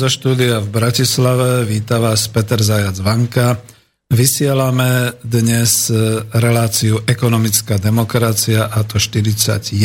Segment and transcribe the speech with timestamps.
[0.00, 3.60] zo štúdia v Bratislave víta vás Peter Zajac Vanka.
[4.08, 9.76] Vysielame dnes e, reláciu Ekonomická demokracia a to 41.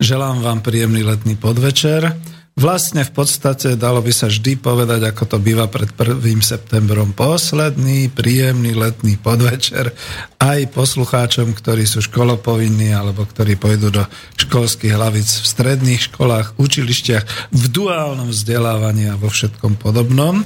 [0.00, 2.16] Želám vám príjemný letný podvečer.
[2.60, 6.20] Vlastne v podstate dalo by sa vždy povedať, ako to býva pred 1.
[6.44, 9.96] septembrom, posledný príjemný letný podvečer
[10.36, 14.04] aj poslucháčom, ktorí sú školopovinní alebo ktorí pôjdu do
[14.36, 20.44] školských hlavic v stredných školách, učilištiach, v duálnom vzdelávaní a vo všetkom podobnom.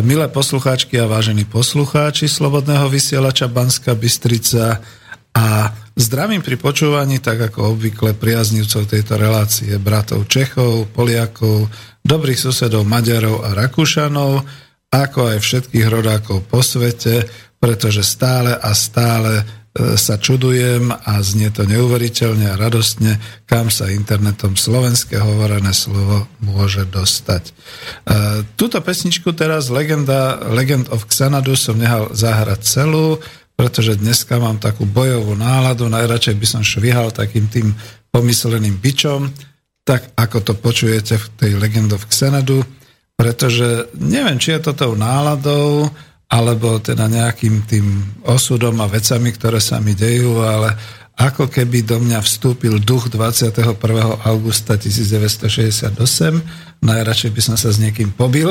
[0.00, 4.80] Milé poslucháčky a vážení poslucháči Slobodného vysielača Banska Bystrica
[5.32, 11.72] a zdravím pri počúvaní, tak ako obvykle priaznivcov tejto relácie, bratov Čechov, Poliakov,
[12.04, 14.44] dobrých susedov Maďarov a Rakúšanov,
[14.92, 17.24] ako aj všetkých rodákov po svete,
[17.56, 19.44] pretože stále a stále e,
[19.96, 23.16] sa čudujem a znie to neuveriteľne a radostne,
[23.48, 27.42] kam sa internetom slovenské hovorené slovo môže dostať.
[27.48, 27.52] E,
[28.58, 33.16] Túto pesničku teraz Legenda, Legend of Xanadu som nehal zahrať celú,
[33.56, 37.72] pretože dneska mám takú bojovú náladu, najradšej by som švihal takým tým
[38.12, 39.32] pomysleným bičom,
[39.82, 42.62] tak ako to počujete v tej Legend of Xanadu,
[43.18, 45.90] pretože neviem, či je to tou náladou,
[46.32, 47.86] alebo teda nejakým tým
[48.24, 50.72] osudom a vecami, ktoré sa mi dejú, ale
[51.12, 53.76] ako keby do mňa vstúpil duch 21.
[54.24, 55.92] augusta 1968,
[56.80, 58.48] najradšej by som sa s niekým pobil,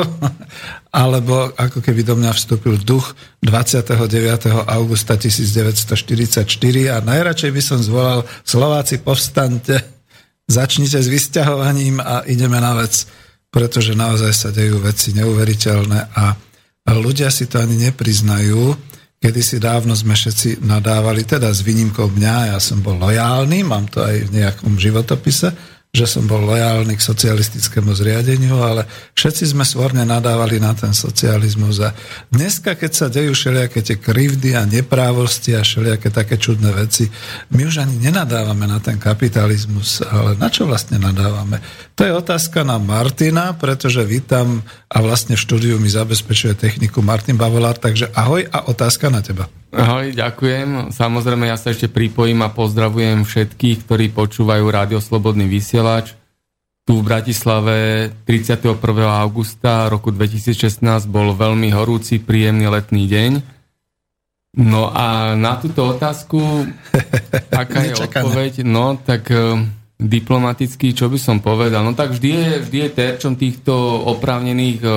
[0.94, 4.70] alebo ako keby do mňa vstúpil duch 29.
[4.70, 6.46] augusta 1944
[6.94, 9.82] a najradšej by som zvolal Slováci povstante,
[10.62, 13.10] začnite s vysťahovaním a ideme na vec,
[13.50, 16.38] pretože naozaj sa dejú veci neuveriteľné a
[16.94, 18.91] ľudia si to ani nepriznajú,
[19.22, 23.86] Kedy si dávno sme všetci nadávali, teda s výnimkou mňa, ja som bol lojálny, mám
[23.86, 25.54] to aj v nejakom životopise,
[25.92, 31.84] že som bol lojálny k socialistickému zriadeniu, ale všetci sme svorne nadávali na ten socializmus.
[31.84, 31.92] A
[32.32, 37.12] dneska, keď sa dejú všelijaké tie krivdy a neprávosti a všelijaké také čudné veci,
[37.52, 41.60] my už ani nenadávame na ten kapitalizmus, ale na čo vlastne nadávame?
[42.00, 47.36] To je otázka na Martina, pretože vítam a vlastne v štúdiu mi zabezpečuje techniku Martin
[47.36, 49.52] Bavolár, takže ahoj a otázka na teba.
[49.72, 50.92] Ahoj, ďakujem.
[50.92, 56.12] Samozrejme, ja sa ešte pripojím a pozdravujem všetkých, ktorí počúvajú Rádio Slobodný vysielač.
[56.84, 58.76] Tu v Bratislave 31.
[59.08, 63.32] augusta roku 2016 bol veľmi horúci, príjemný letný deň.
[64.60, 66.68] No a na túto otázku,
[67.64, 68.68] aká je odpoveď?
[68.68, 69.56] No, tak e,
[69.96, 71.88] diplomaticky, čo by som povedal?
[71.88, 73.72] No tak vždy je, vždy je terčom týchto
[74.12, 74.90] oprávnených e,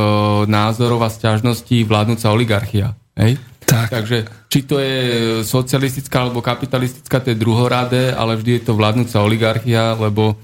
[0.50, 2.98] názorov a stiažností vládnúca oligarchia.
[3.14, 3.38] Hej?
[3.64, 3.90] Tak.
[3.90, 4.98] Takže či to je
[5.42, 10.36] socialistická alebo kapitalistická, to je druhoradé, ale vždy je to vládnúca oligarchia, lebo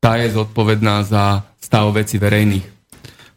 [0.00, 2.76] tá je zodpovedná za stav veci verejných.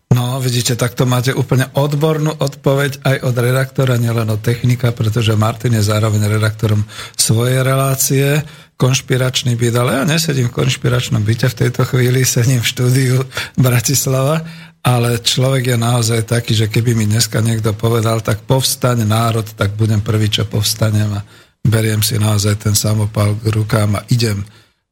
[0.10, 5.78] No, vidíte, takto máte úplne odbornú odpoveď aj od redaktora, nielen od technika, pretože Martin
[5.78, 6.82] je zároveň redaktorom
[7.14, 8.42] svojej relácie,
[8.80, 13.22] konšpiračný byt, ale ja nesedím v konšpiračnom byte v tejto chvíli, sedím v štúdiu
[13.54, 14.42] Bratislava,
[14.90, 19.78] ale človek je naozaj taký, že keby mi dneska niekto povedal, tak povstaň národ, tak
[19.78, 21.22] budem prvý, čo povstanem a
[21.62, 24.42] beriem si naozaj ten samopal k rukám a idem.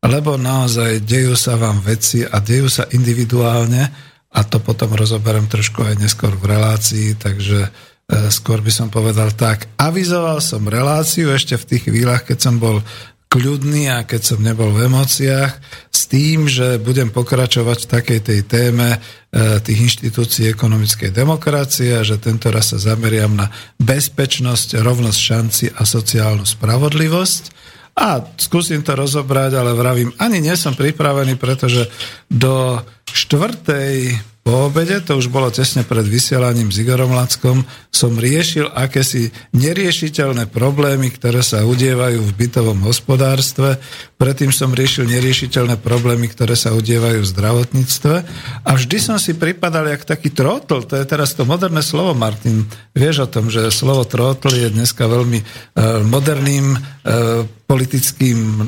[0.05, 3.89] Lebo naozaj dejú sa vám veci a dejú sa individuálne
[4.29, 7.69] a to potom rozoberiem trošku aj neskôr v relácii, takže e,
[8.29, 9.65] skôr by som povedal tak.
[9.81, 12.85] Avizoval som reláciu ešte v tých chvíľach, keď som bol
[13.27, 15.51] kľudný a keď som nebol v emóciách,
[15.91, 18.99] s tým, že budem pokračovať v takej tej téme e,
[19.59, 25.83] tých inštitúcií ekonomickej demokracie a že tento raz sa zameriam na bezpečnosť, rovnosť šanci a
[25.83, 27.43] sociálnu spravodlivosť.
[27.97, 31.89] A skúsim to rozobrať, ale vravím, ani nie som pripravený, pretože
[32.29, 32.77] do
[33.09, 34.13] štvrtej
[34.47, 40.47] po obede, to už bolo tesne pred vysielaním s Igorom Lackom, som riešil akési neriešiteľné
[40.47, 43.75] problémy, ktoré sa udievajú v bytovom hospodárstve.
[44.15, 48.15] Predtým som riešil neriešiteľné problémy, ktoré sa udievajú v zdravotníctve.
[48.63, 52.71] A vždy som si pripadal jak taký trotl, to je teraz to moderné slovo, Martin.
[52.95, 58.63] Vieš o tom, že slovo trotl je dneska veľmi uh, moderným uh, politickým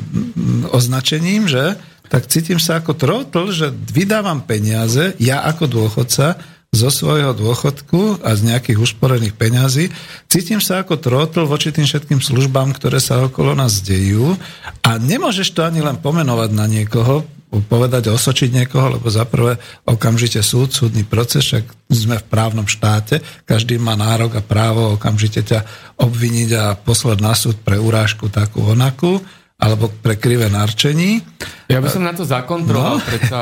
[0.76, 1.72] označením, že?
[2.10, 6.36] Tak cítim sa ako trotl, že vydávam peniaze, ja ako dôchodca,
[6.70, 9.90] zo svojho dôchodku a z nejakých usporených peňazí.
[10.30, 14.38] Cítim sa ako trotl voči tým všetkým službám, ktoré sa okolo nás dejú.
[14.86, 17.26] A nemôžeš to ani len pomenovať na niekoho,
[17.66, 23.18] povedať, osočiť niekoho, lebo za prvé okamžite súd, súdny proces, však sme v právnom štáte,
[23.42, 25.66] každý má nárok a právo okamžite ťa
[25.98, 29.18] obviniť a poslať na súd pre urážku takú onakú
[29.60, 31.20] alebo pre krivé narčení.
[31.68, 32.96] Ja by som na to zakontroval.
[32.96, 33.04] No.
[33.04, 33.38] Predsa,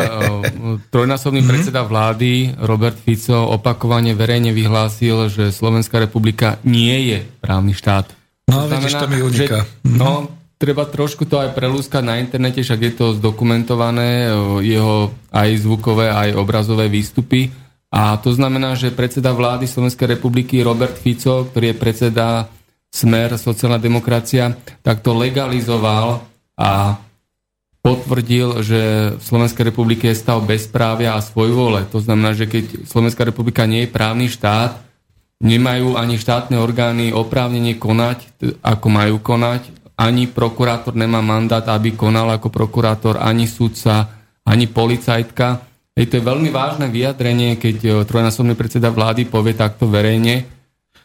[0.91, 1.53] trojnásobný mm-hmm.
[1.55, 8.11] predseda vlády Robert Fico opakovane verejne vyhlásil, že Slovenská republika nie je právny štát.
[8.51, 9.59] No, to vidíš, to mi uniká.
[9.63, 9.97] Že, mhm.
[9.97, 10.11] no,
[10.59, 14.35] treba trošku to aj prelúskať na internete, však je to zdokumentované,
[14.67, 17.55] jeho aj zvukové, aj obrazové výstupy.
[17.89, 22.45] A to znamená, že predseda vlády Slovenskej republiky Robert Fico, ktorý je predseda
[22.89, 26.25] smer, sociálna demokracia, tak to legalizoval
[26.59, 26.99] a
[27.85, 28.81] potvrdil, že
[29.17, 31.87] v Slovenskej republike je stav bezprávia a svojvole.
[31.95, 34.83] To znamená, že keď Slovenská republika nie je právny štát,
[35.39, 38.27] nemajú ani štátne orgány oprávnenie konať,
[38.61, 44.11] ako majú konať, ani prokurátor nemá mandát, aby konal ako prokurátor, ani sudca,
[44.43, 45.67] ani policajtka.
[45.99, 50.58] Je to veľmi vážne vyjadrenie, keď eh, trojnásobný predseda vlády povie takto verejne,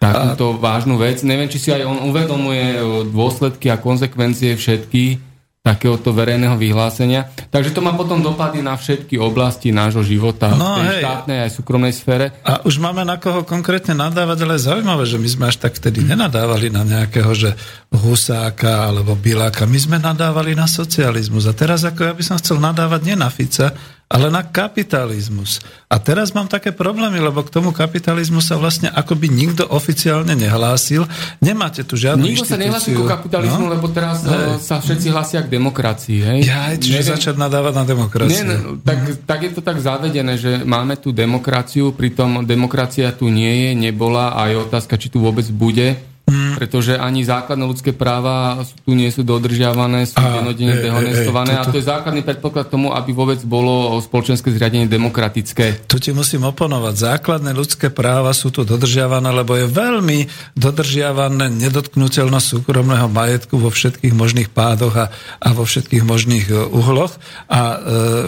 [0.04, 1.24] takúto vážnu vec.
[1.24, 5.32] Neviem, či si aj on uvedomuje dôsledky a konsekvencie všetky
[5.64, 7.32] takéhoto verejného vyhlásenia.
[7.48, 11.02] Takže to má potom dopady na všetky oblasti nášho života no, v tej hej.
[11.08, 12.36] štátnej aj súkromnej sfére.
[12.44, 15.80] A už máme na koho konkrétne nadávať, ale je zaujímavé, že my sme až tak
[15.80, 17.56] vtedy nenadávali na nejakého, že
[17.96, 19.64] Husáka alebo Biláka.
[19.64, 21.48] My sme nadávali na socializmus.
[21.48, 23.72] A teraz ako ja by som chcel nadávať nie na Fica,
[24.14, 25.58] ale na kapitalizmus.
[25.90, 31.10] A teraz mám také problémy, lebo k tomu kapitalizmu sa vlastne akoby nikto oficiálne nehlásil.
[31.42, 33.74] Nemáte tu žiadnu Nikto sa nehlási ku kapitalizmu, no?
[33.74, 34.62] lebo teraz hej.
[34.62, 36.20] sa všetci hlásia k demokracii.
[36.22, 36.40] Hej?
[36.46, 38.38] Ja, čiže Neviem, začať nadávať na demokraciu.
[38.38, 39.26] Nie, no, tak, mm.
[39.26, 44.38] tak je to tak zavedené, že máme tu demokraciu, pritom demokracia tu nie je, nebola
[44.38, 46.13] a je otázka, či tu vôbec bude.
[46.32, 51.72] Pretože ani základné ľudské práva tu nie sú dodržiavané, sú denodene dehonestované to, to, a
[51.76, 55.84] to je základný predpoklad tomu, aby vôbec bolo spoločenské zriadenie demokratické.
[55.84, 57.20] Tu ti musím oponovať.
[57.20, 64.16] Základné ľudské práva sú tu dodržiavané, lebo je veľmi dodržiavané nedotknutelnosť súkromného majetku vo všetkých
[64.16, 65.06] možných pádoch a,
[65.44, 67.20] a vo všetkých možných e, uhloch.
[67.52, 67.78] A e,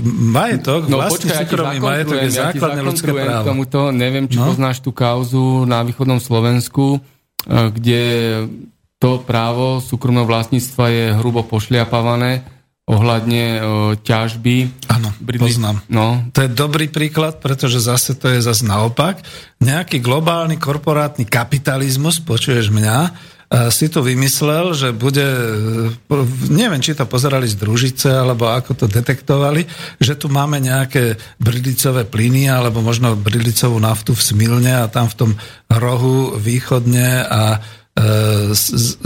[0.04, 3.48] majetok, no, vlastný počkaj, súkromný ja majetok je základné ja ľudské právo.
[3.56, 4.52] Tomuto, neviem, či no?
[4.52, 7.00] poznáš tú kauzu na východnom Slovensku,
[7.46, 8.04] kde
[8.98, 13.60] to právo súkromného vlastníctva je hrubo pošliapavané ohľadne e,
[14.06, 14.86] ťažby.
[14.94, 15.10] Áno,
[15.42, 15.82] poznám.
[15.90, 16.22] No.
[16.38, 19.26] To je dobrý príklad, pretože zase to je zase naopak.
[19.58, 23.12] Nejaký globálny korporátny kapitalizmus, počuješ mňa, e,
[23.70, 25.24] si to vymyslel, že bude,
[26.50, 29.70] neviem, či to pozerali z družice, alebo ako to detektovali,
[30.02, 35.18] že tu máme nejaké brilicové plyny, alebo možno brilicovú naftu v Smilne a tam v
[35.18, 35.32] tom
[35.70, 37.85] rohu východne a e,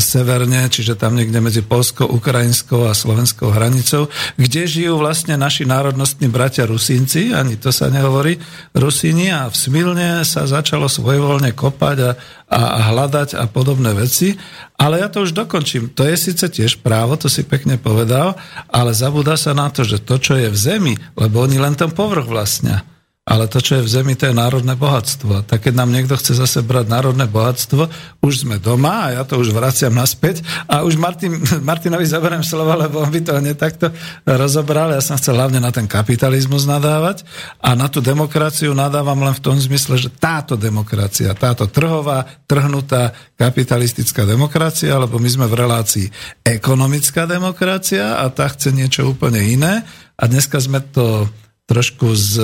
[0.02, 6.26] severne, čiže tam niekde medzi Polskou, Ukrajinskou a Slovenskou hranicou, kde žijú vlastne naši národnostní
[6.26, 8.42] bratia Rusínci, ani to sa nehovorí,
[8.74, 12.12] Rusíni a v Smilne sa začalo svojvoľne kopať a,
[12.50, 14.34] a, a hľadať a podobné veci.
[14.82, 15.94] Ale ja to už dokončím.
[15.94, 18.42] To je síce tiež právo, to si pekne povedal,
[18.74, 21.94] ale zabúda sa na to, že to, čo je v zemi, lebo oni len ten
[21.94, 22.82] povrch vlastnia
[23.30, 25.46] ale to, čo je v zemi, to je národné bohatstvo.
[25.46, 27.86] Tak keď nám niekto chce zase brať národné bohatstvo,
[28.26, 31.38] už sme doma a ja to už vraciam naspäť a už Martin,
[31.70, 33.94] Martinovi zaberiem slovo, lebo on by to netakto
[34.26, 34.90] rozobral.
[34.98, 37.22] Ja som chcel hlavne na ten kapitalizmus nadávať
[37.62, 43.14] a na tú demokraciu nadávam len v tom zmysle, že táto demokracia, táto trhová, trhnutá
[43.38, 46.08] kapitalistická demokracia, lebo my sme v relácii
[46.42, 49.86] ekonomická demokracia a tá chce niečo úplne iné
[50.18, 51.30] a dneska sme to
[51.70, 52.42] trošku z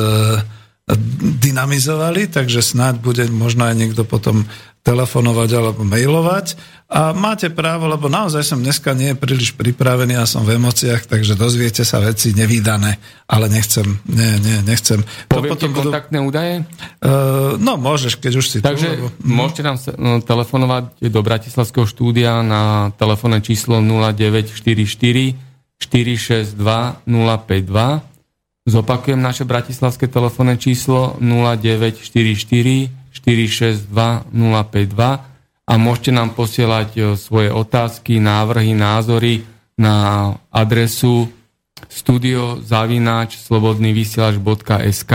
[1.41, 4.45] dynamizovali, takže snáď bude možno aj niekto potom
[4.85, 6.53] telefonovať alebo mailovať.
[6.85, 11.33] A máte právo, lebo naozaj som dneska nie príliš pripravený a som v emóciách, takže
[11.33, 15.01] dozviete sa veci nevýdané, ale nechcem, nie, nie, nechcem.
[15.25, 15.89] Poviem to potom budú...
[15.89, 16.61] kontaktné údaje?
[17.01, 19.09] Uh, no, môžeš, keď už si Takže tu.
[19.09, 19.09] Lebo...
[19.25, 24.85] môžete nám no, telefonovať do Bratislavského štúdia na telefónne číslo 0944
[25.81, 26.53] 462
[27.09, 28.14] 052
[28.65, 33.85] Zopakujem naše bratislavské telefónne číslo 0944 462
[34.33, 39.45] 052 a môžete nám posielať e, svoje otázky, návrhy, názory
[39.77, 41.29] na adresu
[41.85, 45.13] studiozavináč slobodnyvysielač.sk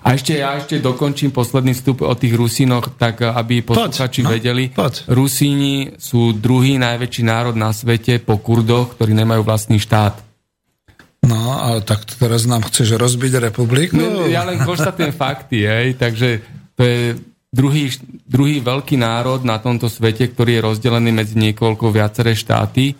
[0.00, 4.30] a ešte ja ešte dokončím posledný vstup o tých Rusínoch, tak e, aby posluchači no,
[4.30, 4.70] vedeli.
[4.70, 5.10] Poď.
[5.10, 10.29] Rusíni sú druhý najväčší národ na svete po Kurdoch, ktorí nemajú vlastný štát.
[11.30, 13.94] No, ale tak teraz nám chceš rozbiť republiku?
[13.94, 16.42] No, ja len konštatujem fakty, hej, takže
[16.74, 17.00] to je
[17.54, 17.94] druhý,
[18.26, 22.98] druhý veľký národ na tomto svete, ktorý je rozdelený medzi niekoľko viaceré štáty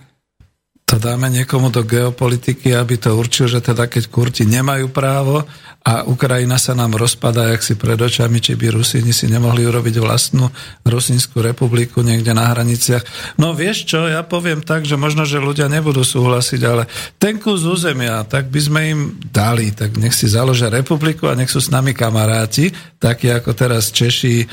[0.91, 5.47] to dáme niekomu do geopolitiky, aby to určil, že teda keď Kurti nemajú právo
[5.81, 9.97] a Ukrajina sa nám rozpadá, jak si pred očami, či by Rusíni si nemohli urobiť
[9.97, 10.53] vlastnú
[10.85, 13.01] Rusínsku republiku niekde na hraniciach.
[13.41, 16.85] No vieš čo, ja poviem tak, že možno, že ľudia nebudú súhlasiť, ale
[17.17, 19.01] ten kus územia, tak by sme im
[19.33, 22.69] dali, tak nech si založia republiku a nech sú s nami kamaráti,
[23.01, 24.47] takí ako teraz Češi, e,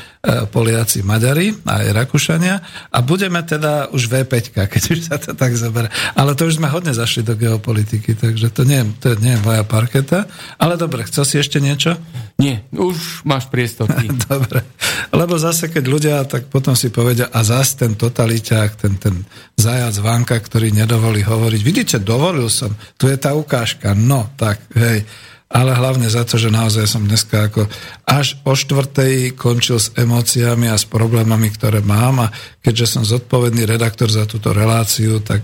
[0.48, 2.56] Poliaci, Maďari a aj Rakúšania
[2.88, 5.92] a budeme teda už V5, keď už sa to tak zoberie.
[6.16, 9.40] Ale ale to už sme hodne zašli do geopolitiky, takže to nie, to nie je
[9.40, 10.28] moja parketa.
[10.60, 11.96] Ale dobre, chcel si ešte niečo?
[12.36, 13.88] Nie, už máš priestor.
[14.28, 14.60] dobre,
[15.08, 19.24] lebo zase keď ľudia, tak potom si povedia, a zase ten totaliťák, ten, ten
[19.56, 21.60] zajac Vanka, ktorý nedovolí hovoriť.
[21.64, 25.08] Vidíte, dovolil som, tu je tá ukážka, no tak, hej
[25.48, 27.72] ale hlavne za to, že naozaj som dneska ako
[28.04, 32.28] až o štvrtej končil s emóciami a s problémami, ktoré mám.
[32.28, 35.40] A keďže som zodpovedný redaktor za túto reláciu, tak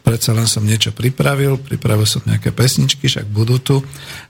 [0.00, 3.76] predsa len som niečo pripravil, pripravil som nejaké pesničky, však budú tu.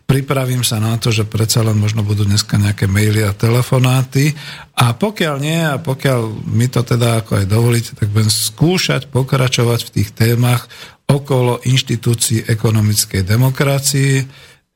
[0.03, 4.35] Pripravím sa na to, že predsa len možno budú dneska nejaké maily a telefonáty.
[4.75, 9.81] A pokiaľ nie a pokiaľ mi to teda ako aj dovolíte, tak budem skúšať pokračovať
[9.87, 10.67] v tých témach
[11.07, 14.15] okolo inštitúcií ekonomickej demokracii,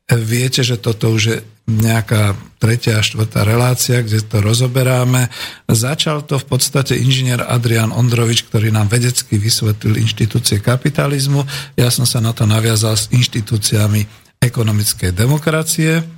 [0.09, 1.39] Viete, že toto už je
[1.69, 5.29] nejaká tretia a štvrtá relácia, kde to rozoberáme.
[5.69, 11.45] Začal to v podstate inžinier Adrian Ondrovič, ktorý nám vedecky vysvetlil inštitúcie kapitalizmu.
[11.77, 14.09] Ja som sa na to naviazal s inštitúciami
[14.41, 16.18] ekonomickej demokracie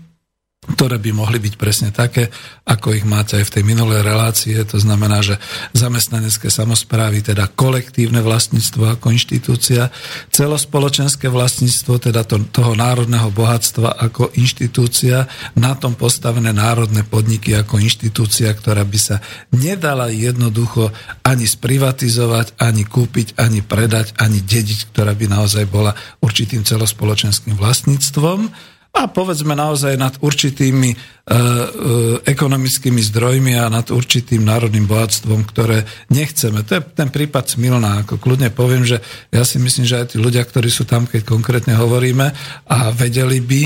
[0.60, 2.28] ktoré by mohli byť presne také,
[2.68, 4.60] ako ich máte aj v tej minulej relácie.
[4.68, 5.40] To znamená, že
[5.72, 9.88] zamestnanecké samozprávy, teda kolektívne vlastníctvo ako inštitúcia,
[10.28, 15.24] celospoločenské vlastníctvo, teda to, toho národného bohatstva ako inštitúcia,
[15.56, 19.16] na tom postavené národné podniky ako inštitúcia, ktorá by sa
[19.56, 20.92] nedala jednoducho
[21.24, 28.68] ani sprivatizovať, ani kúpiť, ani predať, ani dediť, ktorá by naozaj bola určitým celospoločenským vlastníctvom
[28.90, 31.34] a povedzme naozaj nad určitými e, e,
[32.26, 36.66] ekonomickými zdrojmi a nad určitým národným bohatstvom, ktoré nechceme.
[36.66, 38.02] To je ten prípad Smilná.
[38.02, 38.98] Ako kľudne poviem, že
[39.30, 42.34] ja si myslím, že aj tí ľudia, ktorí sú tam, keď konkrétne hovoríme
[42.66, 43.62] a vedeli by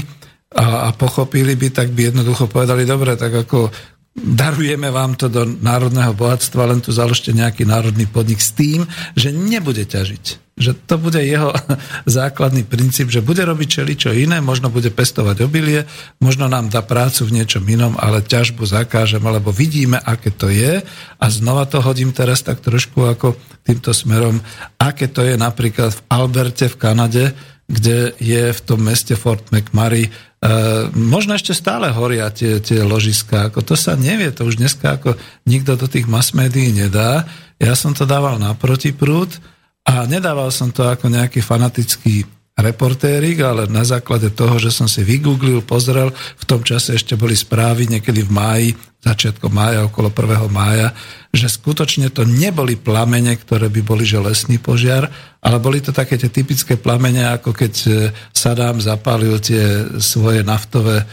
[0.54, 3.74] a, a pochopili by, tak by jednoducho povedali, dobre, tak ako
[4.14, 8.86] darujeme vám to do národného bohatstva, len tu založte nejaký národný podnik s tým,
[9.18, 10.54] že nebude ťažiť.
[10.54, 11.50] Že to bude jeho
[12.06, 13.68] základný princíp, že bude robiť
[13.98, 15.82] čo iné, možno bude pestovať obilie,
[16.22, 20.78] možno nám dá prácu v niečom inom, ale ťažbu zakážem, alebo vidíme, aké to je.
[21.18, 23.34] A znova to hodím teraz tak trošku ako
[23.66, 24.38] týmto smerom,
[24.78, 27.24] aké to je napríklad v Alberte v Kanade,
[27.64, 30.12] kde je v tom meste Fort McMurray
[30.44, 30.48] E,
[30.92, 35.16] možno ešte stále horia tie, tie ložiska, ako to sa nevie, to už dneska ako
[35.48, 37.24] nikto do tých mass médií nedá.
[37.56, 39.40] Ja som to dával na protiprúd
[39.88, 45.02] a nedával som to ako nejaký fanatický reportérik, ale na základe toho, že som si
[45.02, 48.68] vygooglil, pozrel, v tom čase ešte boli správy niekedy v máji,
[49.04, 50.48] začiatkom mája, okolo 1.
[50.48, 50.94] mája,
[51.34, 55.10] že skutočne to neboli plamene, ktoré by boli že lesný požiar,
[55.44, 57.90] ale boli to také tie typické plamene, ako keď e,
[58.32, 61.04] Sadám zapálil tie svoje naftové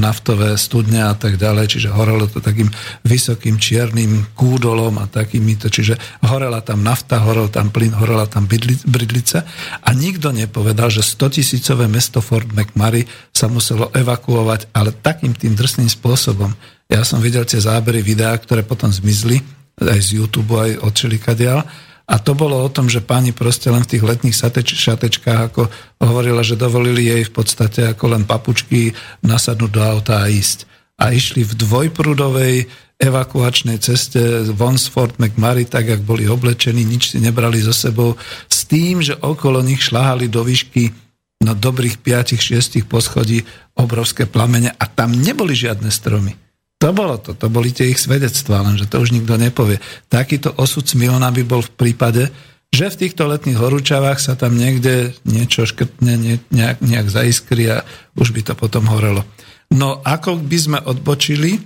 [0.00, 2.72] naftové studne a tak ďalej, čiže horelo to takým
[3.04, 8.48] vysokým čiernym kúdolom a takýmito, čiže horela tam nafta, horel tam plyn, horela tam
[8.88, 9.44] bridlice
[9.84, 15.52] a nikto nepovedal, že 100 tisícové mesto Fort McMurray sa muselo evakuovať, ale takým tým
[15.52, 16.48] drsným spôsobom.
[16.88, 19.44] Ja som videl tie zábery videá, ktoré potom zmizli,
[19.78, 21.62] aj z YouTube, aj od Čelikadiaľ,
[22.08, 25.68] A to bolo o tom, že pani proste len v tých letných sateč, šatečkách, ako
[26.00, 30.64] hovorila, že dovolili jej v podstate ako len papučky nasadnúť do auta a ísť.
[30.96, 32.64] A išli v dvojprúdovej
[32.98, 38.18] evakuačnej ceste Wonsford McMurray, tak jak boli oblečení, nič si nebrali so sebou,
[38.50, 40.90] s tým, že okolo nich šláhali do výšky
[41.44, 43.46] na dobrých 5-6 poschodí
[43.78, 46.47] obrovské plamene a tam neboli žiadne stromy.
[46.78, 49.82] To bolo to, to boli tie ich svedectvá, lenže to už nikto nepovie.
[50.06, 52.30] Takýto osud Smilna by bol v prípade,
[52.70, 57.82] že v týchto letných horúčavách sa tam niekde niečo škrtne, ne, nejak, nejak zaiskri a
[58.14, 59.26] už by to potom horelo.
[59.74, 61.58] No ako by sme odbočili,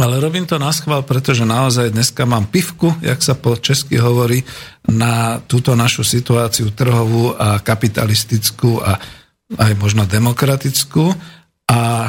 [0.00, 4.40] ale robím to na schvál, pretože naozaj dneska mám pivku, jak sa po česky hovorí,
[4.88, 8.96] na túto našu situáciu trhovú a kapitalistickú a
[9.58, 11.12] aj možno demokratickú.
[11.68, 12.08] A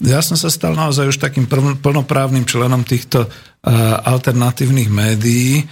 [0.00, 1.44] ja som sa stal naozaj už takým
[1.80, 3.28] plnoprávnym členom týchto
[4.04, 5.68] alternatívnych médií,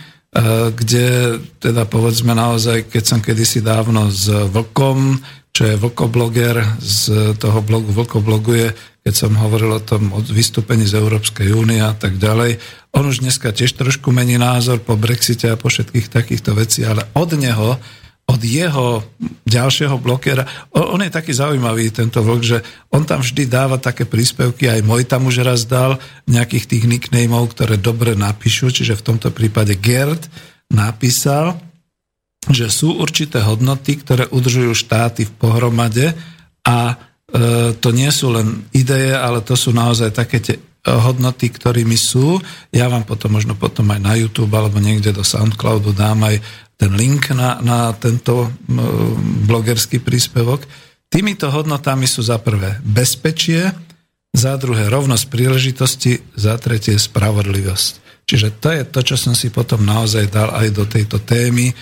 [0.77, 5.17] kde teda povedzme naozaj, keď som kedysi dávno s Vlkom,
[5.49, 11.01] čo je Vlkobloger, z toho blogu Vlkobloguje, keď som hovoril o tom od vystúpení z
[11.01, 12.61] Európskej únie a tak ďalej.
[12.93, 17.09] On už dneska tiež trošku mení názor po Brexite a po všetkých takýchto vecí, ale
[17.17, 17.81] od neho
[18.29, 19.01] od jeho
[19.49, 20.45] ďalšieho blokera.
[20.77, 22.59] On je taký zaujímavý, tento vlk, že
[22.93, 25.97] on tam vždy dáva také príspevky, aj môj tam už raz dal
[26.29, 30.29] nejakých tých nicknameov, ktoré dobre napíšu, čiže v tomto prípade Gerd
[30.69, 31.57] napísal,
[32.53, 36.13] že sú určité hodnoty, ktoré udržujú štáty v pohromade
[36.65, 36.97] a e,
[37.77, 42.41] to nie sú len ideje, ale to sú naozaj také tie hodnoty, ktorými sú.
[42.73, 46.41] Ja vám potom možno potom aj na YouTube alebo niekde do Soundcloudu dám aj
[46.79, 48.55] ten link na, na tento
[49.51, 50.63] blogerský príspevok.
[51.11, 53.75] Týmito hodnotami sú za prvé bezpečie,
[54.31, 58.23] za druhé rovnosť príležitosti, za tretie spravodlivosť.
[58.29, 61.73] Čiže to je to, čo som si potom naozaj dal aj do tejto témy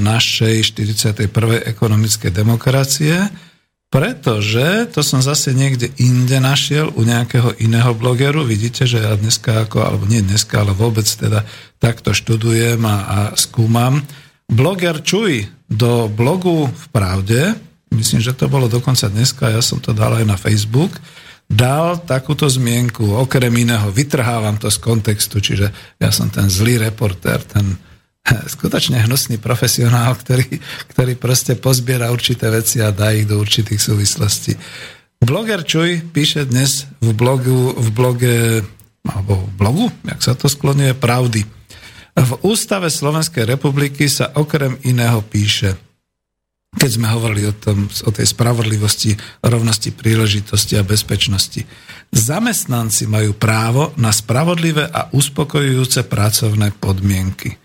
[0.00, 1.28] našej 41.
[1.64, 3.14] ekonomickej demokracie,
[3.86, 8.42] pretože to som zase niekde inde našiel u nejakého iného blogeru.
[8.42, 11.46] Vidíte, že ja dneska ako, alebo nie dneska, ale vôbec teda
[11.78, 14.02] takto študujem a, a skúmam.
[14.50, 17.54] Bloger Čuj do blogu v Pravde,
[17.94, 20.98] myslím, že to bolo dokonca dneska, ja som to dal aj na Facebook,
[21.46, 27.38] dal takúto zmienku, okrem iného, vytrhávam to z kontextu, čiže ja som ten zlý reportér,
[27.46, 27.78] ten
[28.26, 30.58] skutočne hnusný profesionál, ktorý,
[30.90, 34.58] ktorý proste pozbiera určité veci a dá ich do určitých súvislostí.
[35.22, 38.36] Bloger Čuj píše dnes v blogu, v bloge,
[39.06, 41.42] alebo v blogu, jak sa to sklonuje, Pravdy.
[42.16, 45.76] V Ústave Slovenskej republiky sa okrem iného píše,
[46.76, 51.64] keď sme hovorili o, tom, o tej spravodlivosti, rovnosti príležitosti a bezpečnosti.
[52.12, 57.56] Zamestnanci majú právo na spravodlivé a uspokojujúce pracovné podmienky.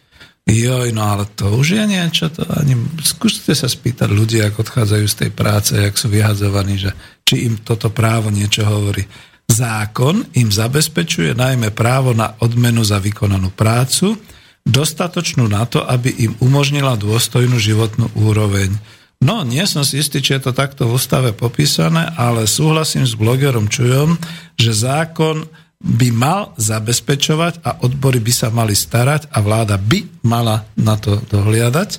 [0.52, 5.06] Joj, no ale to už je niečo, to ani, skúste sa spýtať ľudí, ako odchádzajú
[5.08, 6.92] z tej práce, jak sú vyhadzovaní, že
[7.24, 9.08] či im toto právo niečo hovorí.
[9.48, 14.20] Zákon im zabezpečuje najmä právo na odmenu za vykonanú prácu,
[14.68, 18.76] dostatočnú na to, aby im umožnila dôstojnú životnú úroveň.
[19.22, 23.14] No, nie som si istý, či je to takto v ústave popísané, ale súhlasím s
[23.14, 24.18] blogerom Čujom,
[24.58, 25.46] že zákon
[25.82, 31.18] by mal zabezpečovať a odbory by sa mali starať a vláda by mala na to
[31.30, 31.98] dohliadať,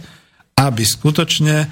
[0.54, 1.66] aby skutočne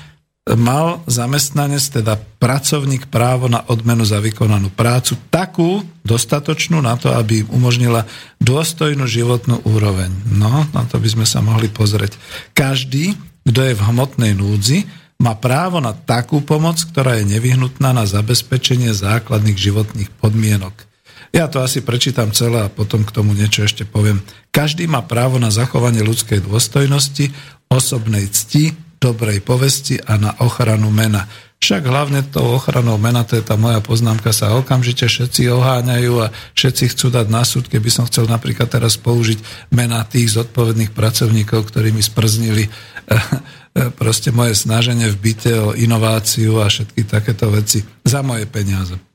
[0.58, 7.46] mal zamestnanec, teda pracovník právo na odmenu za vykonanú prácu, takú dostatočnú na to, aby
[7.46, 8.08] im umožnila
[8.42, 10.10] dôstojnú životnú úroveň.
[10.26, 12.18] No, na to by sme sa mohli pozrieť.
[12.56, 13.14] Každý,
[13.46, 14.88] kto je v hmotnej núdzi,
[15.20, 20.89] má právo na takú pomoc, ktorá je nevyhnutná na zabezpečenie základných životných podmienok.
[21.30, 24.18] Ja to asi prečítam celé a potom k tomu niečo ešte poviem.
[24.50, 27.30] Každý má právo na zachovanie ľudskej dôstojnosti,
[27.70, 31.30] osobnej cti, dobrej povesti a na ochranu mena.
[31.60, 36.32] Však hlavne tou ochranou mena, to je tá moja poznámka, sa okamžite všetci oháňajú a
[36.56, 41.68] všetci chcú dať na súd, keby som chcel napríklad teraz použiť mena tých zodpovedných pracovníkov,
[41.68, 42.72] ktorí mi sprznili eh,
[43.12, 49.09] eh, proste moje snaženie v byte o inováciu a všetky takéto veci za moje peniaze.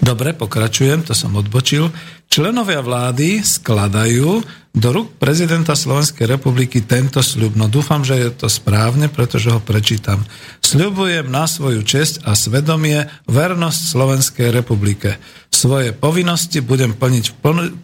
[0.00, 1.92] Dobre, pokračujem, to som odbočil.
[2.24, 4.40] Členovia vlády skladajú
[4.72, 7.52] do rúk prezidenta Slovenskej republiky tento sľub.
[7.52, 10.24] No dúfam, že je to správne, pretože ho prečítam.
[10.64, 15.20] Sľubujem na svoju česť a svedomie vernosť Slovenskej republike.
[15.52, 17.36] Svoje povinnosti budem plniť,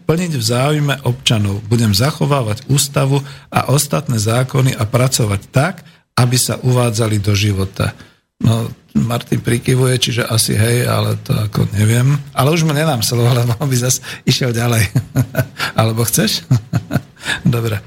[0.09, 1.61] plniť v záujme občanov.
[1.69, 3.21] Budem zachovávať ústavu
[3.53, 5.85] a ostatné zákony a pracovať tak,
[6.17, 7.93] aby sa uvádzali do života.
[8.37, 12.21] No, Martin prikyvuje, čiže asi hej, ale to ako neviem.
[12.37, 14.85] Ale už mu nedám slovo, lebo by zase išiel ďalej.
[15.81, 16.45] Alebo chceš?
[17.45, 17.81] Dobre.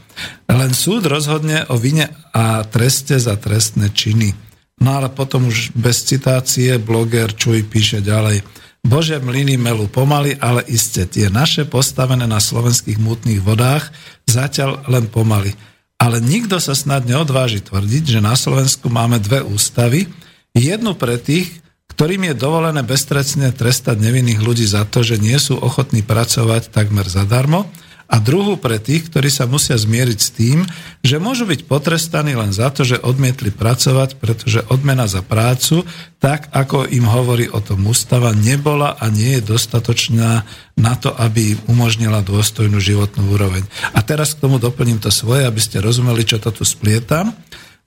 [0.50, 4.34] Len súd rozhodne o vine a treste za trestné činy.
[4.80, 8.44] No ale potom už bez citácie bloger Čuj píše ďalej.
[8.80, 13.92] Bože mlyny melú pomaly, ale iste tie naše postavené na slovenských mútnych vodách
[14.24, 15.52] zatiaľ len pomaly.
[16.00, 20.08] Ale nikto sa snad neodváži tvrdiť, že na Slovensku máme dve ústavy,
[20.56, 21.50] jednu pre tých,
[21.94, 27.10] ktorým je dovolené beztrestne trestať nevinných ľudí za to, že nie sú ochotní pracovať takmer
[27.10, 27.68] zadarmo,
[28.10, 30.66] a druhú pre tých, ktorí sa musia zmieriť s tým,
[31.06, 35.86] že môžu byť potrestaní len za to, že odmietli pracovať, pretože odmena za prácu,
[36.18, 40.42] tak ako im hovorí o tom ústava, nebola a nie je dostatočná
[40.74, 43.62] na to, aby im umožnila dôstojnú životnú úroveň.
[43.94, 47.38] A teraz k tomu doplním to svoje, aby ste rozumeli, čo to tu splietam,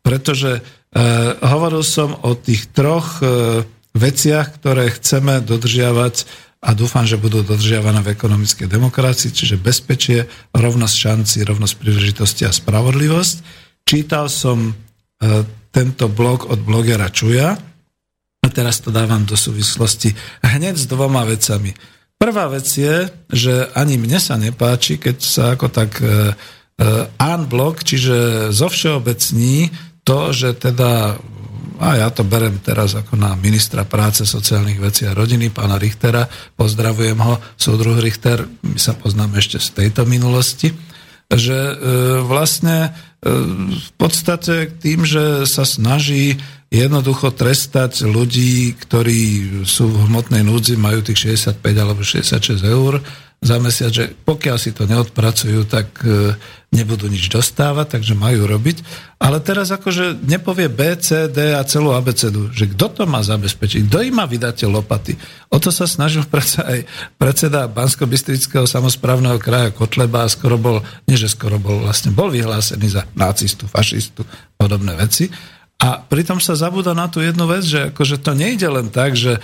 [0.07, 0.62] pretože
[1.40, 3.64] hovoril som o tých troch e,
[3.96, 6.28] veciach, ktoré chceme dodržiavať
[6.62, 12.55] a dúfam, že budú dodržiavané v ekonomickej demokracii, čiže bezpečie, rovnosť šanci, rovnosť príležitosti a
[12.55, 13.37] spravodlivosť.
[13.88, 14.72] Čítal som e,
[15.72, 17.57] tento blog od blogera Čuja
[18.42, 20.12] a teraz to dávam do súvislosti
[20.44, 21.72] hneď s dvoma vecami.
[22.20, 26.37] Prvá vec je, že ani mne sa nepáči, keď sa ako tak e,
[26.78, 29.72] e, blog, čiže zo všeobecní
[30.03, 31.19] to, že teda
[31.83, 36.31] a ja to berem teraz ako na ministra práce, sociálnych vecí a rodiny, pána Richtera,
[36.55, 40.71] pozdravujem ho, súdruh Richter, my sa poznáme ešte z tejto minulosti,
[41.27, 41.75] že e,
[42.23, 42.91] vlastne e,
[43.67, 46.38] v podstate tým, že sa snaží
[46.71, 49.21] jednoducho trestať ľudí, ktorí
[49.67, 53.03] sú v hmotnej núdzi, majú tých 65 alebo 66 eur,
[53.43, 56.38] za mesiac, že pokiaľ si to neodpracujú, tak e,
[56.72, 58.80] nebudú nič dostávať, takže majú robiť.
[59.20, 63.87] Ale teraz akože nepovie B, C, D a celú abecedu, že kto to má zabezpečiť,
[63.87, 65.12] kto im má vydať tie lopaty.
[65.52, 66.88] O to sa snažil predsa aj
[67.20, 68.08] predseda bansko
[68.64, 73.68] samozprávneho kraja Kotleba a skoro bol, nie že skoro bol, vlastne bol vyhlásený za nacistu,
[73.68, 74.24] fašistu,
[74.56, 75.28] podobné veci.
[75.82, 79.35] A pritom sa zabúda na tú jednu vec, že akože to nejde len tak, že
[79.35, 79.40] e,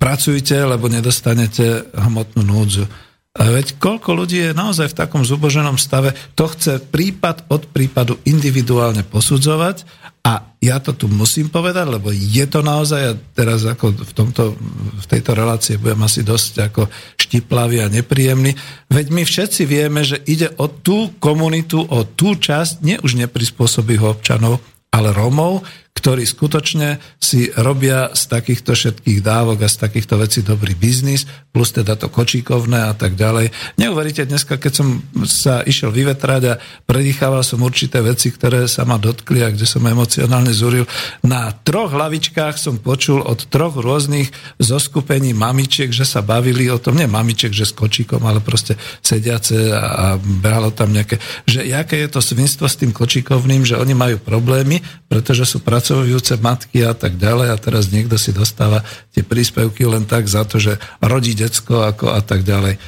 [0.00, 2.88] pracujte, lebo nedostanete hmotnú núdzu.
[3.34, 9.02] Veď koľko ľudí je naozaj v takom zuboženom stave, to chce prípad od prípadu individuálne
[9.02, 9.82] posudzovať
[10.22, 14.54] a ja to tu musím povedať, lebo je to naozaj, a teraz ako v, tomto,
[15.02, 16.86] v tejto relácii budem asi dosť ako
[17.18, 18.54] štiplavý a nepríjemný,
[18.86, 24.14] veď my všetci vieme, že ide o tú komunitu, o tú časť, nie už neprispôsobých
[24.14, 24.62] občanov,
[24.94, 30.74] ale Rómov, ktorí skutočne si robia z takýchto všetkých dávok a z takýchto vecí dobrý
[30.74, 31.22] biznis,
[31.54, 33.54] plus teda to kočíkovné a tak ďalej.
[33.78, 34.88] Neuveríte, dneska, keď som
[35.22, 39.86] sa išiel vyvetrať a predýchával som určité veci, ktoré sa ma dotkli a kde som
[39.86, 40.82] emocionálne zúril,
[41.22, 46.98] na troch hlavičkách som počul od troch rôznych zoskupení mamičiek, že sa bavili o tom,
[46.98, 52.02] nie mamičiek, že s kočíkom, ale proste sediace a, a behalo tam nejaké, že aké
[52.02, 56.96] je to svinstvo s tým kočíkovným, že oni majú problémy, pretože sú pracujúce matky a
[56.96, 58.80] tak ďalej a teraz niekto si dostáva
[59.12, 62.80] tie príspevky len tak za to, že rodí decko ako a tak ďalej.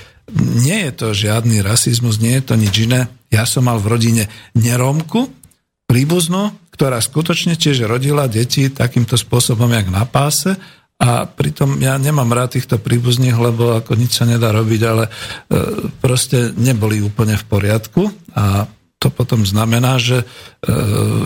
[0.64, 3.12] Nie je to žiadny rasizmus, nie je to nič iné.
[3.28, 4.24] Ja som mal v rodine
[4.56, 5.28] neromku,
[5.84, 10.56] príbuznú, ktorá skutočne tiež rodila deti takýmto spôsobom, jak na páse
[10.96, 15.10] a pritom ja nemám rád týchto príbuzných, lebo ako nič sa nedá robiť, ale e,
[16.00, 18.64] proste neboli úplne v poriadku a
[18.96, 20.26] to potom znamená, že e,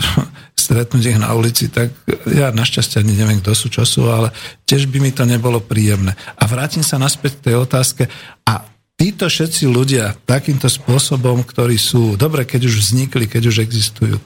[0.63, 1.91] stretnúť ich na ulici, tak
[2.29, 4.29] ja našťastie ani neviem, kto sú, čo sú, ale
[4.67, 6.13] tiež by mi to nebolo príjemné.
[6.37, 8.03] A vrátim sa naspäť k tej otázke.
[8.45, 8.61] A
[8.99, 14.21] títo všetci ľudia takýmto spôsobom, ktorí sú, dobre, keď už vznikli, keď už existujú,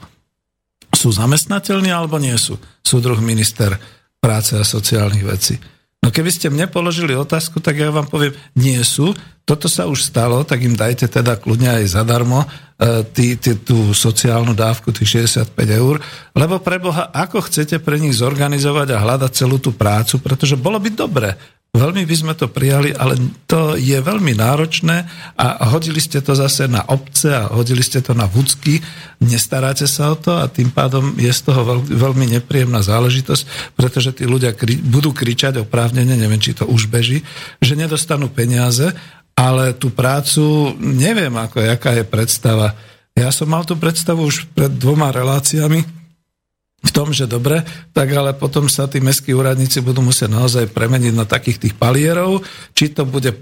[0.92, 2.60] sú zamestnateľní alebo nie sú?
[2.84, 3.74] Súdruh minister
[4.20, 5.56] práce a sociálnych vecí.
[6.06, 9.10] No keby ste mne položili otázku, tak ja vám poviem, nie sú.
[9.42, 12.46] Toto sa už stalo, tak im dajte teda kľudne aj zadarmo e,
[13.10, 15.98] tý, tý, tú sociálnu dávku, tých 65 eur,
[16.30, 20.78] lebo pre Boha, ako chcete pre nich zorganizovať a hľadať celú tú prácu, pretože bolo
[20.78, 21.34] by dobre,
[21.76, 25.04] Veľmi by sme to prijali, ale to je veľmi náročné
[25.36, 28.80] a hodili ste to zase na obce a hodili ste to na vúcky,
[29.20, 34.16] nestaráte sa o to a tým pádom je z toho veľ, veľmi nepríjemná záležitosť, pretože
[34.16, 37.20] tí ľudia kri, budú kričať oprávnene, neviem, či to už beží,
[37.60, 38.96] že nedostanú peniaze,
[39.36, 42.72] ale tú prácu neviem, ako, jaká je predstava.
[43.12, 45.84] Ja som mal tú predstavu už pred dvoma reláciami,
[46.86, 51.12] v tom, že dobre, tak ale potom sa tí mestskí úradníci budú musieť naozaj premeniť
[51.18, 53.38] na takých tých palierov, či to bude e,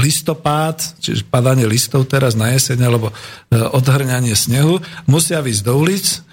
[0.00, 3.14] listopád, čiže padanie listov teraz na jeseň, alebo e,
[3.60, 6.24] odhrňanie snehu, musia výsť do ulic,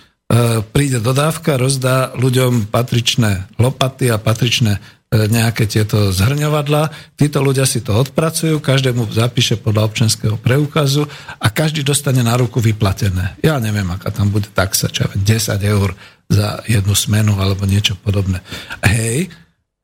[0.73, 4.80] príde dodávka, rozdá ľuďom patričné lopaty a patričné e,
[5.13, 7.15] nejaké tieto zhrňovadla.
[7.15, 11.08] Títo ľudia si to odpracujú, každému zapíše podľa občanského preukazu
[11.39, 13.38] a každý dostane na ruku vyplatené.
[13.39, 15.24] Ja neviem, aká tam bude taxa, čo 10
[15.62, 15.96] eur
[16.28, 18.41] za jednu smenu alebo niečo podobné.
[18.82, 19.30] Hej,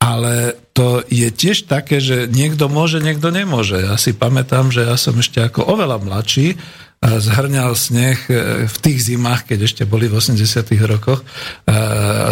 [0.01, 3.77] ale to je tiež také, že niekto môže, niekto nemôže.
[3.85, 6.57] Ja si pamätám, že ja som ešte ako oveľa mladší
[7.01, 8.33] zhrňal sneh e,
[8.69, 10.37] v tých zimách, keď ešte boli v 80
[10.85, 11.25] rokoch e,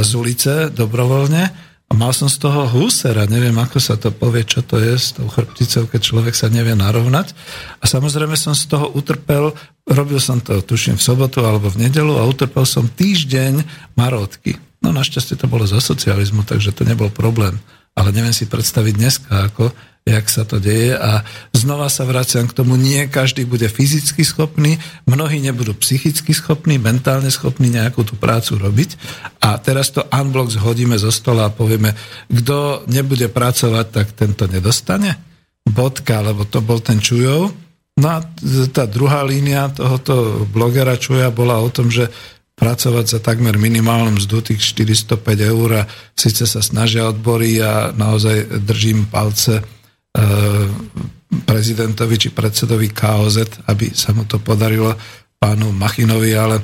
[0.06, 1.69] z ulice dobrovoľne.
[1.90, 5.18] A mal som z toho húsera, neviem, ako sa to povie, čo to je s
[5.18, 7.34] tou chrbticou, keď človek sa nevie narovnať.
[7.82, 9.58] A samozrejme som z toho utrpel,
[9.90, 13.66] robil som to, tuším, v sobotu alebo v nedelu a utrpel som týždeň
[13.98, 14.62] marotky.
[14.86, 17.58] No našťastie to bolo za socializmu, takže to nebol problém.
[17.98, 19.74] Ale neviem si predstaviť dneska, ako,
[20.08, 20.98] jak sa to deje.
[20.98, 21.22] A
[21.54, 27.30] znova sa vraciam k tomu, nie každý bude fyzicky schopný, mnohí nebudú psychicky schopní, mentálne
[27.30, 28.90] schopní nejakú tú prácu robiť.
[29.44, 31.94] A teraz to unblock zhodíme zo stola a povieme,
[32.30, 35.16] kto nebude pracovať, tak tento nedostane.
[35.70, 37.54] Bodka, lebo to bol ten Čujov.
[38.00, 38.24] No a
[38.72, 42.08] tá druhá línia tohoto blogera Čuja bola o tom, že
[42.60, 48.60] pracovať za takmer minimálnom mzdu tých 405 eur a síce sa snažia odbory a naozaj
[48.68, 49.64] držím palce
[51.46, 54.96] prezidentovi či predsedovi KOZ, aby sa mu to podarilo
[55.40, 56.62] pánu Machinovi, ale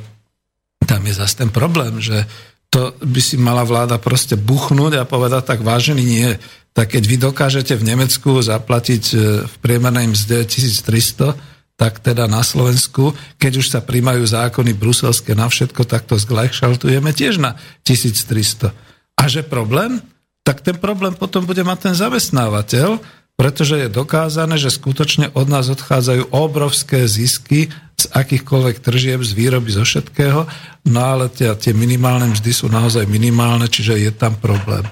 [0.83, 2.25] tam je zase ten problém, že
[2.69, 6.29] to by si mala vláda proste buchnúť a povedať tak vážený nie.
[6.75, 12.43] Tak keď vy dokážete v Nemecku zaplatiť e, v priemernej mzde 1300, tak teda na
[12.43, 17.55] Slovensku, keď už sa príjmajú zákony bruselské na všetko, tak to zglajšaltujeme tiež na
[17.87, 18.75] 1300.
[19.15, 20.03] A že problém?
[20.43, 22.99] Tak ten problém potom bude mať ten zamestnávateľ,
[23.35, 29.71] pretože je dokázané, že skutočne od nás odchádzajú obrovské zisky z akýchkoľvek tržieb, z výroby,
[29.71, 30.47] zo všetkého,
[30.87, 34.83] no ale tie, tie minimálne mzdy sú naozaj minimálne, čiže je tam problém.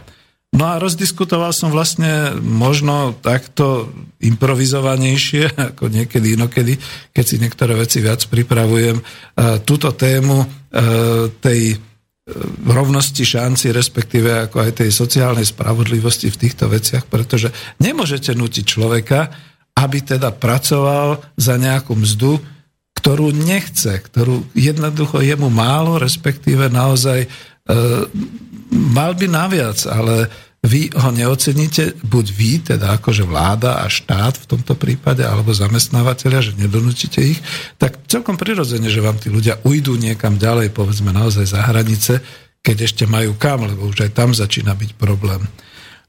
[0.54, 3.90] No a rozdiskutoval som vlastne možno takto
[4.22, 6.78] improvizovanejšie, ako niekedy inokedy,
[7.10, 9.04] keď si niektoré veci viac pripravujem, e,
[9.66, 10.48] túto tému e,
[11.42, 11.82] tej
[12.64, 17.52] rovnosti šanci, respektíve ako aj tej sociálnej spravodlivosti v týchto veciach, pretože
[17.84, 19.28] nemôžete nutiť človeka,
[19.76, 22.40] aby teda pracoval za nejakú mzdu,
[22.96, 27.28] ktorú nechce, ktorú jednoducho je mu málo, respektíve naozaj
[28.72, 30.32] mal by naviac, ale
[30.64, 36.40] vy ho neoceníte, buď vy, teda akože vláda a štát v tomto prípade, alebo zamestnávateľia,
[36.40, 37.44] že nedonúčite ich,
[37.76, 42.24] tak celkom prirodzene, že vám tí ľudia ujdú niekam ďalej, povedzme naozaj za hranice,
[42.64, 45.44] keď ešte majú kam, lebo už aj tam začína byť problém.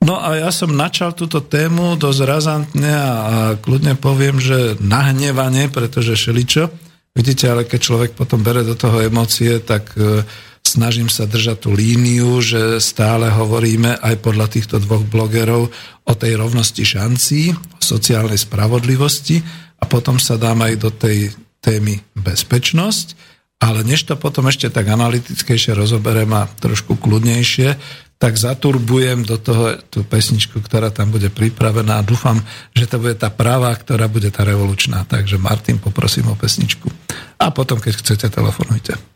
[0.05, 5.67] No a ja som načal túto tému dosť razantne a, a kľudne poviem, že nahnevanie,
[5.67, 6.71] pretože šeličo,
[7.17, 10.23] vidíte, ale keď človek potom bere do toho emócie, tak e,
[10.65, 15.71] snažím sa držať tú líniu, že stále hovoríme aj podľa týchto dvoch blogerov
[16.09, 19.45] o tej rovnosti šancí, o sociálnej spravodlivosti
[19.79, 23.17] a potom sa dám aj do tej témy bezpečnosť,
[23.63, 27.77] ale než to potom ešte tak analytickejšie rozoberiem a trošku kľudnejšie,
[28.21, 32.41] tak zaturbujem do toho tú pesničku, ktorá tam bude pripravená a dúfam,
[32.73, 35.05] že to bude tá práva, ktorá bude tá revolučná.
[35.05, 36.89] Takže Martin, poprosím o pesničku.
[37.37, 39.14] A potom, keď chcete, telefonujte.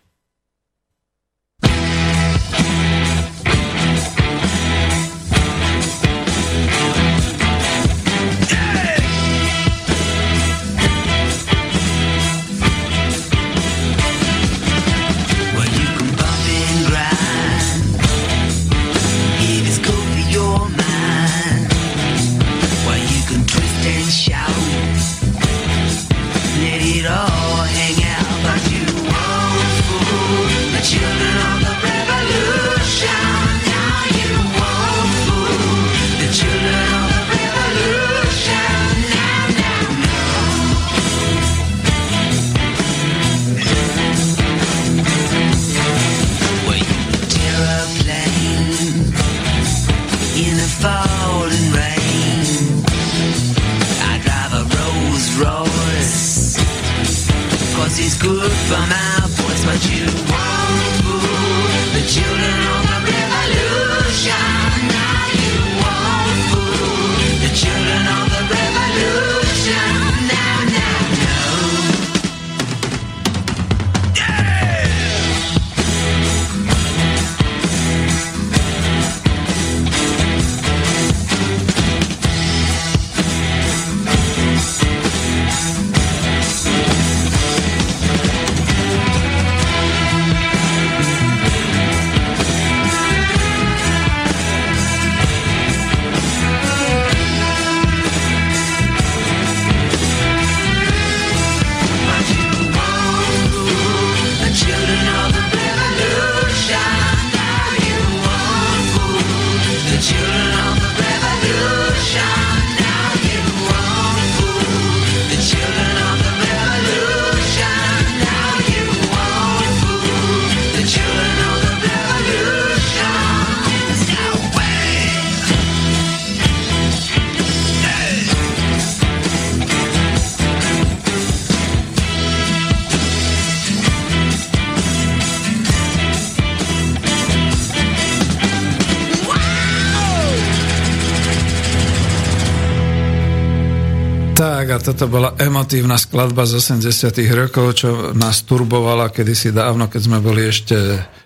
[144.68, 150.00] Tak a toto bola emotívna skladba z 80 rokov, čo nás turbovala kedysi dávno, keď
[150.04, 150.76] sme boli ešte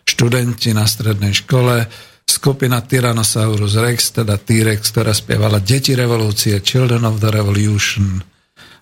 [0.06, 1.90] študenti na strednej škole.
[2.22, 8.22] Skupina Tyrannosaurus Rex, teda T-Rex, ktorá spievala Deti revolúcie, Children of the Revolution.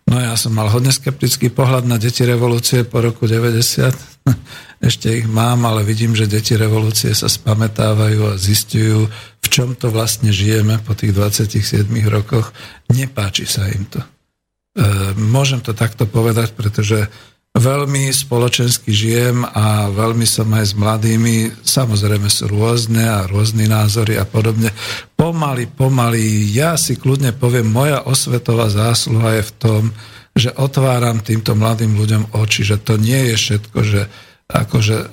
[0.04, 3.64] No ja som mal hodne skeptický pohľad na Deti revolúcie po roku 90.
[4.92, 9.08] Ešte ich mám, ale vidím, že Deti revolúcie sa spametávajú a zistujú,
[9.40, 12.52] v čom to vlastne žijeme po tých 27 rokoch.
[12.92, 14.19] Nepáči sa im to.
[14.70, 14.82] E,
[15.18, 17.10] môžem to takto povedať, pretože
[17.58, 24.14] veľmi spoločensky žijem a veľmi som aj s mladými, samozrejme sú rôzne a rôzne názory
[24.14, 24.70] a podobne.
[25.18, 29.82] Pomaly, pomaly, ja si kľudne poviem, moja osvetová zásluha je v tom,
[30.30, 34.06] že otváram týmto mladým ľuďom oči, že to nie je všetko, že
[34.50, 35.06] akože e,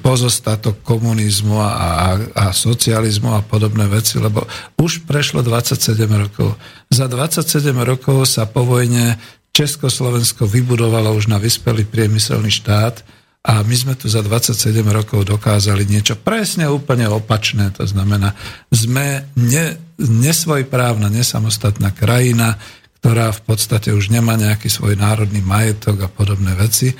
[0.00, 4.48] pozostatok komunizmu a, a, a socializmu a podobné veci, lebo
[4.80, 6.56] už prešlo 27 rokov.
[6.88, 9.20] Za 27 rokov sa po vojne
[9.52, 13.04] Československo vybudovalo už na vyspelý priemyselný štát
[13.44, 14.56] a my sme tu za 27
[14.88, 17.70] rokov dokázali niečo presne úplne opačné.
[17.76, 18.34] To znamená,
[18.72, 22.56] sme ne, nesvojprávna, nesamostatná krajina,
[22.98, 26.92] ktorá v podstate už nemá nejaký svoj národný majetok a podobné veci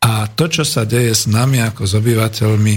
[0.00, 2.74] a to, čo sa deje s nami ako s obyvateľmi,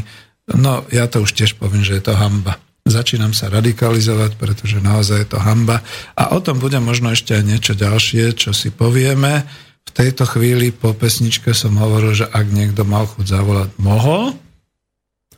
[0.60, 2.58] no ja to už tiež poviem, že je to hamba.
[2.90, 5.86] Začínam sa radikalizovať, pretože naozaj je to hamba.
[6.18, 9.46] A o tom bude možno ešte aj niečo ďalšie, čo si povieme.
[9.86, 14.34] V tejto chvíli po pesničke som hovoril, že ak niekto mal chuť zavolať, mohol,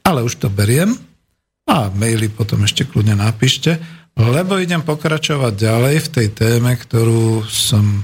[0.08, 0.96] ale už to beriem.
[1.68, 3.80] A maily potom ešte kľudne napíšte
[4.20, 8.04] lebo idem pokračovať ďalej v tej téme, ktorú som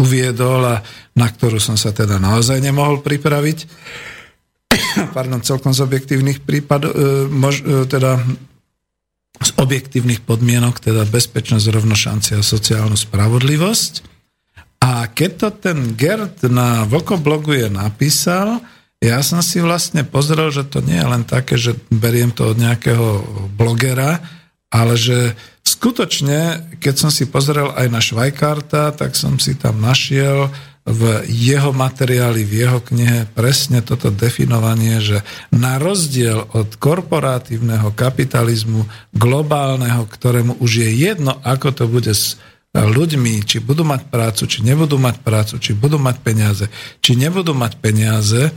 [0.00, 0.80] uviedol a
[1.12, 3.58] na ktorú som sa teda naozaj nemohol pripraviť.
[5.16, 8.16] Pardon, celkom z objektívnych prípadov, e, mož, e, teda
[9.42, 13.92] z objektívnych podmienok, teda bezpečnosť, rovnošancia a sociálnu spravodlivosť.
[14.82, 18.58] A keď to ten Gerd na Vlkoblogu je napísal,
[19.02, 22.58] ja som si vlastne pozrel, že to nie je len také, že beriem to od
[22.58, 24.22] nejakého blogera,
[24.70, 25.34] ale že
[25.82, 30.46] skutočne, keď som si pozrel aj na Švajkarta, tak som si tam našiel
[30.86, 38.86] v jeho materiáli, v jeho knihe presne toto definovanie, že na rozdiel od korporatívneho kapitalizmu
[39.10, 42.38] globálneho, ktorému už je jedno, ako to bude s
[42.78, 46.66] ľuďmi, či budú mať prácu, či nebudú mať prácu, či budú mať peniaze,
[47.02, 48.54] či nebudú mať peniaze,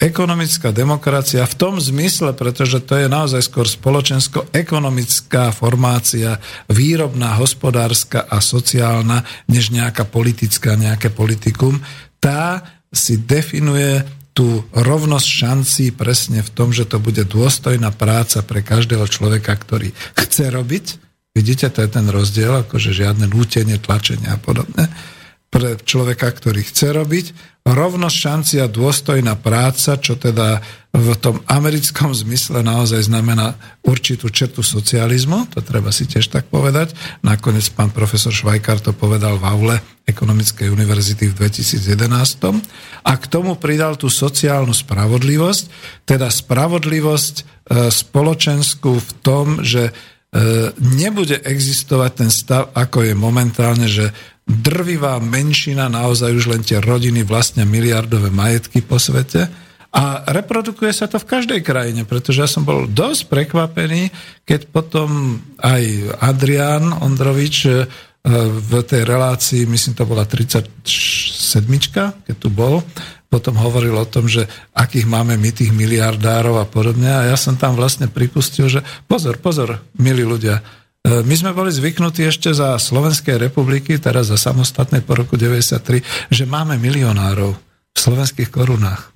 [0.00, 6.40] ekonomická demokracia v tom zmysle, pretože to je naozaj skôr spoločensko-ekonomická formácia,
[6.72, 11.84] výrobná, hospodárska a sociálna, než nejaká politická, nejaké politikum,
[12.16, 18.64] tá si definuje tú rovnosť šancí presne v tom, že to bude dôstojná práca pre
[18.64, 20.86] každého človeka, ktorý chce robiť.
[21.36, 24.88] Vidíte, to je ten rozdiel, akože žiadne nútenie, tlačenie a podobne.
[25.50, 27.26] Pre človeka, ktorý chce robiť
[27.66, 33.54] rovnosť šanci a dôstojná práca, čo teda v tom americkom zmysle naozaj znamená
[33.86, 36.96] určitú čertu socializmu, to treba si tiež tak povedať.
[37.22, 43.06] Nakoniec pán profesor Švajkar to povedal v aule Ekonomickej univerzity v 2011.
[43.06, 45.64] A k tomu pridal tú sociálnu spravodlivosť,
[46.02, 47.42] teda spravodlivosť e,
[47.94, 49.92] spoločenskú v tom, že e,
[50.82, 54.10] nebude existovať ten stav, ako je momentálne, že
[54.50, 59.46] drvivá menšina, naozaj už len tie rodiny vlastne miliardové majetky po svete.
[59.90, 64.14] A reprodukuje sa to v každej krajine, pretože ja som bol dosť prekvapený,
[64.46, 65.82] keď potom aj
[66.22, 67.90] Adrián Ondrovič e,
[68.46, 70.86] v tej relácii, myslím to bola 37,
[72.22, 72.86] keď tu bol,
[73.30, 77.10] potom hovoril o tom, že akých máme my tých miliardárov a podobne.
[77.10, 80.62] A ja som tam vlastne pripustil, že pozor, pozor, milí ľudia,
[81.00, 86.44] my sme boli zvyknutí ešte za Slovenskej republiky, teraz za samostatné po roku 93, že
[86.44, 87.56] máme milionárov
[87.90, 89.08] v slovenských korunách.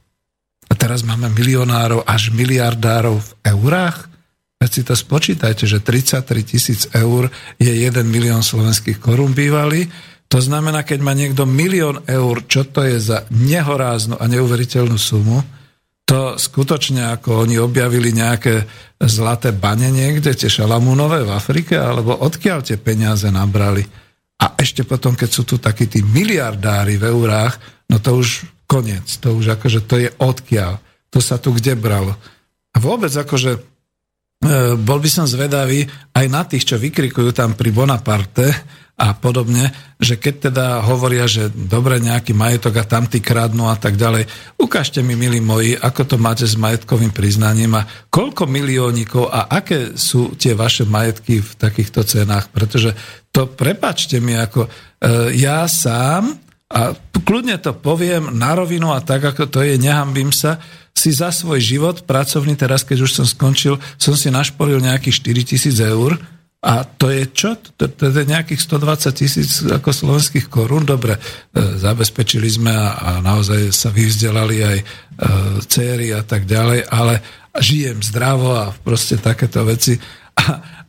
[0.72, 4.08] A teraz máme milionárov až miliardárov v eurách.
[4.56, 7.28] Veď si to spočítajte, že 33 tisíc eur
[7.60, 9.84] je 1 milión slovenských korún bývalý.
[10.32, 15.44] To znamená, keď má niekto milión eur, čo to je za nehoráznu a neuveriteľnú sumu,
[16.04, 18.68] to skutočne, ako oni objavili nejaké
[19.00, 23.80] zlaté bane niekde, tie šalamúnové v Afrike, alebo odkiaľ tie peniaze nabrali.
[24.44, 27.56] A ešte potom, keď sú tu takí tí miliardári v eurách,
[27.88, 30.76] no to už koniec, to už akože to je odkiaľ,
[31.08, 32.12] to sa tu kde bralo.
[32.74, 33.60] A vôbec akože e,
[34.76, 38.52] bol by som zvedavý aj na tých, čo vykrikujú tam pri Bonaparte,
[38.94, 43.98] a podobne, že keď teda hovoria, že dobre nejaký majetok a tamtý kradnú a tak
[43.98, 49.50] ďalej, ukážte mi, milí moji, ako to máte s majetkovým priznaním a koľko miliónikov a
[49.50, 52.94] aké sú tie vaše majetky v takýchto cenách, pretože
[53.34, 54.70] to prepačte mi, ako e,
[55.42, 56.38] ja sám,
[56.70, 60.62] a kľudne to poviem na rovinu a tak, ako to je, nehambím sa,
[60.94, 65.50] si za svoj život pracovný, teraz keď už som skončil, som si našporil nejakých 4
[65.50, 66.14] tisíc eur,
[66.64, 67.60] a to je čo?
[67.76, 70.88] To, to je nejakých 120 tisíc ako slovenských korún.
[70.88, 71.20] Dobre, e,
[71.76, 74.84] zabezpečili sme a, a naozaj sa vyvzdelali aj e,
[75.68, 77.20] céry a tak ďalej, ale
[77.60, 80.00] žijem zdravo a proste takéto veci.
[80.40, 80.44] A,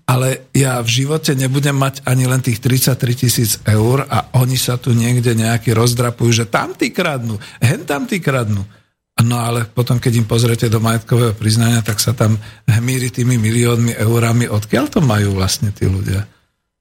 [0.07, 2.95] ale ja v živote nebudem mať ani len tých 33
[3.27, 8.07] tisíc eur a oni sa tu niekde nejaký rozdrapujú, že tam tí kradnú, hen tam
[8.07, 8.63] tí kradnú.
[9.23, 12.35] No ale potom, keď im pozrete do majetkového priznania, tak sa tam
[12.67, 14.51] hmíri tými miliónmi eurami.
[14.51, 16.27] Odkiaľ to majú vlastne tí ľudia?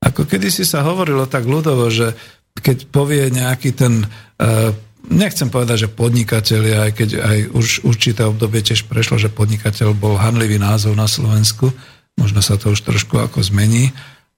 [0.02, 2.10] Ako kedysi sa hovorilo tak ľudovo, že
[2.58, 4.74] keď povie nejaký ten, e,
[5.14, 10.18] nechcem povedať, že podnikateľ, aj keď aj už určité obdobie tiež prešlo, že podnikateľ bol
[10.18, 11.70] hanlivý názov na Slovensku,
[12.18, 13.94] možno sa to už trošku ako zmení,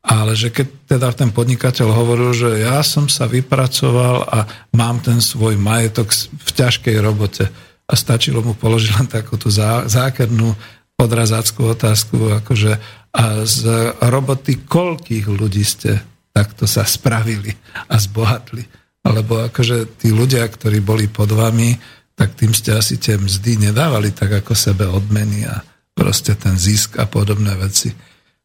[0.06, 4.38] ale že keď teda ten podnikateľ hovoril, že ja som sa vypracoval a
[4.70, 7.50] mám ten svoj majetok v ťažkej robote,
[7.86, 10.52] a stačilo mu položiť len takúto zá, zákernú
[10.98, 12.76] odrazáckú otázku, akože
[13.16, 13.64] a z
[13.96, 15.96] roboty koľkých ľudí ste
[16.36, 17.48] takto sa spravili
[17.88, 18.60] a zbohatli.
[19.00, 21.72] Alebo akože tí ľudia, ktorí boli pod vami,
[22.12, 25.64] tak tým ste asi tie mzdy nedávali tak ako sebe odmeny a
[25.96, 27.88] proste ten zisk a podobné veci.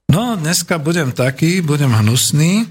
[0.07, 2.67] No, dneska budem taký, budem hnusný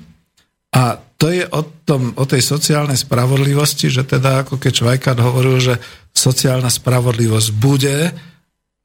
[0.70, 5.60] a to je o, tom, o tej sociálnej spravodlivosti, že teda ako keď Švajkard hovoril,
[5.60, 5.74] že
[6.16, 8.14] sociálna spravodlivosť bude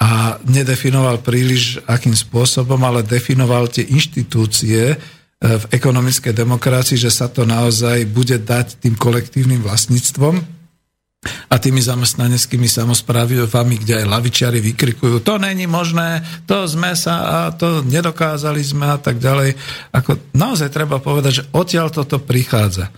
[0.01, 4.95] a nedefinoval príliš akým spôsobom, ale definoval tie inštitúcie e,
[5.39, 10.43] v ekonomickej demokracii, že sa to naozaj bude dať tým kolektívnym vlastníctvom
[11.25, 17.37] a tými zamestnaneckými samozprávami, kde aj lavičiari vykrikujú, to není možné, to sme sa a
[17.53, 19.57] to nedokázali sme a tak ďalej.
[19.91, 22.89] Ako naozaj treba povedať, že odtiaľ toto prichádza.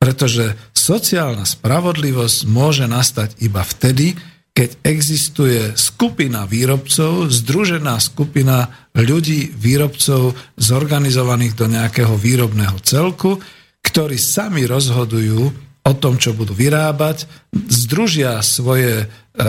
[0.00, 4.12] Pretože sociálna spravodlivosť môže nastať iba vtedy,
[4.54, 13.42] keď existuje skupina výrobcov, združená skupina ľudí, výrobcov, zorganizovaných do nejakého výrobného celku,
[13.82, 15.50] ktorí sami rozhodujú
[15.84, 19.04] o tom, čo budú vyrábať, združia svoje,
[19.36, 19.46] e,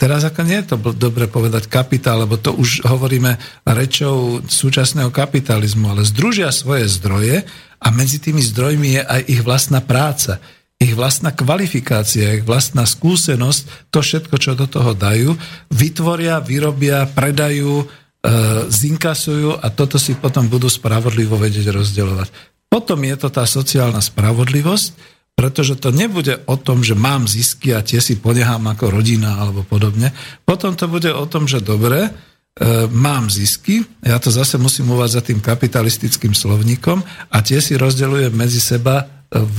[0.00, 3.36] teraz ako nie je to dobre povedať kapitál, lebo to už hovoríme
[3.68, 7.44] rečou súčasného kapitalizmu, ale združia svoje zdroje
[7.76, 10.40] a medzi tými zdrojmi je aj ich vlastná práca,
[10.80, 15.36] ich vlastná kvalifikácia, ich vlastná skúsenosť, to všetko, čo do toho dajú,
[15.68, 17.86] vytvoria, vyrobia, predajú, e,
[18.64, 22.28] zinkasujú a toto si potom budú spravodlivo vedieť rozdeľovať.
[22.72, 27.80] Potom je to tá sociálna spravodlivosť, pretože to nebude o tom, že mám zisky a
[27.80, 30.12] tie si ponechám ako rodina alebo podobne.
[30.44, 32.10] Potom to bude o tom, že dobre, e,
[32.92, 37.00] mám zisky, ja to zase musím uvádzať tým kapitalistickým slovníkom
[37.32, 39.58] a tie si rozdeľujem medzi seba v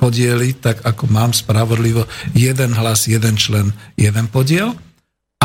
[0.00, 3.68] podieli, tak ako mám spravodlivo jeden hlas, jeden člen,
[4.00, 4.72] jeden podiel.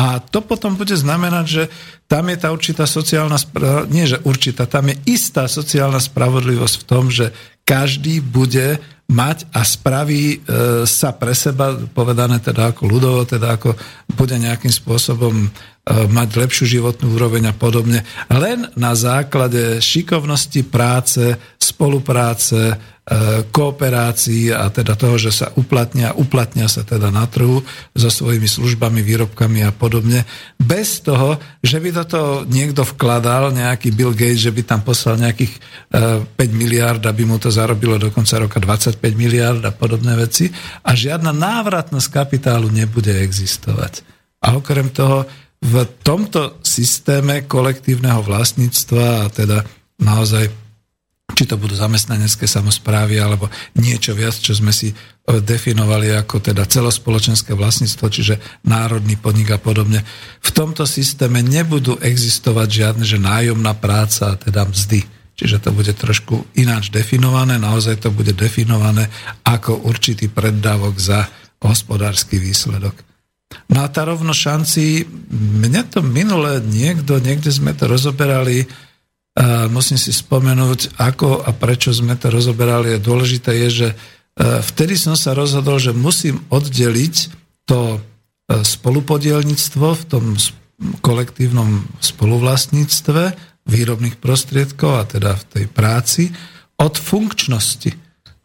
[0.00, 1.62] A to potom bude znamenať, že
[2.08, 3.36] tam je tá určitá sociálna,
[3.92, 7.36] nie že určitá, tam je istá sociálna spravodlivosť v tom, že
[7.68, 10.38] každý bude mať a spraví e,
[10.84, 13.72] sa pre seba, povedané teda ako ľudovo, teda ako
[14.12, 15.48] bude nejakým spôsobom e,
[16.12, 18.04] mať lepšiu životnú úroveň a podobne.
[18.28, 22.76] Len na základe šikovnosti práce, spolupráce,
[23.48, 27.64] kooperácií a teda toho, že sa uplatnia, uplatnia sa teda na trhu
[27.96, 30.28] so svojimi službami, výrobkami a podobne,
[30.60, 35.16] bez toho, že by do toho niekto vkladal, nejaký Bill Gates, že by tam poslal
[35.24, 35.56] nejakých
[35.88, 40.52] 5 e, miliard, aby mu to zarobilo do konca roka 25 miliard a podobné veci
[40.84, 44.04] a žiadna návratnosť kapitálu nebude existovať.
[44.44, 45.24] A okrem toho,
[45.58, 49.64] v tomto systéme kolektívneho vlastníctva a teda
[49.98, 50.67] naozaj
[51.36, 54.94] či to budú zamestnanecké samozprávy alebo niečo viac, čo sme si e,
[55.38, 60.00] definovali ako teda celospoločenské vlastníctvo, čiže národný podnik a podobne.
[60.40, 65.04] V tomto systéme nebudú existovať žiadne, že nájomná práca a teda mzdy.
[65.38, 69.06] Čiže to bude trošku ináč definované, naozaj to bude definované
[69.46, 71.30] ako určitý preddávok za
[71.62, 73.06] hospodársky výsledok.
[73.70, 78.66] No a tá rovno šanci, mne to minule niekto, niekde sme to rozoberali,
[79.70, 82.98] musím si spomenúť, ako a prečo sme to rozoberali.
[82.98, 83.96] Dôležité je, že e,
[84.62, 87.14] vtedy som sa rozhodol, že musím oddeliť
[87.62, 87.98] to e,
[88.66, 90.34] spolupodielnictvo v tom
[91.02, 93.34] kolektívnom spoluvlastníctve
[93.68, 96.24] výrobných prostriedkov a teda v tej práci
[96.78, 97.94] od funkčnosti.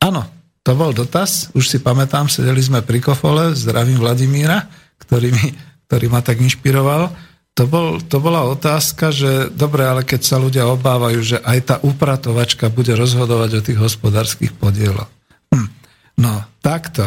[0.03, 0.27] Áno,
[0.61, 4.67] to bol dotaz, už si pamätám, sedeli sme pri kofole, zdravím Vladimíra,
[5.01, 5.47] ktorý, mi,
[5.89, 7.32] ktorý ma tak inšpiroval.
[7.53, 11.75] To, bol, to bola otázka, že dobre, ale keď sa ľudia obávajú, že aj tá
[11.85, 15.05] upratovačka bude rozhodovať o tých hospodárskych podieloch.
[15.53, 15.69] Hm.
[16.17, 17.05] No, takto.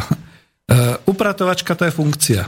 [0.70, 2.42] Uh, upratovačka to je funkcia.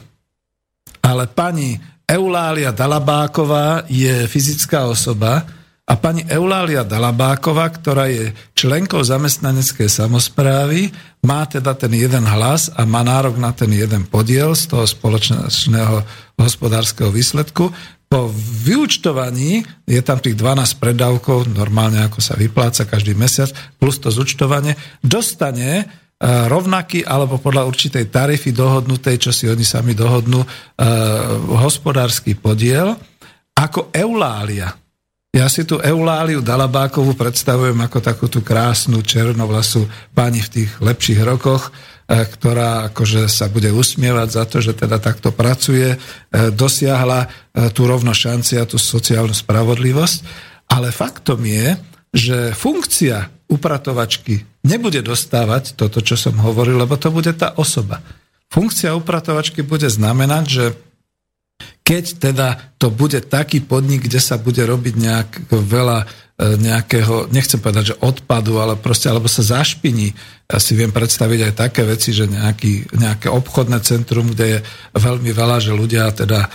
[1.02, 1.74] Ale pani
[2.06, 5.57] Eulália Dalabáková je fyzická osoba,
[5.88, 10.92] a pani Eulália Dalabáková, ktorá je členkou zamestnaneckej samozprávy,
[11.24, 16.04] má teda ten jeden hlas a má nárok na ten jeden podiel z toho spoločného
[16.36, 17.72] hospodárskeho výsledku.
[18.04, 18.28] Po
[18.68, 23.48] vyučtovaní je tam tých 12 predávkov, normálne ako sa vypláca každý mesiac,
[23.80, 25.84] plus to zúčtovanie, dostane e,
[26.24, 30.48] rovnaký alebo podľa určitej tarify dohodnutej, čo si oni sami dohodnú, e,
[31.52, 32.92] hospodársky podiel
[33.56, 34.87] ako Eulália.
[35.38, 41.22] Ja si tu Euláliu Dalabákovú predstavujem ako takú tú krásnu černovlasú pani v tých lepších
[41.22, 45.98] rokoch, e, ktorá akože sa bude usmievať za to, že teda takto pracuje, e,
[46.50, 47.28] dosiahla e,
[47.70, 50.18] tú rovno šanci a tú sociálnu spravodlivosť.
[50.74, 51.78] Ale faktom je,
[52.10, 58.02] že funkcia upratovačky nebude dostávať toto, čo som hovoril, lebo to bude tá osoba.
[58.50, 60.64] Funkcia upratovačky bude znamenať, že
[61.88, 66.06] keď teda to bude taký podnik, kde sa bude robiť nejak veľa e,
[66.60, 70.12] nejakého, nechcem povedať, že odpadu, ale proste, alebo sa zašpiní.
[70.52, 74.64] Ja si viem predstaviť aj také veci, že nejaký, nejaké obchodné centrum, kde je
[75.00, 76.52] veľmi veľa, že ľudia teda,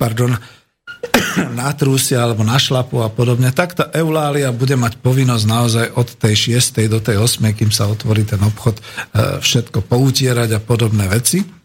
[0.00, 0.32] pardon,
[1.52, 6.88] natrúsia alebo našlapu a podobne, tak tá Eulália bude mať povinnosť naozaj od tej 6.
[6.88, 7.52] do tej 8.
[7.52, 8.82] kým sa otvorí ten obchod, e,
[9.44, 11.61] všetko poutierať a podobné veci.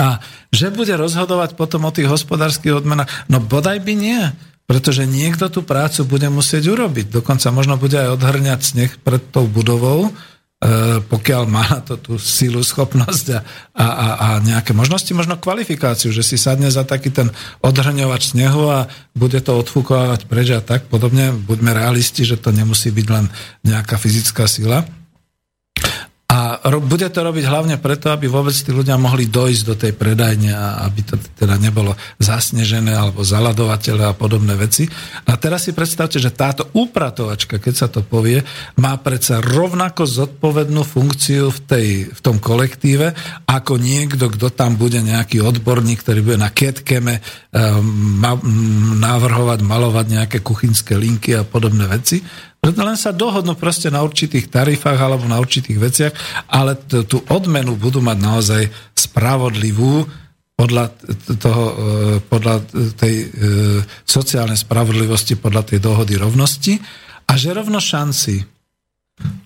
[0.00, 3.12] A že bude rozhodovať potom o tých hospodárskych odmenách?
[3.28, 4.20] No bodaj by nie,
[4.64, 7.12] pretože niekto tú prácu bude musieť urobiť.
[7.12, 10.10] Dokonca možno bude aj odhrňať sneh pred tou budovou, e,
[11.04, 13.40] pokiaľ má na to tú silu, schopnosť a,
[13.76, 13.86] a,
[14.16, 17.28] a nejaké možnosti, možno kvalifikáciu, že si sadne za taký ten
[17.60, 21.34] odhrňovač snehu a bude to odfúkovať preč a tak podobne.
[21.34, 23.28] Buďme realisti, že to nemusí byť len
[23.68, 24.88] nejaká fyzická sila.
[26.30, 30.54] A bude to robiť hlavne preto, aby vôbec tí ľudia mohli dojsť do tej predajne
[30.54, 34.86] a aby to teda nebolo zasnežené alebo zaladovateľe a podobné veci.
[35.26, 38.46] A teraz si predstavte, že táto upratovačka, keď sa to povie,
[38.78, 43.10] má predsa rovnako zodpovednú funkciu v, tej, v tom kolektíve,
[43.50, 47.18] ako niekto, kto tam bude nejaký odborník, ktorý bude na ketkeme
[47.50, 48.22] um,
[49.02, 52.22] navrhovať, malovať nejaké kuchynské linky a podobné veci.
[52.60, 56.12] Len sa dohodnú proste na určitých tarifách alebo na určitých veciach,
[56.52, 60.04] ale t- tú odmenu budú mať naozaj spravodlivú
[60.60, 60.92] podľa,
[61.40, 61.74] toho, e,
[62.20, 62.54] podľa
[63.00, 63.26] tej e,
[64.04, 66.76] sociálnej spravodlivosti, podľa tej dohody rovnosti.
[67.24, 68.44] A že rovno šanci.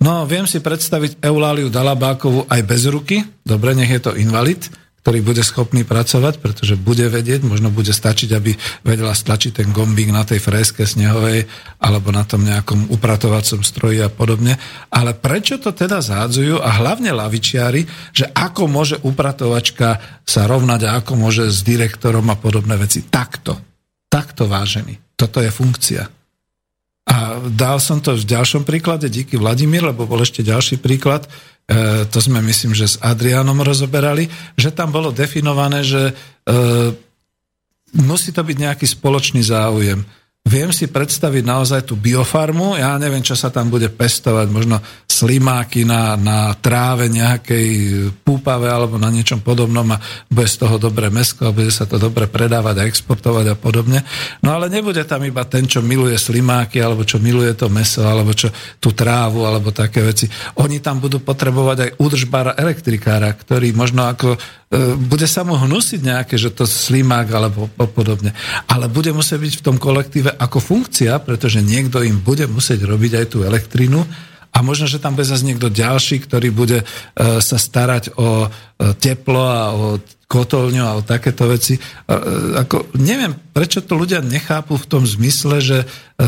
[0.03, 4.67] No, viem si predstaviť Euláliu Dalabákovú aj bez ruky, dobre, nech je to invalid,
[5.05, 8.57] ktorý bude schopný pracovať, pretože bude vedieť, možno bude stačiť, aby
[8.89, 11.45] vedela stlačiť ten gombík na tej freske snehovej
[11.77, 14.57] alebo na tom nejakom upratovacom stroji a podobne.
[14.89, 17.85] Ale prečo to teda zádzujú a hlavne lavičiari,
[18.17, 23.05] že ako môže upratovačka sa rovnať a ako môže s direktorom a podobné veci.
[23.05, 23.61] Takto.
[24.09, 25.21] Takto vážený.
[25.21, 26.24] Toto je funkcia.
[27.05, 31.29] A dal som to v ďalšom príklade, díky Vladimír, lebo bol ešte ďalší príklad,
[31.65, 36.53] E, to sme myslím, že s Adrianom rozoberali, že tam bolo definované, že e,
[38.05, 40.05] musí to byť nejaký spoločný záujem.
[40.45, 44.77] Viem si predstaviť naozaj tú biofarmu, ja neviem, čo sa tam bude pestovať, možno
[45.09, 47.69] slimáky na, na tráve nejakej
[48.21, 51.97] púpave alebo na niečom podobnom a bude z toho dobré mesko a bude sa to
[51.97, 54.05] dobre predávať a exportovať a podobne.
[54.45, 58.37] No ale nebude tam iba ten, čo miluje slimáky alebo čo miluje to meso alebo
[58.37, 60.29] čo tú trávu alebo také veci.
[60.61, 64.37] Oni tam budú potrebovať aj údržbára elektrikára, ktorý možno ako
[64.99, 68.35] bude sa mu hnusiť nejaké, že to slimák alebo podobne.
[68.67, 73.13] Ale bude musieť byť v tom kolektíve ako funkcia, pretože niekto im bude musieť robiť
[73.23, 74.03] aj tú elektrínu
[74.55, 76.85] a možno, že tam bude zase niekto ďalší, ktorý bude e,
[77.43, 78.49] sa starať o e,
[79.03, 79.87] teplo a o
[80.25, 81.77] kotolňu a takéto veci.
[82.59, 85.79] Ako, neviem, prečo to ľudia nechápu v tom zmysle, že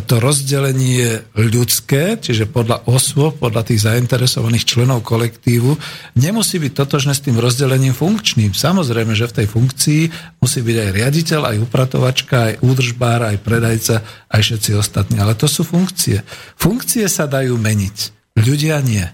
[0.07, 5.79] to rozdelenie je ľudské, čiže podľa osôb, podľa tých zainteresovaných členov kolektívu,
[6.19, 8.51] nemusí byť totožné s tým rozdelením funkčným.
[8.51, 10.03] Samozrejme, že v tej funkcii
[10.43, 15.17] musí byť aj riaditeľ, aj upratovačka, aj údržbár, aj predajca, aj všetci ostatní.
[15.23, 16.27] Ale to sú funkcie.
[16.59, 17.97] Funkcie sa dajú meniť.
[18.43, 19.07] Ľudia nie.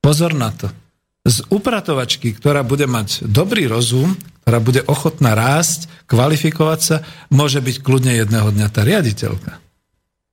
[0.00, 0.85] Pozor na to
[1.26, 4.14] z upratovačky, ktorá bude mať dobrý rozum,
[4.46, 6.96] ktorá bude ochotná rásť, kvalifikovať sa,
[7.34, 9.58] môže byť kľudne jedného dňa tá riaditeľka.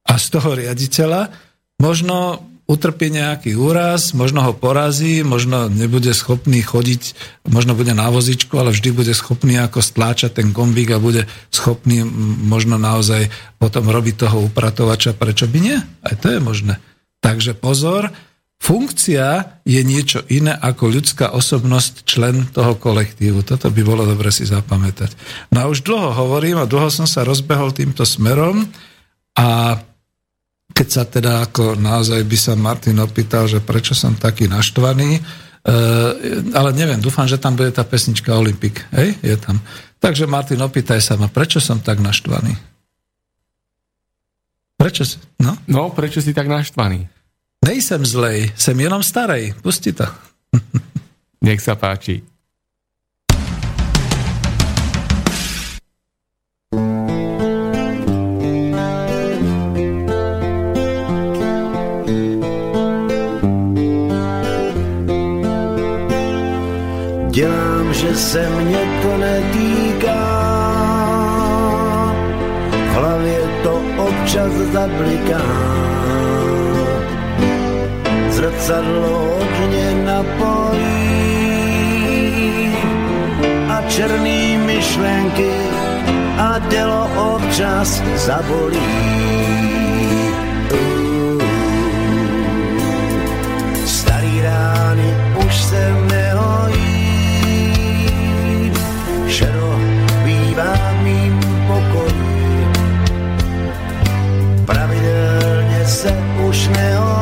[0.05, 1.33] A z toho riaditeľa
[1.81, 7.17] možno utrpí nejaký úraz, možno ho porazí, možno nebude schopný chodiť,
[7.49, 12.07] možno bude na vozičku, ale vždy bude schopný ako stláčať ten gombík a bude schopný
[12.45, 13.27] možno naozaj
[13.59, 15.17] potom robiť toho upratovača.
[15.17, 15.77] Prečo by nie?
[16.05, 16.79] Aj to je možné.
[17.19, 18.13] Takže pozor,
[18.63, 23.43] Funkcia je niečo iné ako ľudská osobnosť, člen toho kolektívu.
[23.43, 25.11] Toto by bolo dobre si zapamätať.
[25.51, 28.63] No a už dlho hovorím a dlho som sa rozbehol týmto smerom
[29.35, 29.75] a
[30.71, 35.21] keď sa teda ako naozaj by sa Martin opýtal, že prečo som taký naštvaný, e,
[36.55, 38.79] ale neviem, dúfam, že tam bude tá pesnička Olympik.
[38.95, 39.59] Hej, je tam.
[39.99, 42.55] Takže Martin, opýtaj sa ma, prečo som tak naštvaný?
[44.79, 45.19] Prečo si?
[45.43, 45.59] No?
[45.67, 47.12] no, prečo si tak naštvaný?
[47.63, 49.55] Nejsem zlej, som jenom starej.
[49.63, 50.03] Pusti to.
[51.47, 52.19] Nech sa páči.
[67.33, 70.23] Dělám, že se mě to netýká,
[72.69, 75.92] v hlavě to občas zabliká
[78.43, 80.83] zrcadlo hodně napojí
[83.69, 85.51] a černý myšlenky
[86.37, 88.79] a tělo občas zabolí.
[93.85, 95.15] Starý rány
[95.47, 96.91] už se nehojí,
[99.27, 99.79] šero
[100.23, 102.67] bývá mým pokoji.
[104.65, 106.11] Pravidelně se
[106.49, 107.12] už neholí,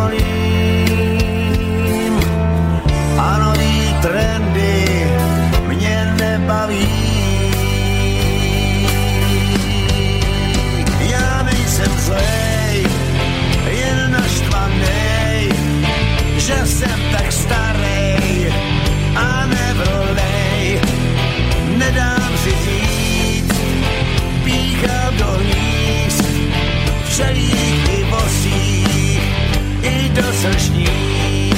[30.42, 31.54] slšních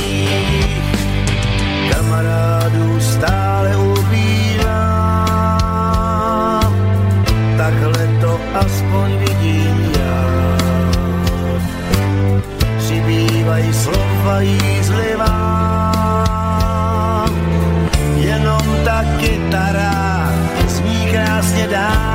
[1.91, 4.83] kamarádů stále ubývá.
[7.57, 10.23] Takhle to aspoň vidím já.
[12.77, 15.35] Přibývají slova jízlivá,
[18.15, 20.33] jenom ta kytara
[20.67, 22.12] zní krásně dá.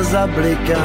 [0.00, 0.84] Občas zabliká.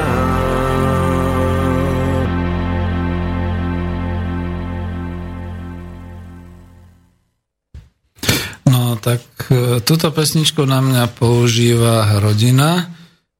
[8.67, 12.91] No tak e, túto pesničku na mňa používa rodina,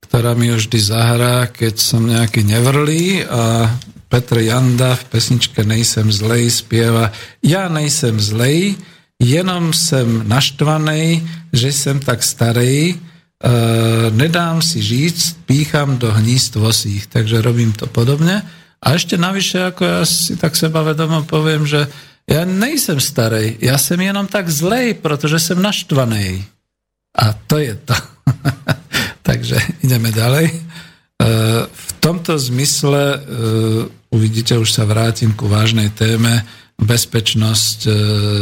[0.08, 3.68] ktorá mi už vždy zahrá, keď som nejaký nevrlý a
[4.08, 7.12] Petr Janda v pesničke Nejsem zlej spieva
[7.44, 8.80] Ja nejsem zlej,
[9.20, 13.15] jenom jsem naštvanej, že jsem tak starej, e,
[14.16, 18.42] nedám si říct, pícham do hnízd vosích, takže robím to podobne.
[18.86, 21.90] A ešte navyše, ako ja si tak sebavedomo poviem, že
[22.26, 26.46] ja nejsem starej, ja som jenom tak zlej, protože som naštvanej.
[27.18, 27.98] A to je to.
[29.28, 30.46] takže ideme ďalej.
[30.50, 30.58] E,
[31.70, 33.20] v tomto zmysle e,
[34.10, 37.92] uvidíte, už sa vrátim ku vážnej téme, bezpečnosť, e,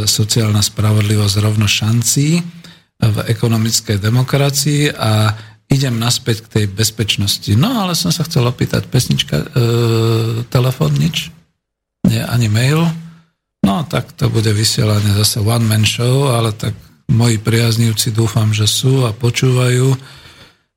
[0.08, 2.40] sociálna spravodlivosť, rovno šancí
[3.00, 5.34] v ekonomickej demokracii a
[5.70, 7.50] idem naspäť k tej bezpečnosti.
[7.58, 9.46] No ale som sa chcel opýtať, pesnička, e,
[10.46, 11.32] telefon, nič?
[12.06, 12.86] Nie, ani mail?
[13.64, 16.76] No tak to bude vysielanie zase one man show, ale tak
[17.10, 19.96] moji priaznivci dúfam, že sú a počúvajú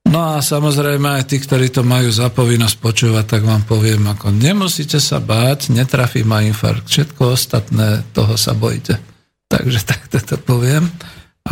[0.07, 4.31] No a samozrejme aj tí, ktorí to majú za povinnosť počúvať, tak vám poviem, ako
[4.31, 6.87] nemusíte sa báť, netrafí ma infarkt.
[6.87, 8.95] Všetko ostatné, toho sa bojte.
[9.51, 10.87] Takže takto to poviem.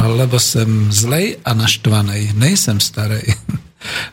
[0.02, 2.36] Lebo som zlej a naštvanej.
[2.36, 3.26] Nejsem starej.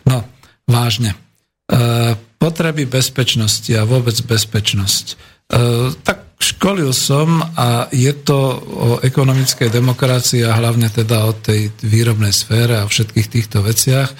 [0.05, 0.21] No,
[0.69, 1.17] vážne.
[1.65, 5.07] E, potreby bezpečnosti a vôbec bezpečnosť.
[5.09, 5.57] E,
[6.05, 12.35] tak Školil som a je to o ekonomickej demokracii a hlavne teda o tej výrobnej
[12.35, 14.11] sfére a všetkých týchto veciach.
[14.11, 14.17] E,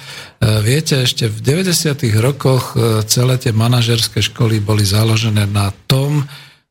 [0.63, 1.99] viete, ešte v 90.
[2.23, 6.23] rokoch e, celé tie manažerské školy boli založené na tom,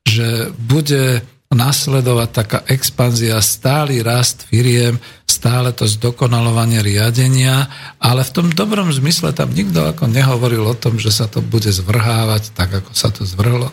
[0.09, 1.21] že bude
[1.53, 4.97] nasledovať taká expanzia, stály rast firiem,
[5.29, 7.69] stále to zdokonalovanie riadenia,
[8.01, 11.69] ale v tom dobrom zmysle tam nikto ako nehovoril o tom, že sa to bude
[11.69, 13.69] zvrhávať tak, ako sa to zvrhlo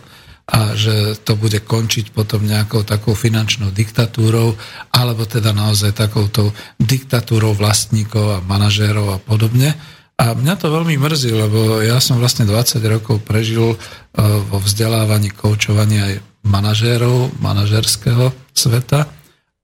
[0.50, 4.58] a že to bude končiť potom nejakou takou finančnou diktatúrou,
[4.90, 6.50] alebo teda naozaj takouto
[6.82, 9.78] diktatúrou vlastníkov a manažérov a podobne.
[10.20, 13.78] A mňa to veľmi mrzí, lebo ja som vlastne 20 rokov prežil e,
[14.52, 16.14] vo vzdelávaní, koučovaní aj
[16.50, 19.06] manažérov, manažerského sveta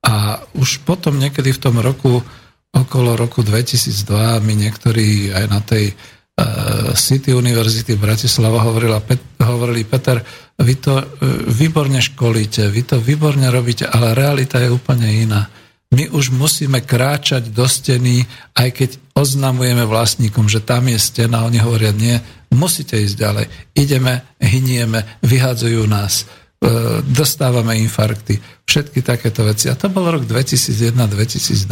[0.06, 2.22] a už potom niekedy v tom roku,
[2.70, 9.02] okolo roku 2002 mi niektorí aj na tej uh, City University v Bratislava hovorila,
[9.42, 10.22] hovorili Peter,
[10.56, 11.06] vy to e,
[11.52, 15.52] výborne školíte, vy to výborne robíte, ale realita je úplne iná.
[15.92, 18.24] My už musíme kráčať do steny,
[18.56, 22.16] aj keď oznamujeme vlastníkom, že tam je stena, oni hovoria, nie,
[22.56, 23.46] musíte ísť ďalej.
[23.76, 26.24] Ideme, hynieme, vyhádzajú nás,
[27.06, 29.70] dostávame infarkty, všetky takéto veci.
[29.70, 31.72] A to bol rok 2001-2002.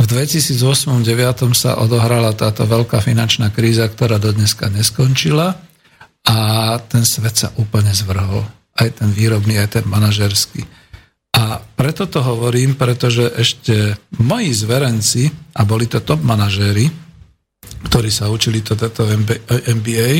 [0.00, 5.60] V 2008-2009 sa odohrala táto veľká finančná kríza, ktorá do dneska neskončila
[6.24, 6.36] a
[6.80, 8.44] ten svet sa úplne zvrhol.
[8.80, 10.64] Aj ten výrobný, aj ten manažerský.
[11.36, 16.88] A preto to hovorím, pretože ešte moji zverenci, a boli to top manažéri,
[17.86, 19.04] ktorí sa učili toto
[19.68, 20.10] MBA,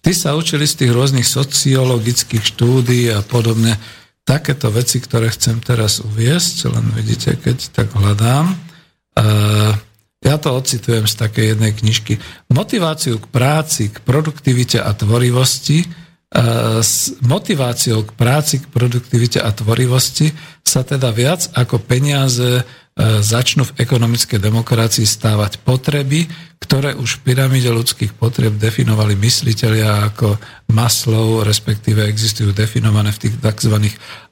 [0.00, 3.76] tí sa učili z tých rôznych sociologických štúdí a podobne.
[4.24, 8.52] Takéto veci, ktoré chcem teraz uviesť, len vidíte, keď tak hľadám.
[9.16, 9.74] Uh,
[10.20, 12.20] ja to ocitujem z takej jednej knižky.
[12.52, 15.86] Motiváciu k práci, k produktivite a tvorivosti, e,
[16.84, 20.28] s motiváciou k práci, k produktivite a tvorivosti
[20.60, 22.62] sa teda viac ako peniaze e,
[22.98, 26.26] začnú v ekonomickej demokracii stávať potreby,
[26.60, 30.36] ktoré už v pyramíde ľudských potreb definovali mysliteľia ako
[30.74, 33.76] Maslow, respektíve existujú definované v tých tzv.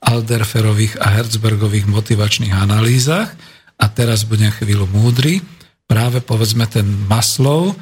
[0.05, 3.33] Alderferových a Herzbergových motivačných analýzach.
[3.79, 5.41] A teraz budem chvíľu múdry
[5.89, 7.75] práve povedzme ten Maslow e,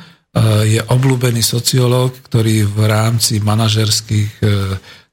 [0.78, 4.46] je obľúbený sociológ, ktorý v rámci manažerských e,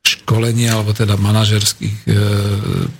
[0.04, 2.08] školení alebo teda manažerských e,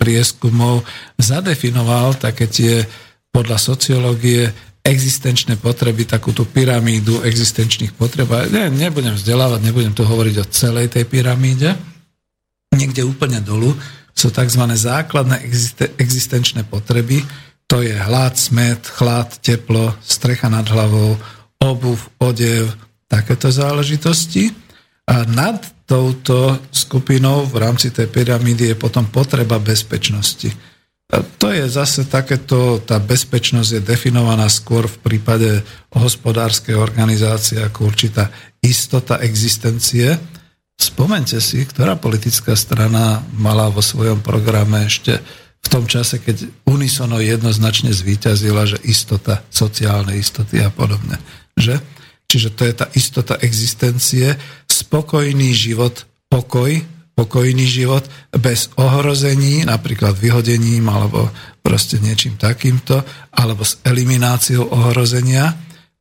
[0.00, 0.88] prieskumov
[1.20, 2.80] zadefinoval také tie
[3.28, 4.48] podľa sociológie
[4.84, 8.28] existenčné potreby, takúto pyramídu existenčných potreb.
[8.52, 11.72] Ne, nebudem vzdelávať, nebudem tu hovoriť o celej tej pyramíde.
[12.72, 13.72] Niekde úplne dolu
[14.12, 14.62] sú tzv.
[14.64, 15.40] základné
[15.98, 17.24] existenčné potreby,
[17.64, 21.16] to je hlad, smet, chlad, teplo, strecha nad hlavou,
[21.58, 22.68] obuv, odev,
[23.08, 24.52] takéto záležitosti.
[25.08, 30.48] A nad touto skupinou v rámci tej pyramídy je potom potreba bezpečnosti.
[31.12, 35.60] To je zase takéto, tá bezpečnosť je definovaná skôr v prípade
[35.92, 38.32] hospodárskej organizácie ako určitá
[38.64, 40.16] istota existencie.
[40.74, 45.20] Spomente si, ktorá politická strana mala vo svojom programe ešte
[45.64, 51.16] v tom čase, keď unisono jednoznačne zvíťazila, že istota, sociálne istoty a podobne.
[51.56, 51.80] Že?
[52.28, 54.34] Čiže to je tá istota existencie,
[54.74, 56.82] spokojný život, pokoj,
[57.14, 58.02] pokojný život
[58.34, 61.30] bez ohrození, napríklad vyhodením alebo
[61.62, 65.54] proste niečím takýmto, alebo s elimináciou ohrozenia.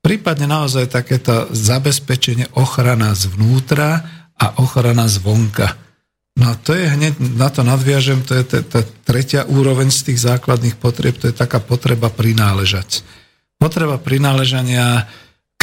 [0.04, 4.04] Prípadne naozaj takéto zabezpečenie ochrana zvnútra
[4.36, 5.80] a ochrana zvonka.
[6.34, 10.82] No to je hneď, na to nadviažem, to je tá tretia úroveň z tých základných
[10.82, 13.06] potrieb, to je taká potreba prináležať.
[13.62, 15.08] Potreba prináležania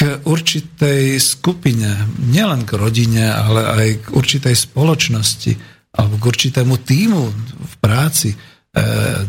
[0.01, 5.53] k určitej skupine, nielen k rodine, ale aj k určitej spoločnosti
[5.93, 7.23] alebo k určitému týmu
[7.61, 8.33] v práci.
[8.33, 8.37] E,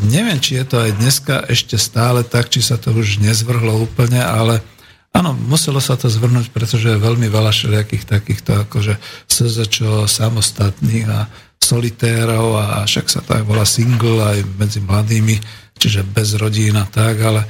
[0.08, 4.24] neviem, či je to aj dneska ešte stále tak, či sa to už nezvrhlo úplne,
[4.24, 4.64] ale
[5.12, 8.96] Áno, muselo sa to zvrnúť, pretože je veľmi veľa všelijakých takýchto akože
[9.28, 11.28] SZČO samostatných a
[11.60, 15.36] solitérov a však sa to aj volá single aj medzi mladými,
[15.76, 17.44] čiže bez rodín a tak, ale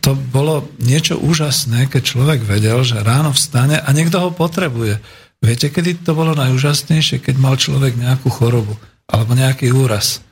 [0.00, 5.00] to bolo niečo úžasné, keď človek vedel, že ráno vstane a niekto ho potrebuje.
[5.44, 7.20] Viete, kedy to bolo najúžasnejšie?
[7.20, 8.72] Keď mal človek nejakú chorobu
[9.04, 10.24] alebo nejaký úraz.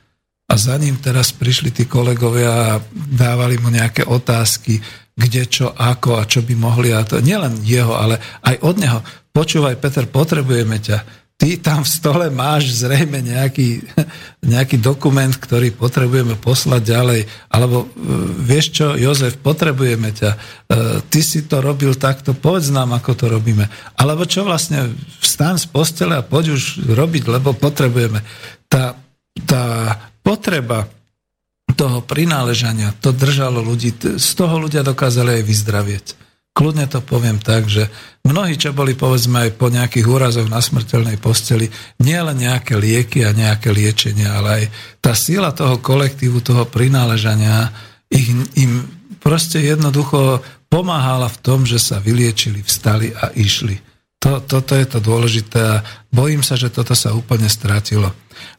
[0.49, 4.81] A za ním teraz prišli tí kolegovia a dávali mu nejaké otázky,
[5.13, 6.89] kde čo, ako a čo by mohli.
[6.89, 8.99] A to nielen jeho, ale aj od neho.
[9.29, 11.22] Počúvaj, Peter, potrebujeme ťa.
[11.33, 13.83] Ty tam v stole máš zrejme nejaký,
[14.53, 17.21] nejaký dokument, ktorý potrebujeme poslať ďalej.
[17.51, 17.87] Alebo e,
[18.39, 20.31] vieš čo, Jozef, potrebujeme ťa.
[20.31, 20.37] E,
[21.09, 23.67] ty si to robil takto, povedz nám, ako to robíme.
[23.99, 28.23] Alebo čo vlastne, vstan z postele a poď už robiť, lebo potrebujeme.
[28.71, 28.95] Tá,
[29.43, 30.87] tá potreba
[31.73, 36.05] toho prináležania, to držalo ľudí, z toho ľudia dokázali aj vyzdravieť.
[36.53, 37.89] Kľudne to poviem tak, že
[38.21, 41.65] mnohí, čo boli povedzme aj po nejakých úrazoch na smrteľnej posteli,
[42.05, 44.63] nie len nejaké lieky a nejaké liečenie, ale aj
[45.01, 47.73] tá sila toho kolektívu, toho prináležania
[48.05, 48.85] ich, im
[49.17, 53.92] proste jednoducho pomáhala v tom, že sa vyliečili, vstali a išli.
[54.23, 58.07] To, toto je to dôležité a bojím sa, že toto sa úplne stratilo.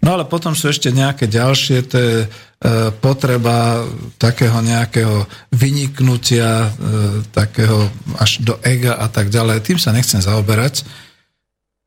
[0.05, 2.29] No ale potom sú ešte nejaké ďalšie, to je e,
[3.01, 3.81] potreba
[4.21, 5.25] takého nejakého
[5.57, 7.89] vyniknutia, e, takého
[8.21, 9.65] až do ega a tak ďalej.
[9.65, 10.85] Tým sa nechcem zaoberať.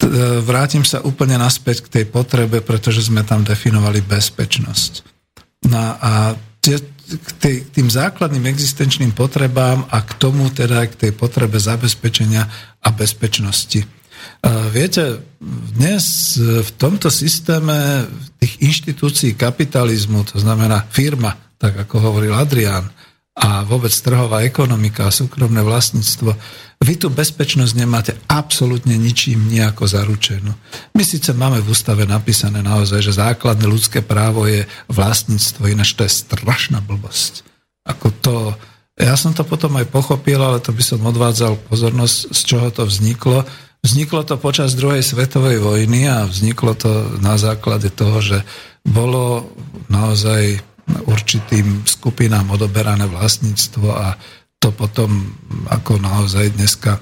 [0.02, 5.06] E, vrátim sa úplne naspäť k tej potrebe, pretože sme tam definovali bezpečnosť.
[5.70, 6.34] No a
[6.66, 12.44] tie, k, tej, tým základným existenčným potrebám a k tomu teda k tej potrebe zabezpečenia
[12.84, 13.88] a bezpečnosti.
[14.76, 15.24] Viete,
[15.74, 18.06] dnes v tomto systéme
[18.38, 22.86] tých inštitúcií kapitalizmu, to znamená firma, tak ako hovoril Adrián,
[23.38, 26.34] a vôbec trhová ekonomika a súkromné vlastníctvo,
[26.82, 30.54] vy tú bezpečnosť nemáte absolútne ničím nejako zaručenú.
[30.98, 36.06] My síce máme v ústave napísané naozaj, že základné ľudské právo je vlastníctvo, ináč to
[36.06, 37.46] je strašná blbosť.
[37.86, 38.36] Ako to,
[38.98, 42.90] ja som to potom aj pochopil, ale to by som odvádzal pozornosť, z čoho to
[42.90, 43.46] vzniklo
[43.86, 48.42] Vzniklo to počas druhej svetovej vojny a vzniklo to na základe toho, že
[48.84, 49.54] bolo
[49.88, 54.16] naozaj určitým skupinám odoberané vlastníctvo a
[54.58, 55.38] to potom,
[55.70, 56.98] ako naozaj dneska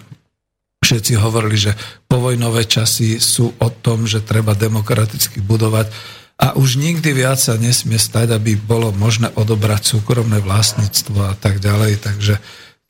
[0.83, 5.89] všetci hovorili, že povojnové časy sú o tom, že treba demokraticky budovať
[6.36, 11.63] a už nikdy viac sa nesmie stať, aby bolo možné odobrať súkromné vlastníctvo a tak
[11.63, 12.03] ďalej.
[12.03, 12.33] Takže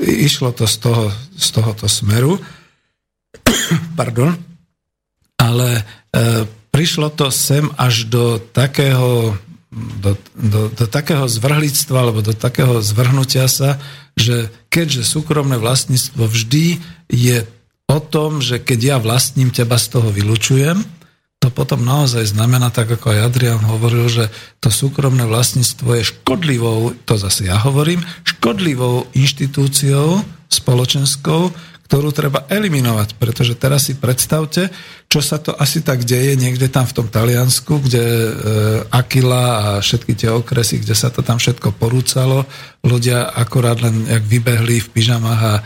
[0.02, 1.06] išlo to z, toho,
[1.38, 2.42] z tohoto smeru.
[4.00, 4.34] Pardon.
[5.38, 5.84] Ale e,
[6.74, 9.38] prišlo to sem až do takého,
[9.76, 13.76] do, do, do takého zvrhlictva alebo do takého zvrhnutia sa,
[14.16, 16.80] že keďže súkromné vlastníctvo vždy
[17.12, 17.44] je
[17.92, 20.80] o tom, že keď ja vlastním teba z toho vylučujem,
[21.44, 26.98] to potom naozaj znamená, tak ako aj Adrian hovoril, že to súkromné vlastníctvo je škodlivou,
[27.06, 31.54] to zase ja hovorím, škodlivou inštitúciou spoločenskou,
[31.86, 34.74] ktorú treba eliminovať, pretože teraz si predstavte,
[35.06, 38.32] čo sa to asi tak deje niekde tam v tom Taliansku, kde e,
[38.90, 42.50] Akila a všetky tie okresy, kde sa to tam všetko porúcalo,
[42.82, 45.62] ľudia akorát len jak vybehli v pyžamách a e,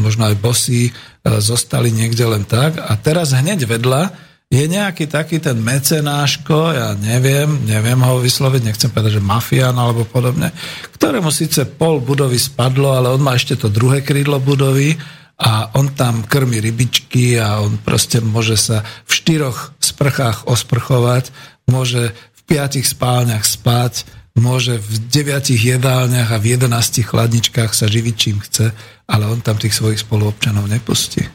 [0.00, 0.92] možno aj bosí, e,
[1.36, 2.80] zostali niekde len tak.
[2.80, 8.92] A teraz hneď vedľa je nejaký taký ten mecenáško, ja neviem, neviem ho vysloviť, nechcem
[8.92, 10.52] povedať, že mafián alebo podobne,
[10.96, 14.96] ktorému síce pol budovy spadlo, ale on má ešte to druhé krídlo budovy
[15.42, 21.34] a on tam krmi rybičky a on proste môže sa v štyroch sprchách osprchovať,
[21.66, 24.06] môže v piatich spálniach spať,
[24.38, 28.70] môže v deviatich jedálniach a v jedenáctich chladničkách sa živiť čím chce,
[29.10, 31.26] ale on tam tých svojich spoluobčanov nepustí.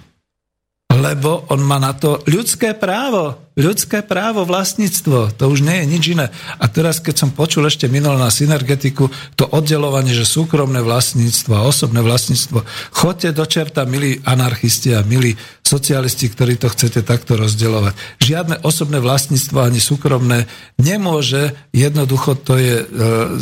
[0.88, 3.47] Lebo on má na to ľudské právo.
[3.58, 6.30] Ľudské právo, vlastníctvo, to už nie je nič iné.
[6.62, 11.66] A teraz, keď som počul ešte minul na synergetiku, to oddelovanie, že súkromné vlastníctvo a
[11.66, 12.62] osobné vlastníctvo,
[12.94, 15.34] chodte do čerta, milí anarchisti a milí
[15.66, 18.24] socialisti, ktorí to chcete takto rozdeľovať.
[18.24, 20.46] Žiadne osobné vlastníctvo ani súkromné
[20.78, 22.86] nemôže, jednoducho to je e,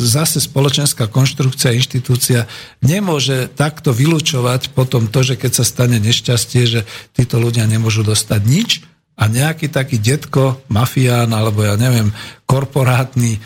[0.00, 2.48] zase spoločenská konštrukcia, inštitúcia,
[2.80, 6.80] nemôže takto vylúčovať potom to, že keď sa stane nešťastie, že
[7.14, 8.70] títo ľudia nemôžu dostať nič,
[9.16, 12.12] a nejaký taký detko, mafián, alebo ja neviem,
[12.44, 13.40] korporátny e,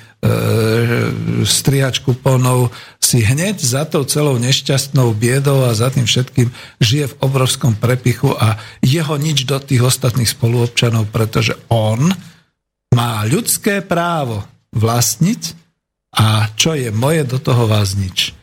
[1.46, 6.50] strihač kuponov si hneď za tou celou nešťastnou biedou a za tým všetkým
[6.82, 12.10] žije v obrovskom prepichu a jeho nič do tých ostatných spoluobčanov, pretože on
[12.90, 14.42] má ľudské právo
[14.74, 15.54] vlastniť
[16.10, 18.34] a čo je moje, do toho vás nič.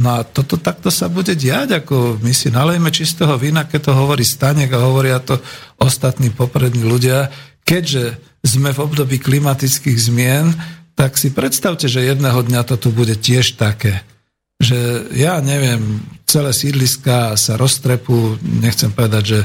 [0.00, 3.92] No a toto takto sa bude diať, ako my si nalejeme čistého vína, keď to
[3.92, 5.36] hovorí Stanek a hovoria to
[5.76, 7.28] ostatní poprední ľudia.
[7.68, 10.56] Keďže sme v období klimatických zmien,
[10.96, 14.00] tak si predstavte, že jedného dňa to tu bude tiež také.
[14.56, 19.40] Že ja neviem, celé sídliska sa roztrepu, nechcem povedať, že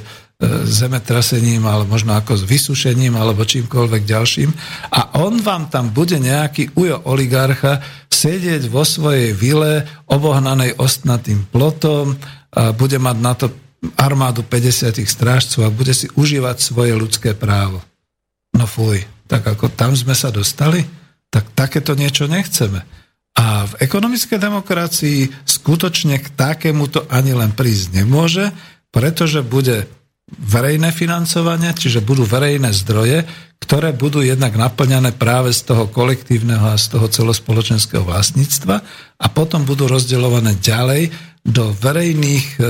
[0.68, 4.52] zemetrasením, ale možno ako s vysušením, alebo čímkoľvek ďalším.
[4.92, 7.80] A on vám tam bude nejaký ujo oligarcha
[8.12, 12.20] sedieť vo svojej vile obohnanej ostnatým plotom,
[12.56, 13.48] a bude mať na to
[13.96, 17.80] armádu 50 strážcov a bude si užívať svoje ľudské právo.
[18.56, 20.84] No fuj, tak ako tam sme sa dostali,
[21.32, 22.84] tak takéto niečo nechceme.
[23.36, 28.56] A v ekonomickej demokracii skutočne k takémuto ani len prísť nemôže,
[28.96, 29.92] pretože bude
[30.26, 33.22] verejné financovanie, čiže budú verejné zdroje,
[33.62, 38.76] ktoré budú jednak naplňané práve z toho kolektívneho a z toho celospoločenského vlastníctva
[39.22, 41.14] a potom budú rozdeľované ďalej
[41.46, 42.64] do verejných, e,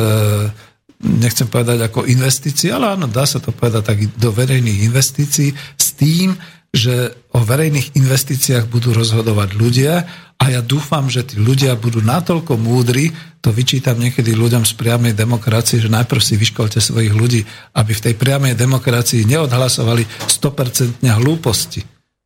[1.19, 5.87] nechcem povedať ako investícií, ale áno, dá sa to povedať tak do verejných investícií s
[5.95, 6.35] tým,
[6.75, 10.03] že o verejných investíciách budú rozhodovať ľudia
[10.35, 15.15] a ja dúfam, že tí ľudia budú natoľko múdri, to vyčítam niekedy ľuďom z priamej
[15.15, 17.47] demokracie, že najprv si vyškolte svojich ľudí,
[17.79, 21.79] aby v tej priamej demokracii neodhlasovali 100% hlúposti,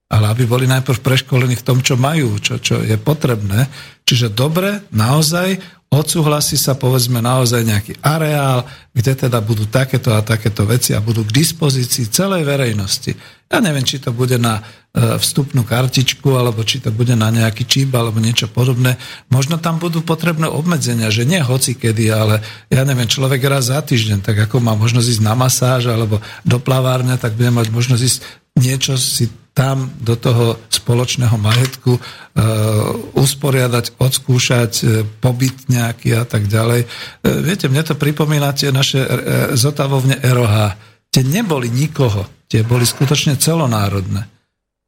[0.10, 3.70] ale aby boli najprv preškolení v tom, čo majú, čo, čo je potrebné.
[4.02, 8.62] Čiže dobre, naozaj odsúhlasí sa povedzme naozaj nejaký areál,
[8.94, 13.18] kde teda budú takéto a takéto veci a budú k dispozícii celej verejnosti.
[13.50, 14.62] Ja neviem, či to bude na
[14.94, 19.02] e, vstupnú kartičku, alebo či to bude na nejaký číp, alebo niečo podobné.
[19.34, 23.82] Možno tam budú potrebné obmedzenia, že nie hoci kedy, ale ja neviem, človek raz za
[23.82, 28.04] týždeň, tak ako má možnosť ísť na masáž alebo do plavárne, tak bude mať možnosť
[28.06, 28.20] ísť
[28.62, 29.26] niečo si
[29.60, 32.02] tam do toho spoločného majetku e,
[33.12, 34.84] usporiadať, odskúšať, e,
[35.20, 36.88] pobyt nejaký a tak ďalej.
[36.88, 36.88] E,
[37.44, 39.10] viete, mne to pripomína tie naše e,
[39.60, 40.80] zotavovne ROH.
[41.12, 44.32] Tie neboli nikoho, tie boli skutočne celonárodné.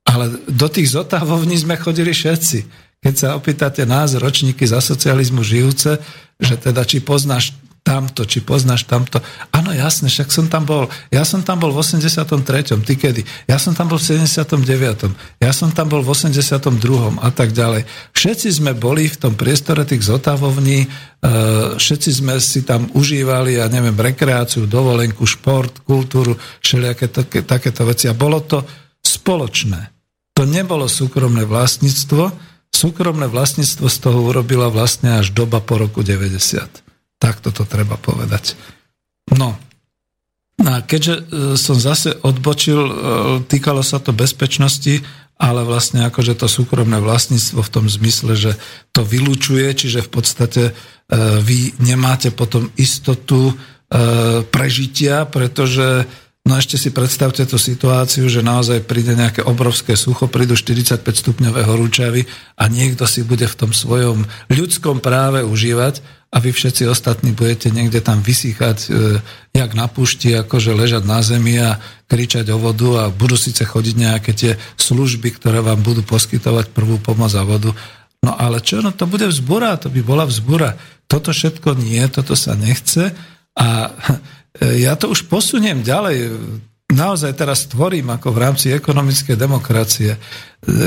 [0.08, 2.60] Ale do tých zotavovní sme chodili všetci.
[3.04, 6.00] Keď sa opýtate nás, ročníky za socializmu žijúce,
[6.40, 9.18] že teda či poznáš tamto, či poznáš tamto.
[9.50, 10.86] Áno, jasne, však som tam bol.
[11.10, 12.78] Ja som tam bol v 83.
[12.78, 13.22] Ty kedy?
[13.50, 15.42] Ja som tam bol v 79.
[15.42, 16.62] Ja som tam bol v 82.
[17.18, 17.90] a tak ďalej.
[18.14, 20.88] Všetci sme boli v tom priestore tých zotavovní, e,
[21.82, 27.10] všetci sme si tam užívali, ja neviem, rekreáciu, dovolenku, šport, kultúru, všelijaké
[27.44, 28.06] takéto veci.
[28.06, 28.62] A bolo to
[29.02, 29.90] spoločné.
[30.38, 32.54] To nebolo súkromné vlastníctvo.
[32.72, 36.91] Súkromné vlastníctvo z toho urobila vlastne až doba po roku 90.
[37.22, 38.58] Takto to treba povedať.
[39.38, 39.54] No,
[40.62, 41.24] a keďže e,
[41.58, 42.94] som zase odbočil, e,
[43.46, 45.02] týkalo sa to bezpečnosti,
[45.42, 48.52] ale vlastne akože to súkromné vlastníctvo v tom zmysle, že
[48.94, 50.74] to vylúčuje, čiže v podstate e,
[51.42, 53.54] vy nemáte potom istotu
[54.48, 56.08] prežitia, pretože
[56.42, 61.62] No ešte si predstavte tú situáciu, že naozaj príde nejaké obrovské sucho, prídu 45 stupňové
[61.70, 62.26] horúčavy
[62.58, 66.02] a niekto si bude v tom svojom ľudskom práve užívať
[66.32, 69.20] a vy všetci ostatní budete niekde tam vysýchať e,
[69.52, 71.76] jak na púšti, akože ležať na zemi a
[72.08, 77.04] kričať o vodu a budú síce chodiť nejaké tie služby, ktoré vám budú poskytovať prvú
[77.04, 77.76] pomoc a vodu.
[78.24, 80.80] No ale čo, no to bude vzbura, to by bola vzbura.
[81.12, 83.12] Toto všetko nie, toto sa nechce
[83.60, 83.92] a
[84.60, 86.36] E, ja to už posuniem ďalej.
[86.92, 90.12] Naozaj teraz tvorím ako v rámci ekonomickej demokracie.
[90.16, 90.20] E,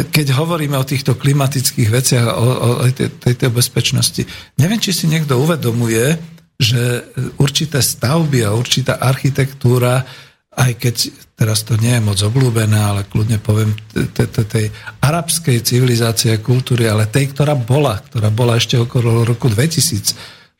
[0.05, 2.49] keď hovoríme o týchto klimatických veciach o,
[2.85, 4.21] o tejto bezpečnosti,
[4.61, 6.21] neviem, či si niekto uvedomuje,
[6.61, 7.09] že
[7.41, 10.07] určité stavby a určitá architektúra,
[10.55, 10.97] aj keď
[11.35, 13.75] teraz to nie je moc oblúbené, ale kľudne poviem
[14.15, 14.71] tej
[15.03, 20.15] arabskej civilizácie a kultúry, ale tej, ktorá bola, ktorá bola ešte okolo roku 2000,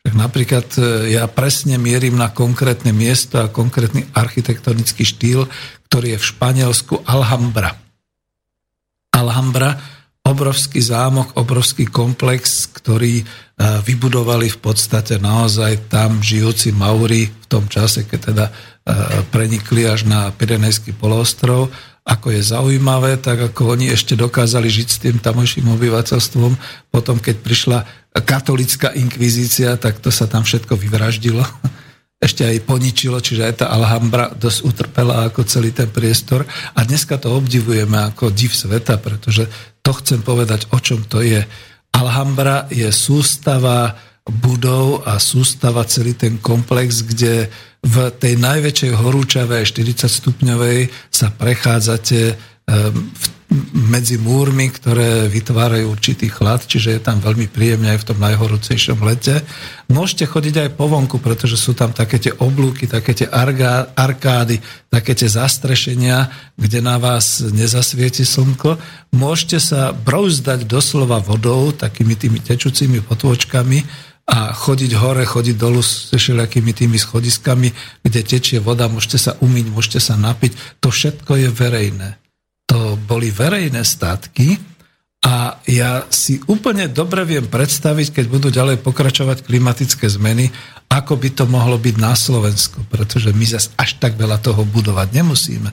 [0.05, 5.49] Tak napríklad e, ja presne mierim na konkrétne miesto a konkrétny architektonický štýl,
[5.89, 7.73] ktorý je v Španielsku Alhambra.
[9.09, 9.81] Alhambra,
[10.21, 13.25] obrovský zámok, obrovský komplex, ktorý e,
[13.81, 18.53] vybudovali v podstate naozaj tam žijúci Mauri v tom čase, keď teda e,
[19.33, 21.73] prenikli až na Pirenejský poloostrov
[22.05, 26.53] ako je zaujímavé, tak ako oni ešte dokázali žiť s tým tamojším obyvateľstvom.
[26.93, 27.79] Potom, keď prišla
[28.21, 31.41] katolická inkvizícia, tak to sa tam všetko vyvraždilo.
[32.25, 36.47] Ešte aj poničilo, čiže aj tá Alhambra dosť utrpela ako celý ten priestor.
[36.73, 39.49] A dneska to obdivujeme ako div sveta, pretože
[39.83, 41.43] to chcem povedať, o čom to je.
[41.91, 47.47] Alhambra je sústava budov a sústava celý ten komplex, kde
[47.85, 52.33] v tej najväčšej horúčavej 40 stupňovej sa prechádzate
[53.77, 58.97] medzi múrmi, ktoré vytvárajú určitý chlad, čiže je tam veľmi príjemne aj v tom najhorúcejšom
[59.05, 59.45] lete.
[59.85, 64.57] Môžete chodiť aj po vonku, pretože sú tam také tie oblúky, také tie arkády,
[64.89, 68.81] také tie zastrešenia, kde na vás nezasvieti slnko.
[69.13, 76.09] Môžete sa brouzdať doslova vodou, takými tými tečúcimi potôčkami a chodiť hore, chodiť dolu s
[76.09, 77.69] všelijakými tými schodiskami,
[78.01, 80.81] kde tečie voda, môžete sa umyť, môžete sa napiť.
[80.81, 82.25] To všetko je verejné
[82.65, 84.59] to boli verejné statky
[85.23, 90.51] a ja si úplne dobre viem predstaviť, keď budú ďalej pokračovať klimatické zmeny,
[90.91, 95.07] ako by to mohlo byť na Slovensku, pretože my zase až tak veľa toho budovať
[95.15, 95.69] nemusíme.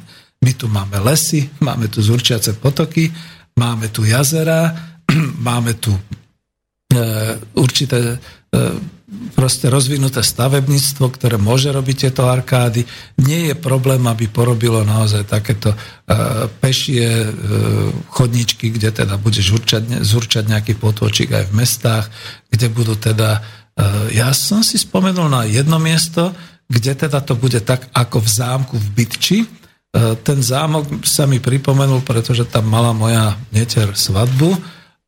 [0.46, 3.10] My tu máme lesy, máme tu zurčiace potoky,
[3.58, 4.72] máme tu jazera,
[5.48, 6.00] máme tu e,
[7.58, 8.22] určité
[9.32, 12.84] proste rozvinuté stavebníctvo, ktoré môže robiť tieto arkády.
[13.24, 17.32] Nie je problém, aby porobilo naozaj takéto uh, pešie uh,
[18.12, 22.06] chodničky, kde teda bude zurčať, zurčať nejaký potôčik aj v mestách,
[22.52, 23.42] kde budú teda...
[24.12, 26.36] Ja som si spomenul na jedno miesto,
[26.68, 29.38] kde teda to bude tak ako v zámku v Bytči.
[30.20, 34.60] Ten zámok sa mi pripomenul, pretože tam mala moja neter svadbu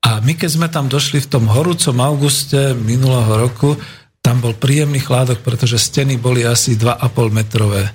[0.04, 3.72] a my keď sme tam došli v tom horúcom auguste minulého roku,
[4.20, 7.88] tam bol príjemný chládok, pretože steny boli asi 2,5 metrové.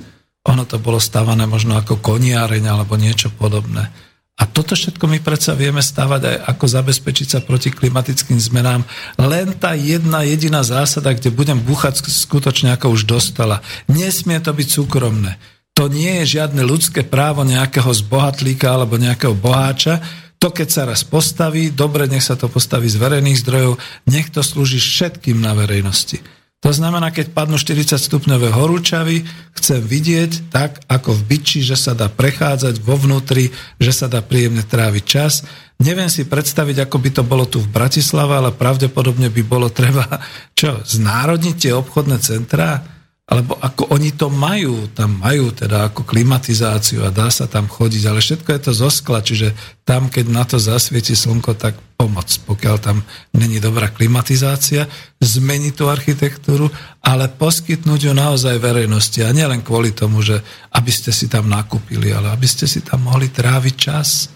[0.49, 3.93] Ono to bolo stavané možno ako koniareň alebo niečo podobné.
[4.39, 8.87] A toto všetko my predsa vieme stavať aj ako zabezpečiť sa proti klimatickým zmenám.
[9.19, 13.59] Len tá jedna jediná zásada, kde budem búchať skutočne ako už dostala.
[13.91, 15.35] Nesmie to byť súkromné.
[15.75, 19.99] To nie je žiadne ľudské právo nejakého zbohatlíka alebo nejakého boháča,
[20.39, 23.75] to, keď sa raz postaví, dobre, nech sa to postaví z verejných zdrojov,
[24.07, 26.23] nech to slúži všetkým na verejnosti.
[26.59, 29.23] To znamená, keď padnú 40 stupňové horúčavy,
[29.55, 33.47] chcem vidieť tak, ako v byči, že sa dá prechádzať vo vnútri,
[33.79, 35.47] že sa dá príjemne tráviť čas.
[35.79, 40.03] Neviem si predstaviť, ako by to bolo tu v Bratislave, ale pravdepodobne by bolo treba
[40.51, 42.98] čo, znárodniť tie obchodné centrá,
[43.29, 48.03] alebo ako oni to majú, tam majú teda ako klimatizáciu a dá sa tam chodiť,
[48.09, 49.53] ale všetko je to zo skla, čiže
[49.85, 53.05] tam, keď na to zasvieti slnko, tak pomoc, pokiaľ tam
[53.37, 54.89] není dobrá klimatizácia,
[55.21, 56.73] zmeniť tú architektúru,
[57.05, 60.41] ale poskytnúť ju naozaj verejnosti a nielen kvôli tomu, že
[60.73, 64.33] aby ste si tam nakúpili, ale aby ste si tam mohli tráviť čas,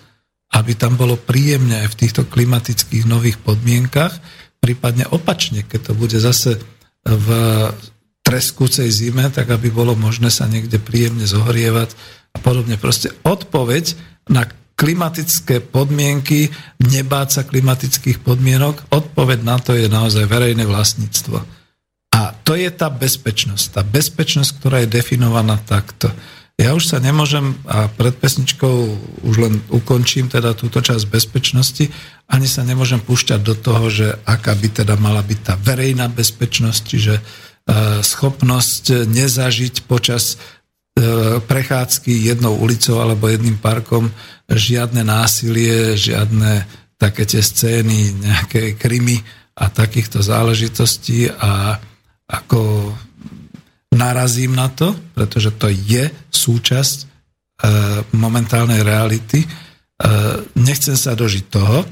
[0.54, 4.22] aby tam bolo príjemne aj v týchto klimatických nových podmienkach,
[4.62, 6.62] prípadne opačne, keď to bude zase
[7.04, 7.28] v
[8.34, 11.94] treskúcej zime, tak aby bolo možné sa niekde príjemne zohrievať
[12.34, 12.82] a podobne.
[12.82, 13.94] Proste odpoveď
[14.26, 16.50] na klimatické podmienky,
[16.82, 21.46] nebáť sa klimatických podmienok, odpoveď na to je naozaj verejné vlastníctvo.
[22.10, 23.78] A to je tá bezpečnosť.
[23.78, 26.10] Tá bezpečnosť, ktorá je definovaná takto.
[26.58, 28.76] Ja už sa nemôžem, a pred pesničkou
[29.30, 31.90] už len ukončím teda túto časť bezpečnosti,
[32.26, 36.82] ani sa nemôžem púšťať do toho, že aká by teda mala byť tá verejná bezpečnosť,
[36.82, 37.14] čiže
[38.04, 40.38] schopnosť nezažiť počas e,
[41.40, 44.12] prechádzky jednou ulicou alebo jedným parkom
[44.52, 46.68] žiadne násilie, žiadne
[47.00, 49.24] také tie scény, nejaké krymy
[49.56, 51.80] a takýchto záležitostí a
[52.28, 52.92] ako
[53.94, 57.06] narazím na to, pretože to je súčasť e,
[58.18, 59.46] momentálnej reality.
[59.46, 59.48] E,
[60.60, 61.86] nechcem sa dožiť toho,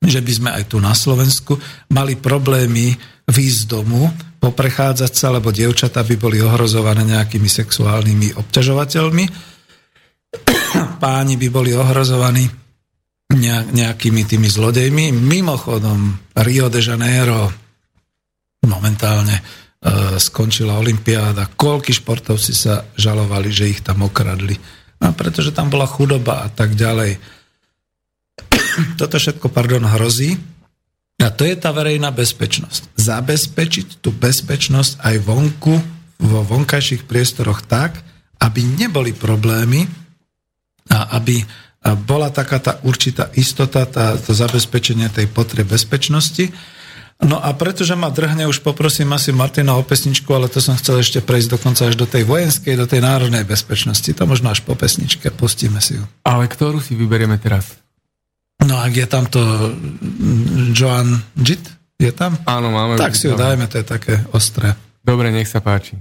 [0.00, 1.60] že by sme aj tu na Slovensku
[1.92, 2.96] mali problémy
[3.30, 4.10] výjsť domu,
[4.42, 9.24] poprechádzať sa, lebo dievčatá by boli ohrozované nejakými sexuálnymi obťažovateľmi.
[11.02, 12.44] Páni by boli ohrozovaní
[13.70, 15.14] nejakými tými zlodejmi.
[15.14, 17.46] Mimochodom, Rio de Janeiro
[18.66, 19.42] momentálne e,
[20.18, 21.46] skončila Olympiáda.
[21.54, 24.58] Koľky športovci sa žalovali, že ich tam okradli.
[25.00, 27.16] No, pretože tam bola chudoba a tak ďalej.
[29.00, 30.36] Toto všetko, pardon, hrozí
[31.20, 32.96] A to je tá verejná bezpečnosť.
[32.96, 35.74] Zabezpečiť tú bezpečnosť aj vonku,
[36.20, 37.96] vo vonkajších priestoroch tak,
[38.40, 39.88] aby neboli problémy
[40.92, 41.40] a aby
[42.04, 46.52] bola taká tá určitá istota, tá, to zabezpečenie tej potreby bezpečnosti.
[47.20, 51.00] No a pretože ma drhne, už poprosím asi Martina o pesničku, ale to som chcel
[51.00, 54.08] ešte prejsť dokonca až do tej vojenskej, do tej národnej bezpečnosti.
[54.08, 56.04] To možno až po pesničke, pustíme si ju.
[56.24, 57.76] Ale ktorú si vyberieme teraz?
[58.68, 59.40] No ak je tam to
[60.76, 61.64] Joan Jit,
[62.00, 62.36] je tam?
[62.44, 62.96] Áno, máme.
[62.96, 64.76] Tak si ju dajme, to je také ostré.
[65.00, 65.96] Dobre, nech sa páči.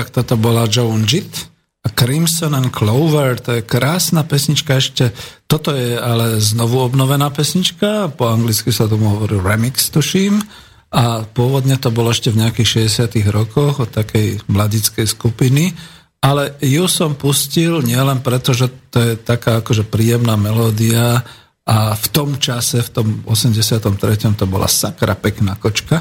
[0.00, 1.52] Tak toto bola Joan Jett
[1.84, 4.80] a Crimson and Clover, to je krásna pesnička.
[4.80, 5.12] Ešte,
[5.44, 10.40] toto je ale znovu obnovená pesnička, po anglicky sa tomu hovorí remix, tuším,
[10.88, 15.76] a pôvodne to bolo ešte v nejakých 60 rokoch od takej mladickej skupiny,
[16.24, 21.20] ale ju som pustil nielen preto, že to je taká akože príjemná melódia
[21.68, 23.84] a v tom čase, v tom 83.
[24.32, 26.00] to bola sakra pekná kočka,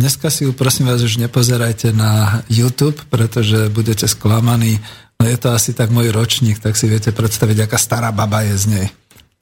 [0.00, 4.80] Dneska si ju prosím vás už nepozerajte na YouTube, pretože budete sklamaní.
[5.20, 8.56] No je to asi tak môj ročník, tak si viete predstaviť, aká stará baba je
[8.56, 8.88] z nej.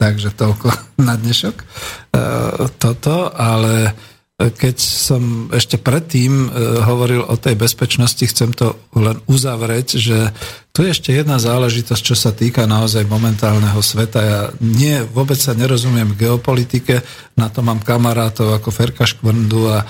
[0.03, 0.75] Takže toľko
[1.07, 1.55] na dnešok.
[1.63, 1.65] E,
[2.75, 3.95] toto, ale
[4.39, 6.47] keď som ešte predtým e,
[6.83, 10.35] hovoril o tej bezpečnosti, chcem to len uzavrieť, že
[10.75, 14.19] tu je ešte jedna záležitosť, čo sa týka naozaj momentálneho sveta.
[14.23, 17.07] Ja nie, vôbec sa nerozumiem geopolitike,
[17.39, 19.87] na to mám kamarátov ako Ferka Škvrndu a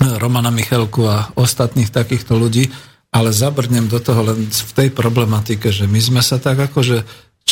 [0.00, 2.68] Romana Michalku a ostatných takýchto ľudí,
[3.10, 7.02] ale zabrnem do toho len v tej problematike, že my sme sa tak akože,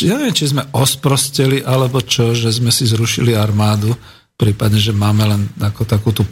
[0.05, 3.91] ja neviem, či sme osprosteli, alebo čo, že sme si zrušili armádu.
[4.39, 6.23] Prípadne, že máme len ako takú tú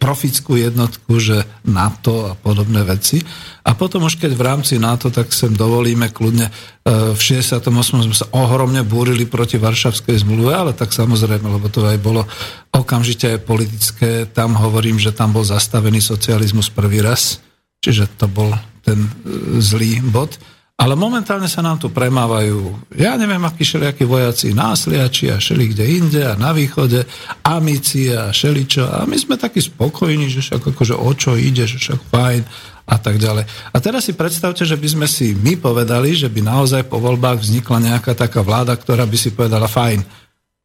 [0.00, 3.20] profickú jednotku, že NATO a podobné veci.
[3.62, 6.52] A potom už keď v rámci NATO, tak sem dovolíme kľudne, e,
[7.12, 8.08] v 68.
[8.08, 12.24] sme sa ohromne búrili proti Varšavskej zmluve, ale tak samozrejme, lebo to aj bolo
[12.72, 14.10] okamžite aj politické.
[14.32, 17.44] Tam hovorím, že tam bol zastavený socializmus prvý raz,
[17.84, 18.48] čiže to bol
[18.80, 19.10] ten e,
[19.60, 20.40] zlý bod.
[20.82, 25.86] Ale momentálne sa nám tu premávajú, ja neviem, akí všelijakí vojaci, násliači a šeli kde
[25.86, 27.06] inde a na východe,
[27.46, 28.90] amici a šeličo.
[28.90, 32.42] A my sme takí spokojní, že však akože o čo ide, že však fajn
[32.90, 33.46] a tak ďalej.
[33.70, 37.46] A teraz si predstavte, že by sme si my povedali, že by naozaj po voľbách
[37.46, 40.02] vznikla nejaká taká vláda, ktorá by si povedala fajn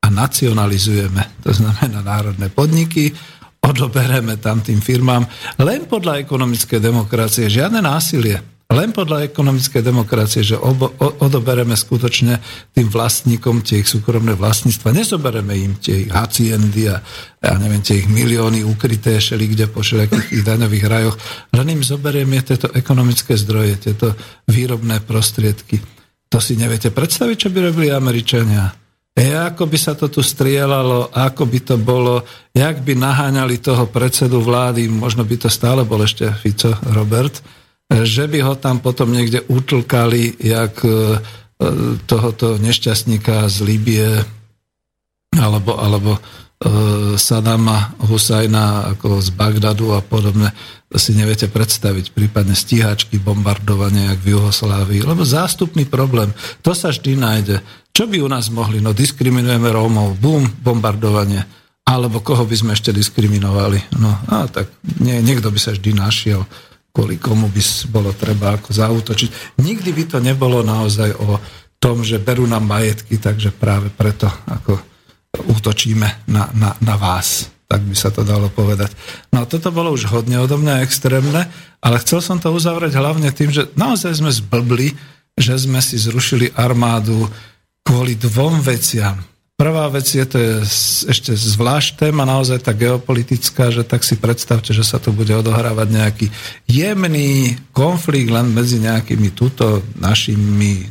[0.01, 3.13] a nacionalizujeme, to znamená národné podniky,
[3.61, 5.29] odobereme tam tým firmám
[5.61, 12.35] len podľa ekonomickej demokracie, žiadne násilie len podľa ekonomickej demokracie, že obo, o, odobereme skutočne
[12.75, 14.91] tým vlastníkom tie ich súkromné vlastníctva.
[14.91, 16.99] Nezobereme im tie ich haciendy a
[17.39, 21.15] ja neviem, tie ich milióny ukryté šeli kde po všelijakých daňových rajoch.
[21.55, 24.11] Len im zoberieme tieto ekonomické zdroje, tieto
[24.51, 25.79] výrobné prostriedky.
[26.27, 28.67] To si neviete predstaviť, čo by robili Američania.
[29.15, 33.87] E, ako by sa to tu strielalo, ako by to bolo, jak by naháňali toho
[33.87, 37.39] predsedu vlády, možno by to stále bol ešte Fico Robert,
[37.87, 41.23] že by ho tam potom niekde utlkali, jak e,
[42.03, 44.07] tohoto nešťastníka z Libie
[45.31, 46.21] alebo, alebo e,
[47.15, 50.51] Sadama Husajna ako z Bagdadu a podobne,
[50.95, 56.31] si neviete predstaviť, prípadne stíhačky, bombardovanie, jak v Juhoslávii, lebo zástupný problém,
[56.63, 57.59] to sa vždy nájde.
[57.91, 58.79] Čo by u nás mohli?
[58.79, 61.43] No diskriminujeme Rómov, bum, bombardovanie.
[61.87, 63.79] Alebo koho by sme ešte diskriminovali?
[63.95, 64.67] No a tak
[64.99, 66.43] nie, niekto by sa vždy našiel
[66.97, 67.61] kvôli komu by
[67.93, 69.61] bolo treba ako zautočiť.
[69.61, 71.37] Nikdy by to nebolo naozaj o
[71.77, 74.81] tom, že berú nám majetky, takže práve preto ako
[75.45, 77.53] útočíme na, na, na vás.
[77.69, 78.97] Tak by sa to dalo povedať.
[79.29, 81.45] No a toto bolo už hodne odo mňa extrémne,
[81.85, 84.97] ale chcel som to uzavrieť hlavne tým, že naozaj sme zblbli,
[85.37, 87.29] že sme si zrušili armádu
[87.85, 89.21] kvôli dvom veciam.
[89.57, 90.53] Prvá vec je, to je
[91.09, 95.87] ešte zvlášť téma, naozaj tá geopolitická, že tak si predstavte, že sa tu bude odohrávať
[95.89, 96.25] nejaký
[96.69, 100.85] jemný konflikt len medzi nejakými túto našimi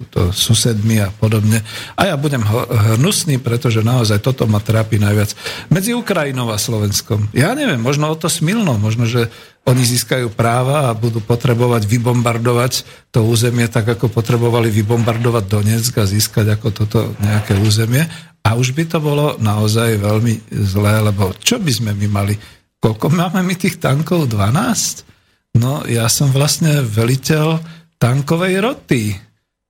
[0.00, 1.60] túto susedmi a podobne.
[1.92, 2.40] A ja budem
[2.96, 5.36] hnusný, pretože naozaj toto ma trápi najviac.
[5.68, 7.28] Medzi Ukrajinou a Slovenskom.
[7.36, 9.28] Ja neviem, možno o to smilno, možno, že
[9.68, 12.72] oni získajú práva a budú potrebovať vybombardovať
[13.12, 18.02] to územie tak, ako potrebovali vybombardovať Donetsk a získať ako toto nejaké územie.
[18.40, 22.34] A už by to bolo naozaj veľmi zlé, lebo čo by sme my mali?
[22.80, 24.32] Koľko máme my tých tankov?
[24.32, 25.60] 12?
[25.60, 27.60] No, ja som vlastne veliteľ
[28.00, 29.12] tankovej roty.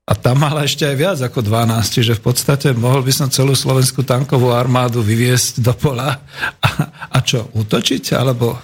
[0.07, 3.55] A tam mala ešte aj viac ako 12, čiže v podstate mohol by som celú
[3.55, 6.19] slovenskú tankovú armádu vyviesť do pola
[6.59, 6.71] a,
[7.15, 8.19] a čo, útočiť?
[8.19, 8.59] Alebo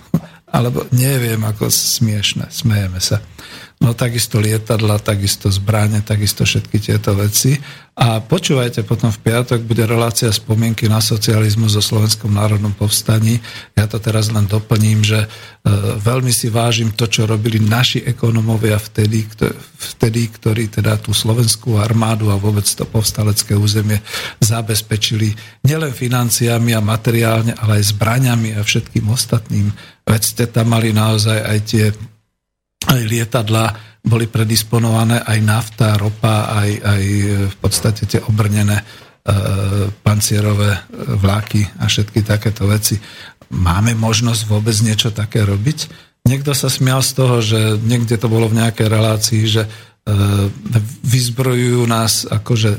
[0.56, 3.20] alebo neviem, ako smiešne, smejeme sa.
[3.86, 7.54] No takisto lietadla, takisto zbráne, takisto všetky tieto veci.
[7.94, 13.38] A počúvajte, potom v piatok bude relácia spomienky na socializmu zo Slovenskom národnom povstaní.
[13.78, 15.28] Ja to teraz len doplním, že e,
[16.02, 19.22] veľmi si vážim to, čo robili naši ekonomovia vtedy,
[19.78, 24.02] vtedy, ktorí teda tú slovenskú armádu a vôbec to povstalecké územie
[24.42, 25.30] zabezpečili
[25.62, 29.70] nielen financiami a materiálne, ale aj zbraňami a všetkým ostatným.
[30.02, 31.86] Veď ste tam mali naozaj aj tie
[32.86, 33.64] aj lietadla
[34.06, 37.02] boli predisponované, aj nafta, ropa, aj, aj
[37.50, 38.84] v podstate tie obrnené e,
[39.90, 42.94] pancierové vláky a všetky takéto veci.
[43.50, 45.78] Máme možnosť vôbec niečo také robiť?
[46.26, 49.70] Niekto sa smial z toho, že niekde to bolo v nejakej relácii, že e,
[51.02, 52.70] vyzbrojujú nás akože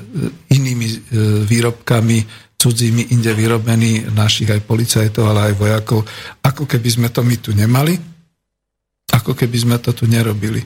[0.55, 0.97] inými e,
[1.43, 6.07] výrobkami, cudzími, inde vyrobený našich aj policajtov, ale aj vojakov,
[6.39, 8.16] ako keby sme to my tu nemali
[9.27, 10.63] ako keby sme to tu nerobili.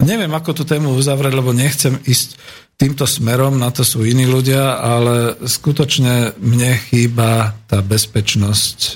[0.00, 2.40] Neviem, ako tú tému uzavrieť, lebo nechcem ísť
[2.80, 8.92] týmto smerom, na to sú iní ľudia, ale skutočne mne chýba tá bezpečnosť e,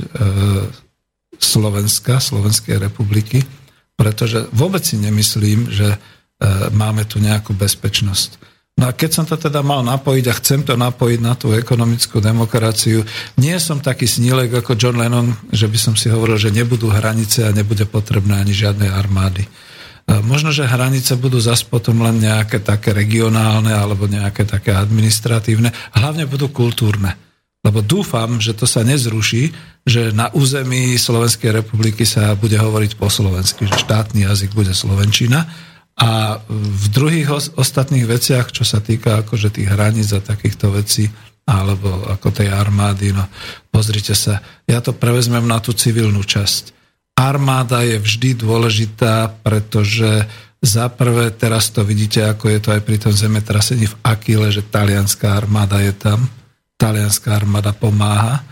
[1.37, 3.45] Slovenska, Slovenskej republiky,
[4.01, 5.99] pretože vôbec si nemyslím, že e,
[6.73, 8.41] máme tu nejakú bezpečnosť.
[8.81, 12.25] No a keď som to teda mal napojiť a chcem to napojiť na tú ekonomickú
[12.25, 13.05] demokraciu,
[13.37, 17.45] nie som taký snílek ako John Lennon, že by som si hovoril, že nebudú hranice
[17.47, 19.45] a nebude potrebné ani žiadnej armády.
[20.27, 26.27] Možno, že hranice budú zas potom len nejaké také regionálne alebo nejaké také administratívne, hlavne
[26.27, 27.15] budú kultúrne.
[27.63, 29.55] Lebo dúfam, že to sa nezruší,
[29.87, 35.47] že na území Slovenskej republiky sa bude hovoriť po slovensky, že štátny jazyk bude slovenčina
[35.93, 41.13] a v druhých ostatných veciach, čo sa týka akože tých hraníc a takýchto vecí,
[41.45, 43.13] alebo ako tej armády.
[43.13, 43.29] No,
[43.69, 46.73] pozrite sa, ja to prevezmem na tú civilnú časť.
[47.13, 50.25] Armáda je vždy dôležitá, pretože
[50.63, 54.63] za prvé, teraz to vidíte, ako je to aj pri tom zemetrasení v Akile, že
[54.63, 56.31] talianská armáda je tam,
[56.79, 58.47] talianská armáda pomáha.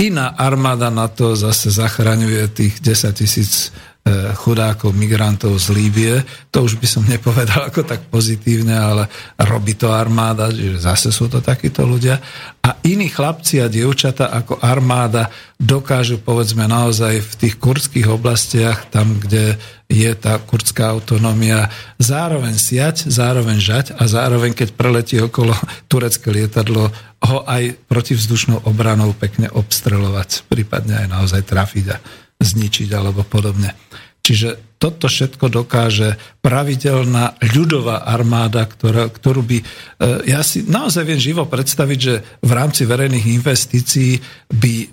[0.00, 3.70] Iná armáda na to zase zachraňuje tých 10 tisíc
[4.34, 6.14] chudákov, migrantov z Líbie.
[6.50, 9.06] To už by som nepovedal ako tak pozitívne, ale
[9.38, 12.18] robí to armáda, že zase sú to takíto ľudia.
[12.66, 19.22] A iní chlapci a dievčata ako armáda dokážu povedzme naozaj v tých kurdských oblastiach, tam,
[19.22, 19.54] kde
[19.86, 21.70] je tá kurdská autonómia,
[22.02, 25.54] zároveň siať, zároveň žať a zároveň, keď preletí okolo
[25.86, 26.90] turecké lietadlo,
[27.22, 31.96] ho aj protivzdušnou obranou pekne obstrelovať, prípadne aj naozaj trafiť a
[32.42, 33.74] zničiť alebo podobne.
[34.22, 39.58] Čiže toto všetko dokáže pravidelná ľudová armáda, ktorá, ktorú by...
[39.58, 39.64] E,
[40.30, 44.86] ja si naozaj viem živo predstaviť, že v rámci verejných investícií by e,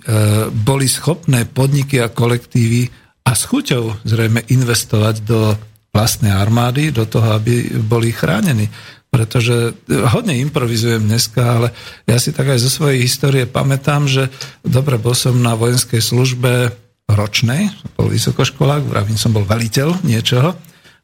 [0.50, 2.90] boli schopné podniky a kolektívy
[3.22, 5.54] a s chuťou zrejme investovať do
[5.94, 8.66] vlastnej armády, do toho, aby boli chránení.
[9.10, 9.74] Pretože
[10.10, 11.68] hodne improvizujem dneska, ale
[12.06, 14.30] ja si tak aj zo svojej histórie pamätám, že
[14.62, 16.70] dobre, bol som na vojenskej službe
[17.14, 20.54] ročnej, bol vysokoškolák, vravím, som bol veliteľ niečoho,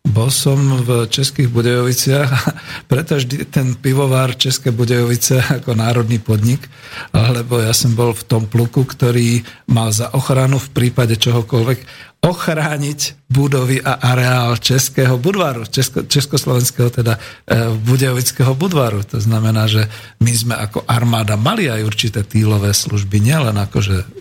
[0.07, 2.31] bol som v Českých Budejoviciach,
[2.91, 6.71] preto vždy ten pivovár České Budejovice ako národný podnik,
[7.11, 13.29] lebo ja som bol v tom pluku, ktorý mal za ochranu v prípade čohokoľvek ochrániť
[13.31, 19.07] budovy a areál Českého budvaru, Česko, Československého teda e, Budejovického budvaru.
[19.15, 19.87] To znamená, že
[20.19, 24.16] my sme ako armáda mali aj určité týlové služby, nielen akože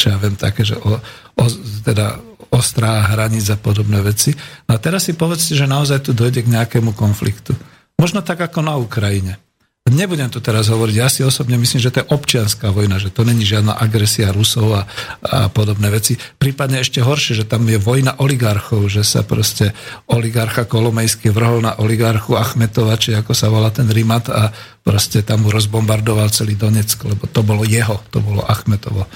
[0.00, 0.96] čo ja viem, také, že o,
[1.36, 1.44] o,
[1.84, 2.16] teda
[2.48, 4.32] ostrá hraníc a podobné veci.
[4.64, 7.52] No a teraz si povedzte, že naozaj tu dojde k nejakému konfliktu.
[8.00, 9.36] Možno tak ako na Ukrajine.
[9.90, 13.26] Nebudem tu teraz hovoriť, ja si osobne myslím, že to je občianská vojna, že to
[13.26, 14.82] není žiadna agresia Rusov a,
[15.24, 16.14] a podobné veci.
[16.14, 19.74] Prípadne ešte horšie, že tam je vojna oligarchov, že sa proste
[20.06, 24.52] oligarcha Kolomejský vrhol na oligarchu Achmetova, či ako sa volá ten Rimat a
[24.84, 29.10] proste tam mu rozbombardoval celý Donetsk, lebo to bolo jeho, to bolo Achmetovo.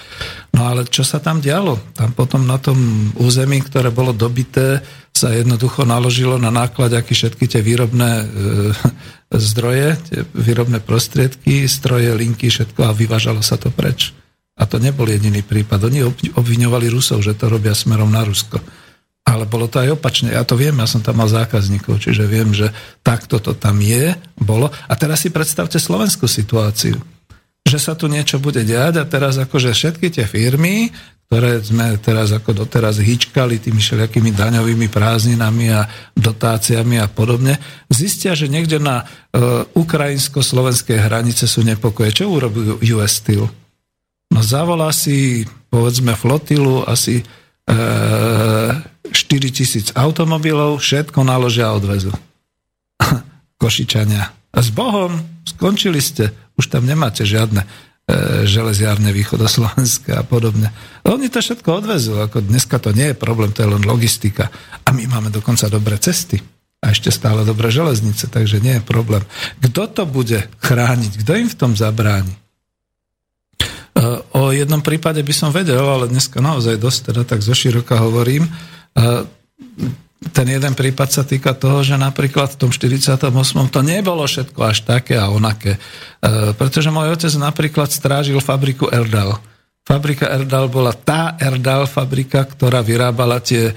[0.55, 1.75] No ale čo sa tam dialo?
[1.99, 4.79] Tam potom na tom území, ktoré bolo dobité,
[5.11, 8.27] sa jednoducho naložilo na náklad, aký všetky tie výrobné e,
[9.35, 14.15] zdroje, tie výrobné prostriedky, stroje, linky, všetko a vyvážalo sa to preč.
[14.55, 15.91] A to nebol jediný prípad.
[15.91, 18.63] Oni obviňovali Rusov, že to robia smerom na Rusko.
[19.27, 20.31] Ale bolo to aj opačne.
[20.31, 22.71] Ja to viem, ja som tam mal zákazníkov, čiže viem, že
[23.03, 24.71] takto to tam je, bolo.
[24.87, 27.14] A teraz si predstavte slovenskú situáciu
[27.65, 30.93] že sa tu niečo bude diať a teraz akože všetky tie firmy,
[31.27, 37.57] ktoré sme teraz ako doteraz hýčkali tými všelijakými daňovými prázdninami a dotáciami a podobne,
[37.89, 42.23] zistia, že niekde na uh, ukrajinsko-slovenskej hranice sú nepokoje.
[42.23, 43.49] Čo urobí US Steel?
[44.31, 47.25] No zavolá si, povedzme, flotilu asi e,
[49.07, 49.15] 4
[49.55, 52.11] tisíc automobilov, všetko naložia a odvezu.
[53.63, 54.25] Košičania.
[54.55, 56.35] A s Bohom skončili ste.
[56.55, 57.67] Už tam nemáte žiadne
[58.05, 60.69] E, železiárne východoslovenské a podobne.
[61.09, 64.53] Oni to všetko odvezú, ako dneska to nie je problém, to je len logistika.
[64.85, 66.37] A my máme dokonca dobré cesty
[66.85, 69.25] a ešte stále dobré železnice, takže nie je problém.
[69.57, 71.25] Kto to bude chrániť?
[71.25, 72.37] Kto im v tom zabráni?
[72.37, 72.41] E,
[74.37, 78.45] o jednom prípade by som vedel, ale dneska naozaj dosť teda tak zoširoka hovorím.
[80.23, 83.33] E, ten jeden prípad sa týka toho, že napríklad v tom 48.
[83.73, 85.77] to nebolo všetko až také a onaké.
[85.77, 89.41] E, pretože môj otec napríklad strážil fabriku Erdal.
[89.85, 93.75] Fabrika Erdal bola tá Erdal fabrika, ktorá vyrábala tie e,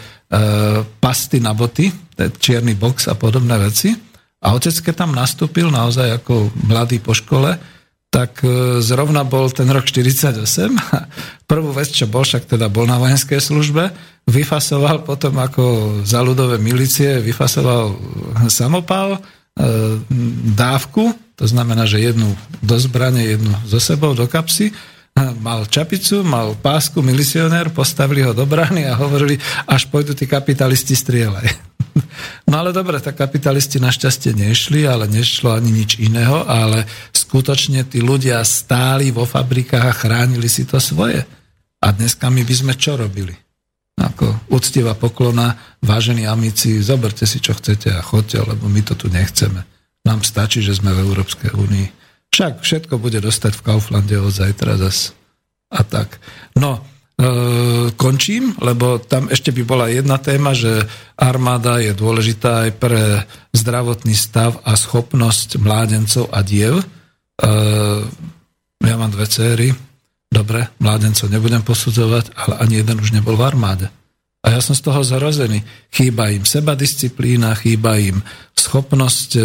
[1.04, 1.92] pasty na boty,
[2.40, 3.92] čierny box a podobné veci.
[4.38, 7.77] A otec, keď tam nastúpil naozaj ako mladý po škole,
[8.08, 10.42] tak e, zrovna bol ten rok 48.
[11.52, 13.92] Prvú vec, čo bol, však teda bol na vojenskej službe,
[14.28, 15.64] vyfasoval potom ako
[16.04, 17.96] za ľudové milície, vyfasoval
[18.48, 19.20] samopal, e,
[20.56, 22.34] dávku, to znamená, že jednu
[22.66, 24.74] do zbrane, jednu zo sebou do kapsy,
[25.42, 30.94] mal čapicu, mal pásku, milicionér, postavili ho do brány a hovorili, až pôjdu tí kapitalisti
[30.94, 31.48] strieľaj.
[32.46, 38.06] No ale dobre, tak kapitalisti našťastie nešli, ale nešlo ani nič iného, ale skutočne tí
[38.06, 41.26] ľudia stáli vo fabrikách a chránili si to svoje.
[41.82, 43.34] A dneska my by sme čo robili?
[43.98, 49.10] Ako úctivá poklona, vážení amici, zoberte si, čo chcete a chodte, lebo my to tu
[49.10, 49.66] nechceme.
[50.06, 51.88] Nám stačí, že sme v Európskej únii.
[52.32, 55.14] Však všetko bude dostať v Kauflande od zajtra zas.
[55.72, 56.22] A tak.
[56.56, 56.84] No,
[57.18, 57.26] E,
[57.98, 60.86] končím, lebo tam ešte by bola jedna téma, že
[61.18, 63.26] armáda je dôležitá aj pre
[63.58, 66.78] zdravotný stav a schopnosť mládencov a diev.
[66.78, 66.86] E,
[68.86, 69.74] Ja mám dve céry,
[70.30, 73.90] dobre, mládencov nebudem posudzovať, ale ani jeden už nebol v armáde.
[74.46, 75.66] A ja som z toho zarazený.
[75.90, 78.22] Chýba im sebadisciplína, chýba im
[78.54, 79.42] schopnosť e,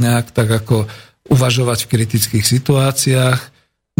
[0.00, 0.88] nejak tak ako
[1.30, 3.38] uvažovať v kritických situáciách.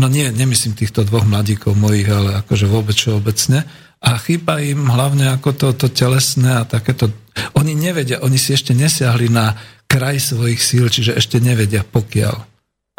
[0.02, 3.65] No nie, nemyslím týchto dvoch mladíkov mojich, ale akože vôbec všeobecne.
[4.01, 7.12] A chýba im hlavne ako to, to telesné a takéto...
[7.55, 9.55] Oni nevedia, oni si ešte nesiahli na
[9.86, 12.36] kraj svojich síl, čiže ešte nevedia pokiaľ.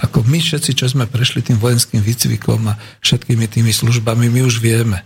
[0.02, 4.62] Ako my všetci, čo sme prešli tým vojenským výcvikom a všetkými tými službami, my už
[4.62, 5.06] vieme.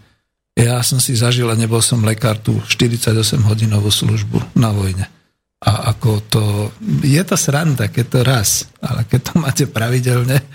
[0.56, 5.12] Ja som si zažil a nebol som lekár tú 48-hodinovú službu na vojne.
[5.66, 6.44] A ako to,
[7.02, 8.50] je to sranda, keď to raz,
[8.86, 10.46] ale keď to máte pravidelne,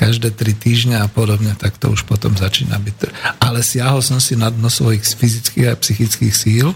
[0.00, 3.12] každé tri týždňa a podobne, tak to už potom začína byť.
[3.36, 6.72] Ale siahol som si na dno svojich fyzických a psychických síl,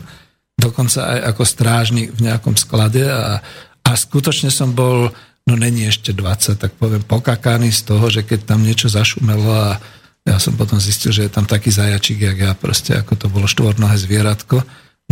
[0.60, 3.40] dokonca aj ako strážnik v nejakom sklade a,
[3.80, 5.08] a skutočne som bol,
[5.48, 9.80] no není ešte 20, tak poviem, pokakaný z toho, že keď tam niečo zašumelo a
[10.24, 13.44] ja som potom zistil, že je tam taký zajačík, jak ja, proste ako to bolo
[13.48, 14.60] štvornohé zvieratko.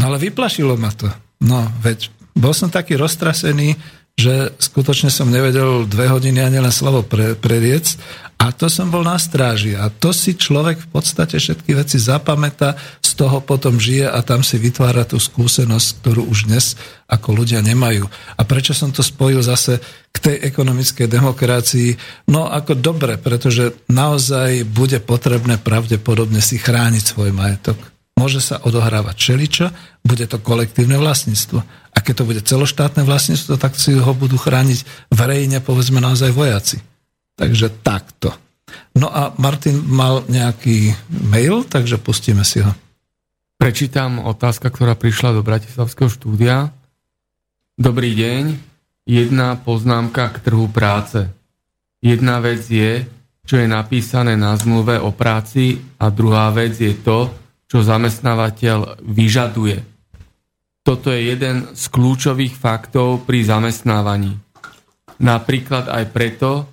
[0.00, 1.08] No ale vyplašilo ma to.
[1.44, 3.76] No, veď bol som taký roztrasený,
[4.12, 7.96] že skutočne som nevedel dve hodiny ani len slovo pre, preriec
[8.36, 12.76] a to som bol na stráži a to si človek v podstate všetky veci zapamätá,
[13.00, 16.74] z toho potom žije a tam si vytvára tú skúsenosť, ktorú už dnes
[17.08, 18.04] ako ľudia nemajú.
[18.36, 19.78] A prečo som to spojil zase
[20.10, 21.90] k tej ekonomickej demokracii?
[22.28, 27.78] No ako dobre, pretože naozaj bude potrebné pravdepodobne si chrániť svoj majetok.
[28.18, 29.66] Môže sa odohrávať čeličo,
[30.04, 31.62] bude to kolektívne vlastníctvo.
[31.92, 36.80] A keď to bude celoštátne vlastníctvo, tak si ho budú chrániť verejne, povedzme naozaj vojaci.
[37.36, 38.32] Takže takto.
[38.96, 40.96] No a Martin mal nejaký
[41.28, 42.72] mail, takže pustíme si ho.
[43.60, 46.72] Prečítam otázka, ktorá prišla do Bratislavského štúdia.
[47.76, 48.44] Dobrý deň.
[49.06, 51.28] Jedna poznámka k trhu práce.
[52.02, 53.06] Jedna vec je,
[53.46, 57.30] čo je napísané na zmluve o práci a druhá vec je to,
[57.70, 59.91] čo zamestnávateľ vyžaduje.
[60.82, 64.34] Toto je jeden z kľúčových faktov pri zamestnávaní.
[65.22, 66.66] Napríklad aj preto,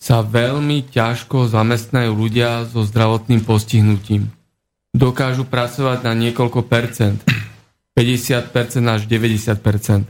[0.00, 4.32] sa veľmi ťažko zamestnajú ľudia so zdravotným postihnutím.
[4.96, 7.20] Dokážu pracovať na niekoľko percent,
[7.92, 10.08] 50% až 90%.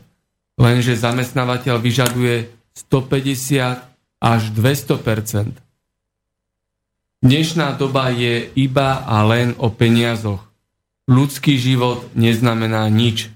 [0.63, 3.83] Lenže zamestnávateľ vyžaduje 150
[4.23, 5.59] až 200%.
[7.21, 10.41] Dnešná doba je iba a len o peniazoch.
[11.11, 13.29] Ľudský život neznamená nič.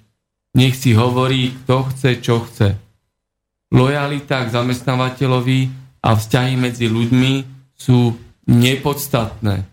[0.55, 2.78] Nech si hovorí, kto chce, čo chce.
[3.74, 5.60] Lojalita k zamestnávateľovi
[6.06, 7.32] a vzťahy medzi ľuďmi
[7.74, 8.14] sú
[8.47, 9.66] nepodstatné.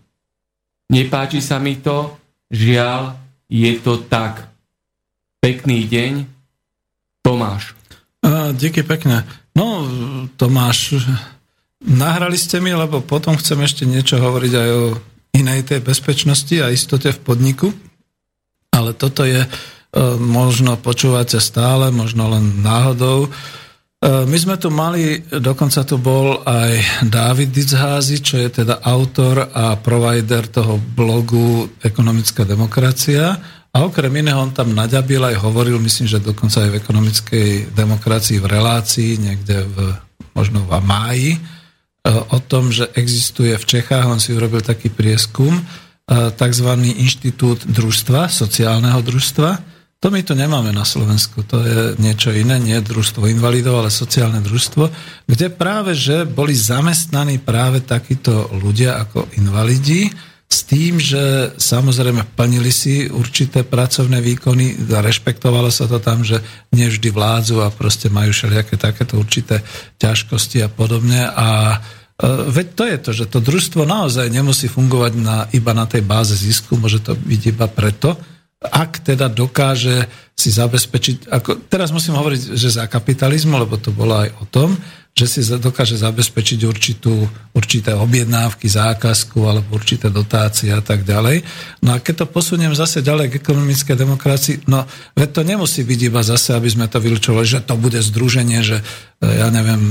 [0.90, 2.18] Nepáči sa mi to,
[2.50, 4.50] žiaľ, je to tak.
[5.38, 6.12] Pekný deň,
[7.22, 7.78] Tomáš.
[8.26, 9.22] A, díky pekne.
[9.54, 9.86] No,
[10.34, 10.98] Tomáš,
[11.78, 14.84] nahrali ste mi, lebo potom chcem ešte niečo hovoriť aj o
[15.32, 17.68] inej tej bezpečnosti a istote v podniku.
[18.72, 19.44] Ale toto je,
[20.16, 23.28] možno počúvate stále, možno len náhodou,
[24.02, 29.46] E, my sme tu mali, dokonca tu bol aj David Dizházy, čo je teda autor
[29.54, 33.38] a provider toho blogu Ekonomická demokracia.
[33.72, 38.42] A okrem iného on tam naďabil aj hovoril, myslím, že dokonca aj v ekonomickej demokracii
[38.42, 39.76] v relácii, niekde v,
[40.34, 41.40] možno v máji, e,
[42.10, 45.62] o tom, že existuje v Čechách, on si urobil taký prieskum, e,
[46.34, 46.68] tzv.
[46.98, 49.71] inštitút družstva, sociálneho družstva,
[50.02, 54.42] to my tu nemáme na Slovensku, to je niečo iné, nie družstvo invalidov, ale sociálne
[54.42, 54.90] družstvo,
[55.30, 60.10] kde práve, že boli zamestnaní práve takíto ľudia ako invalidi,
[60.52, 66.44] s tým, že samozrejme plnili si určité pracovné výkony, rešpektovalo sa to tam, že
[66.76, 69.64] nevždy vládzu a proste majú všelijaké takéto určité
[69.96, 71.24] ťažkosti a podobne.
[71.24, 71.78] A e,
[72.52, 76.36] veď to je to, že to družstvo naozaj nemusí fungovať na, iba na tej báze
[76.36, 78.20] zisku, môže to byť iba preto,
[78.62, 84.22] ak teda dokáže si zabezpečiť, ako, teraz musím hovoriť, že za kapitalizmu, lebo to bolo
[84.22, 84.74] aj o tom,
[85.12, 87.12] že si dokáže zabezpečiť určitú,
[87.52, 91.44] určité objednávky, zákazku alebo určité dotácie a tak ďalej.
[91.84, 96.00] No a keď to posuniem zase ďalej k ekonomickej demokracii, no veď to nemusí byť
[96.08, 98.84] iba zase, aby sme to vylúčovali, že to bude združenie, že e,
[99.28, 99.84] ja neviem,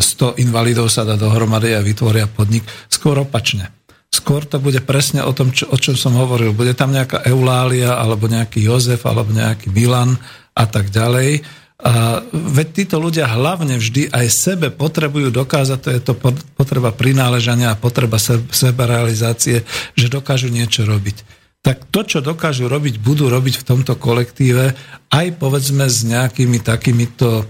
[0.00, 2.64] 100 invalidov sa dá dohromady a vytvoria podnik.
[2.88, 3.68] Skôr opačne
[4.08, 6.56] skôr to bude presne o tom, čo, o čom som hovoril.
[6.56, 10.16] Bude tam nejaká Eulália, alebo nejaký Jozef, alebo nejaký Milan
[10.56, 11.44] a tak ďalej.
[11.78, 16.14] A veď títo ľudia hlavne vždy aj sebe potrebujú dokázať, to je to
[16.58, 18.18] potreba prináležania a potreba
[18.50, 19.62] sebarealizácie,
[19.94, 21.22] že dokážu niečo robiť.
[21.62, 24.74] Tak to, čo dokážu robiť, budú robiť v tomto kolektíve
[25.10, 27.46] aj povedzme s nejakými takýmito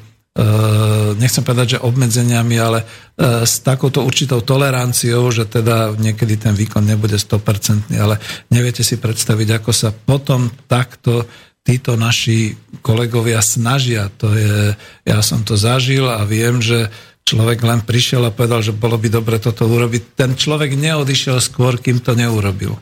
[1.19, 2.87] nechcem povedať, že obmedzeniami, ale
[3.19, 8.23] s takouto určitou toleranciou, že teda niekedy ten výkon nebude 100%, ale
[8.55, 11.27] neviete si predstaviť, ako sa potom takto
[11.67, 14.09] títo naši kolegovia snažia.
[14.23, 14.73] To je,
[15.05, 16.89] ja som to zažil a viem, že
[17.29, 20.17] človek len prišiel a povedal, že bolo by dobre toto urobiť.
[20.17, 22.81] Ten človek neodišiel skôr, kým to neurobil.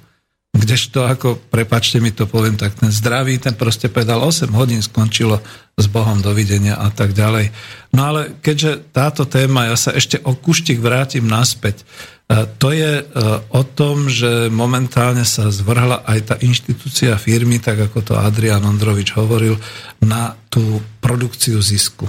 [0.57, 5.45] Kdežto, ako, prepačte mi to poviem, tak ten zdravý, ten proste povedal 8 hodín skončilo
[5.77, 7.53] s Bohom, dovidenia a tak ďalej.
[7.93, 13.05] No ale keďže táto téma, ja sa ešte o kuštik vrátim naspäť, e, to je
[13.05, 13.05] e,
[13.53, 19.12] o tom, že momentálne sa zvrhla aj tá inštitúcia firmy, tak ako to Adrian Ondrovič
[19.12, 19.61] hovoril,
[20.01, 22.09] na tú produkciu zisku.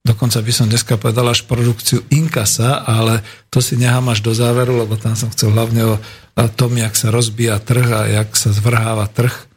[0.00, 3.20] Dokonca by som dneska povedal až produkciu inkasa, ale
[3.52, 5.96] to si nechám až do záveru, lebo tam som chcel hlavne o
[6.56, 9.50] tom, jak sa rozbíja trh a jak sa zvrháva trh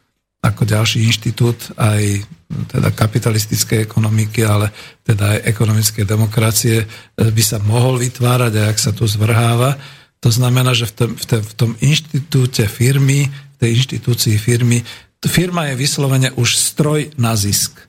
[0.44, 2.28] ako ďalší inštitút aj
[2.68, 4.68] teda kapitalistickej ekonomiky, ale
[5.00, 6.84] teda aj ekonomickej demokracie
[7.16, 9.80] by sa mohol vytvárať a jak sa tu zvrháva.
[10.20, 14.84] To znamená, že v tom, v tom, v tom inštitúte firmy, v tej inštitúcii firmy,
[15.24, 17.80] firma je vyslovene už stroj na zisk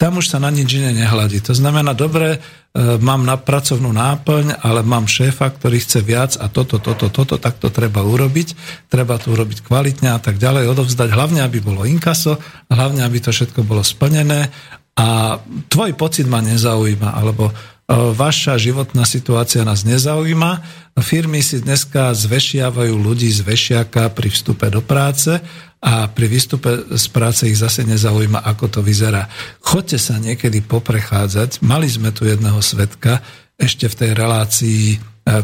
[0.00, 1.44] tam už sa na nič iné nehľadí.
[1.44, 2.40] To znamená, dobre,
[2.72, 7.36] e, mám na pracovnú náplň, ale mám šéfa, ktorý chce viac a toto, toto, toto,
[7.36, 8.56] tak to treba urobiť.
[8.88, 11.12] Treba to urobiť kvalitne a tak ďalej, odovzdať.
[11.12, 12.40] Hlavne, aby bolo inkaso,
[12.72, 14.48] hlavne, aby to všetko bolo splnené
[14.96, 15.36] a
[15.68, 17.52] tvoj pocit ma nezaujíma, alebo e,
[17.92, 20.64] vaša životná situácia nás nezaujíma.
[20.96, 25.44] Firmy si dneska zvešiavajú ľudí z vešiaka pri vstupe do práce
[25.80, 29.24] a pri výstupe z práce ich zase nezaujíma, ako to vyzerá.
[29.64, 31.64] Choďte sa niekedy poprechádzať.
[31.64, 33.24] Mali sme tu jedného svetka
[33.56, 34.96] ešte v tej relácii e,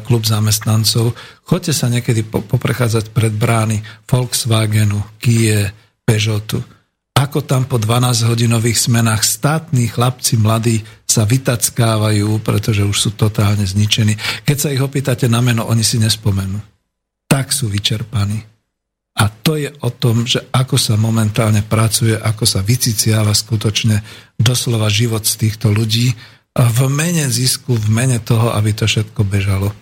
[0.05, 1.17] klub zamestnancov.
[1.41, 5.73] Choďte sa niekedy poprechádzať pred brány Volkswagenu, Kie,
[6.05, 6.61] Peugeotu.
[7.17, 14.45] Ako tam po 12-hodinových smenách státni chlapci mladí sa vytackávajú, pretože už sú totálne zničení.
[14.45, 16.61] Keď sa ich opýtate na meno, oni si nespomenú.
[17.25, 18.56] Tak sú vyčerpaní.
[19.17, 24.05] A to je o tom, že ako sa momentálne pracuje, ako sa vyciciava skutočne
[24.37, 26.13] doslova život z týchto ľudí
[26.57, 29.73] v mene zisku, v mene toho, aby to všetko bežalo.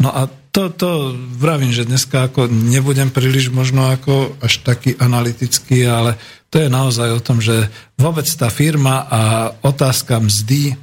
[0.00, 5.88] No a to, to vravím, že dneska ako nebudem príliš možno ako až taký analytický,
[5.88, 6.20] ale
[6.52, 9.20] to je naozaj o tom, že vôbec tá firma a
[9.64, 10.76] otázka mzdy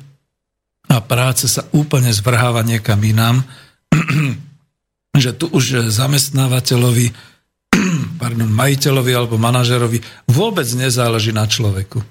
[0.89, 3.45] a práce sa úplne zvrháva niekam inám,
[5.23, 7.28] že tu už zamestnávateľovi
[8.19, 12.03] pardon, majiteľovi alebo manažerovi vôbec nezáleží na človeku.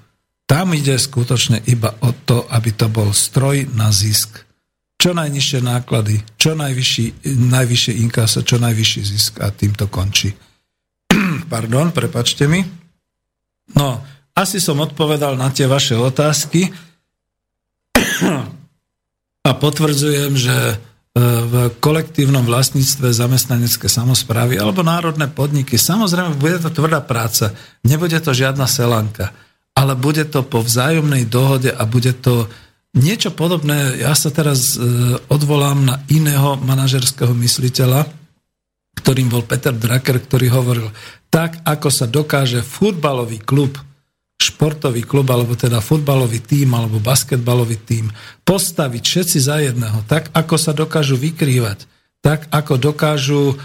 [0.49, 4.49] Tam ide skutočne iba o to, aby to bol stroj na zisk.
[4.97, 10.33] Čo najnižšie náklady, čo najvyšší, najvyššie inkaso, čo najvyšší zisk a tým to končí.
[11.53, 12.65] Pardon, prepačte mi.
[13.77, 14.01] No,
[14.33, 16.73] asi som odpovedal na tie vaše otázky
[19.47, 20.55] a potvrdzujem, že
[21.19, 25.75] v kolektívnom vlastníctve zamestnanecké samozprávy alebo národné podniky.
[25.75, 27.51] Samozrejme, bude to tvrdá práca,
[27.83, 29.35] nebude to žiadna selanka,
[29.75, 32.47] ale bude to po vzájomnej dohode a bude to
[32.95, 34.01] niečo podobné.
[34.01, 34.81] Ja sa teraz e,
[35.29, 38.09] odvolám na iného manažerského mysliteľa,
[38.97, 40.87] ktorým bol Peter Drucker, ktorý hovoril,
[41.29, 43.77] tak ako sa dokáže futbalový klub
[44.39, 48.07] športový klub, alebo teda futbalový tím, alebo basketbalový tím,
[48.47, 51.83] postaviť všetci za jedného, tak ako sa dokážu vykrývať,
[52.23, 53.55] tak ako dokážu e,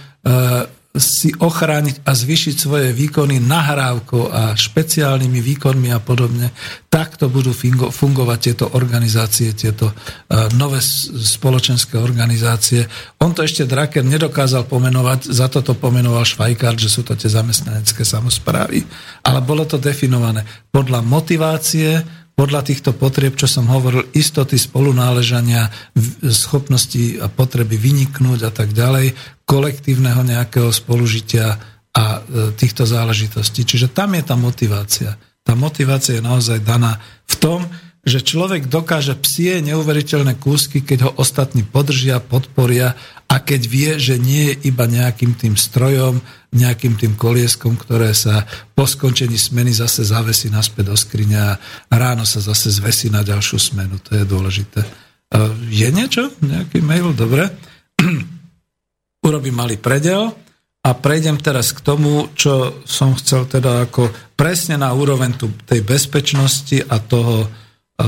[0.94, 6.54] si ochrániť a zvyšiť svoje výkony nahrávkou a špeciálnymi výkonmi a podobne,
[6.86, 7.50] takto budú
[7.90, 9.94] fungovať tieto organizácie, tieto e,
[10.54, 10.78] nové
[11.18, 12.86] spoločenské organizácie.
[13.18, 17.26] On to ešte Draker nedokázal pomenovať, za to to pomenoval Švajkár, že sú to tie
[17.26, 18.86] zamestnanecké samozprávy.
[19.26, 25.70] Ale bolo to definované podľa motivácie, podľa týchto potrieb, čo som hovoril, istoty spolunáležania,
[26.26, 29.14] schopnosti a potreby vyniknúť a tak ďalej,
[29.46, 31.54] kolektívneho nejakého spolužitia
[31.94, 33.62] a e, týchto záležitostí.
[33.62, 35.14] Čiže tam je tá motivácia.
[35.46, 36.98] Tá motivácia je naozaj daná
[37.30, 37.60] v tom,
[38.04, 42.92] že človek dokáže psie neuveriteľné kúsky, keď ho ostatní podržia, podporia
[43.24, 46.20] a keď vie, že nie je iba nejakým tým strojom,
[46.52, 48.44] nejakým tým kolieskom, ktoré sa
[48.76, 51.44] po skončení smeny zase zavesí naspäť do skriňa
[51.88, 53.96] a ráno sa zase zvesí na ďalšiu smenu.
[54.04, 54.84] To je dôležité.
[55.72, 56.30] Je niečo?
[56.44, 57.10] Nejaký mail?
[57.16, 57.48] Dobre.
[59.26, 60.30] Urobím malý predel
[60.84, 65.32] a prejdem teraz k tomu, čo som chcel teda ako presne na úroveň
[65.64, 67.48] tej bezpečnosti a toho,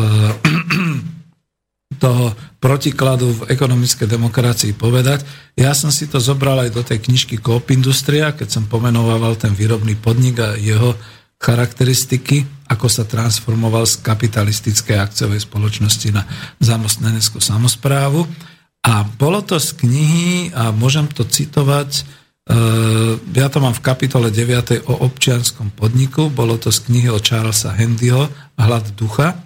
[2.02, 5.24] toho protikladu v ekonomickej demokracii povedať.
[5.56, 9.54] Ja som si to zobral aj do tej knižky Coop Industria, keď som pomenovával ten
[9.54, 10.98] výrobný podnik a jeho
[11.40, 16.26] charakteristiky ako sa transformoval z kapitalistickej akciovej spoločnosti na
[16.58, 18.26] zamostnaneckú samozprávu.
[18.86, 22.02] A bolo to z knihy, a môžem to citovať, e,
[23.34, 24.82] ja to mám v kapitole 9.
[24.86, 29.45] o občianskom podniku, bolo to z knihy od Charlesa Hendyho Hlad ducha.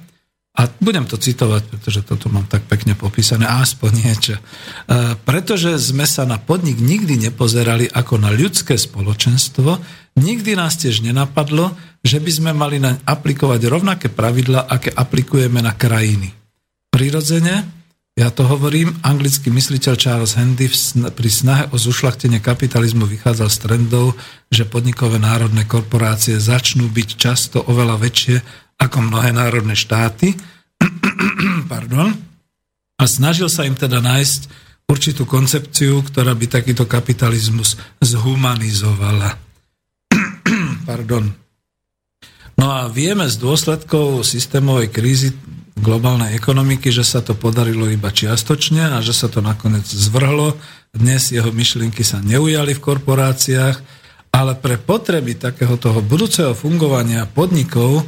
[0.60, 4.36] A budem to citovať, pretože toto mám tak pekne popísané, aspoň niečo.
[4.36, 4.42] E,
[5.24, 9.80] pretože sme sa na podnik nikdy nepozerali ako na ľudské spoločenstvo,
[10.20, 11.72] nikdy nás tiež nenapadlo,
[12.04, 16.36] že by sme mali naň aplikovať rovnaké pravidla, aké aplikujeme na krajiny.
[16.92, 17.64] Prirodzene,
[18.20, 20.68] ja to hovorím, anglický mysliteľ Charles Handy
[21.08, 24.12] pri snahe o zušlachtenie kapitalizmu vychádzal z trendov,
[24.52, 30.32] že podnikové národné korporácie začnú byť často oveľa väčšie ako mnohé národné štáty.
[31.72, 32.16] Pardon.
[32.96, 34.40] A snažil sa im teda nájsť
[34.88, 39.36] určitú koncepciu, ktorá by takýto kapitalizmus zhumanizovala.
[40.88, 41.28] Pardon.
[42.60, 45.32] No a vieme z dôsledkov systémovej krízy
[45.80, 50.60] globálnej ekonomiky, že sa to podarilo iba čiastočne a že sa to nakoniec zvrhlo.
[50.92, 53.76] Dnes jeho myšlienky sa neujali v korporáciách,
[54.30, 58.04] ale pre potreby takého toho budúceho fungovania podnikov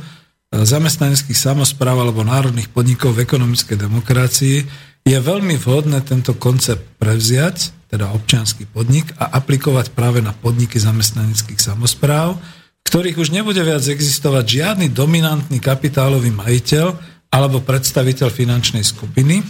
[0.52, 4.56] zamestnaneckých samozpráv alebo národných podnikov v ekonomickej demokracii,
[5.02, 11.58] je veľmi vhodné tento koncept prevziať, teda občianský podnik, a aplikovať práve na podniky zamestnaneckých
[11.58, 16.86] samozpráv, v ktorých už nebude viac existovať žiadny dominantný kapitálový majiteľ
[17.32, 19.40] alebo predstaviteľ finančnej skupiny,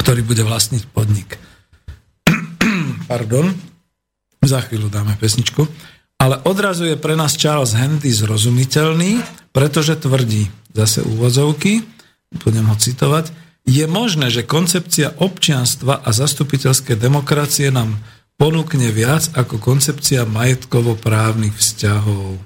[0.00, 1.36] ktorý bude vlastniť podnik.
[3.12, 3.52] Pardon,
[4.40, 5.68] za chvíľu dáme pesničku.
[6.18, 9.22] Ale odrazu je pre nás Charles Handy zrozumiteľný,
[9.54, 11.86] pretože tvrdí, zase úvodzovky,
[12.42, 13.30] budem ho citovať,
[13.68, 18.00] je možné, že koncepcia občianstva a zastupiteľské demokracie nám
[18.34, 22.40] ponúkne viac ako koncepcia majetkovo-právnych vzťahov.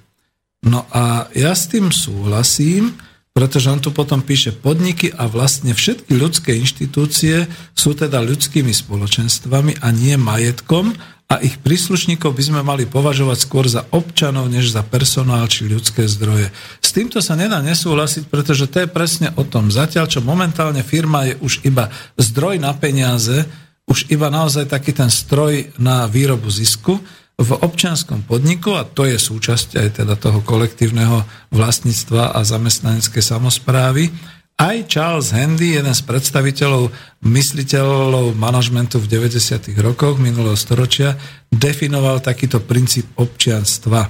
[0.66, 2.96] No a ja s tým súhlasím,
[3.32, 9.80] pretože on tu potom píše, podniky a vlastne všetky ľudské inštitúcie sú teda ľudskými spoločenstvami
[9.80, 10.92] a nie majetkom
[11.32, 16.04] a ich príslušníkov by sme mali považovať skôr za občanov, než za personál či ľudské
[16.04, 16.52] zdroje.
[16.84, 19.72] S týmto sa nedá nesúhlasiť, pretože to je presne o tom.
[19.72, 21.88] Zatiaľ, čo momentálne firma je už iba
[22.20, 23.48] zdroj na peniaze,
[23.88, 27.00] už iba naozaj taký ten stroj na výrobu zisku,
[27.40, 34.12] v občianskom podniku, a to je súčasť aj teda toho kolektívneho vlastníctva a zamestnaneckej samozprávy,
[34.62, 36.94] aj Charles Handy, jeden z predstaviteľov
[37.26, 39.74] mysliteľov manažmentu v 90.
[39.82, 41.18] rokoch minulého storočia,
[41.50, 44.06] definoval takýto princíp občianstva.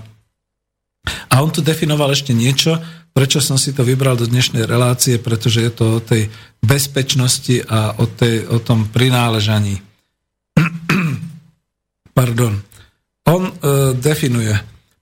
[1.32, 2.76] A on tu definoval ešte niečo,
[3.16, 6.28] prečo som si to vybral do dnešnej relácie, pretože je to o tej
[6.60, 9.80] bezpečnosti a o, tej, o tom prináležaní.
[12.18, 12.60] Pardon.
[13.24, 13.52] On e,
[13.96, 14.52] definuje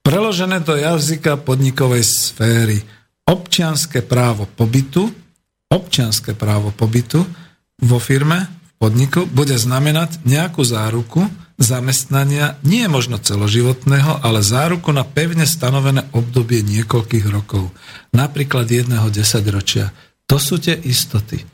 [0.06, 2.78] preložené do jazyka podnikovej sféry
[3.26, 5.19] občianské právo pobytu,
[5.70, 7.22] občianské právo pobytu
[7.80, 11.24] vo firme, v podniku, bude znamenať nejakú záruku
[11.60, 17.68] zamestnania, nie možno celoživotného, ale záruku na pevne stanovené obdobie niekoľkých rokov.
[18.16, 19.92] Napríklad jedného desaťročia.
[20.24, 21.44] To sú tie istoty.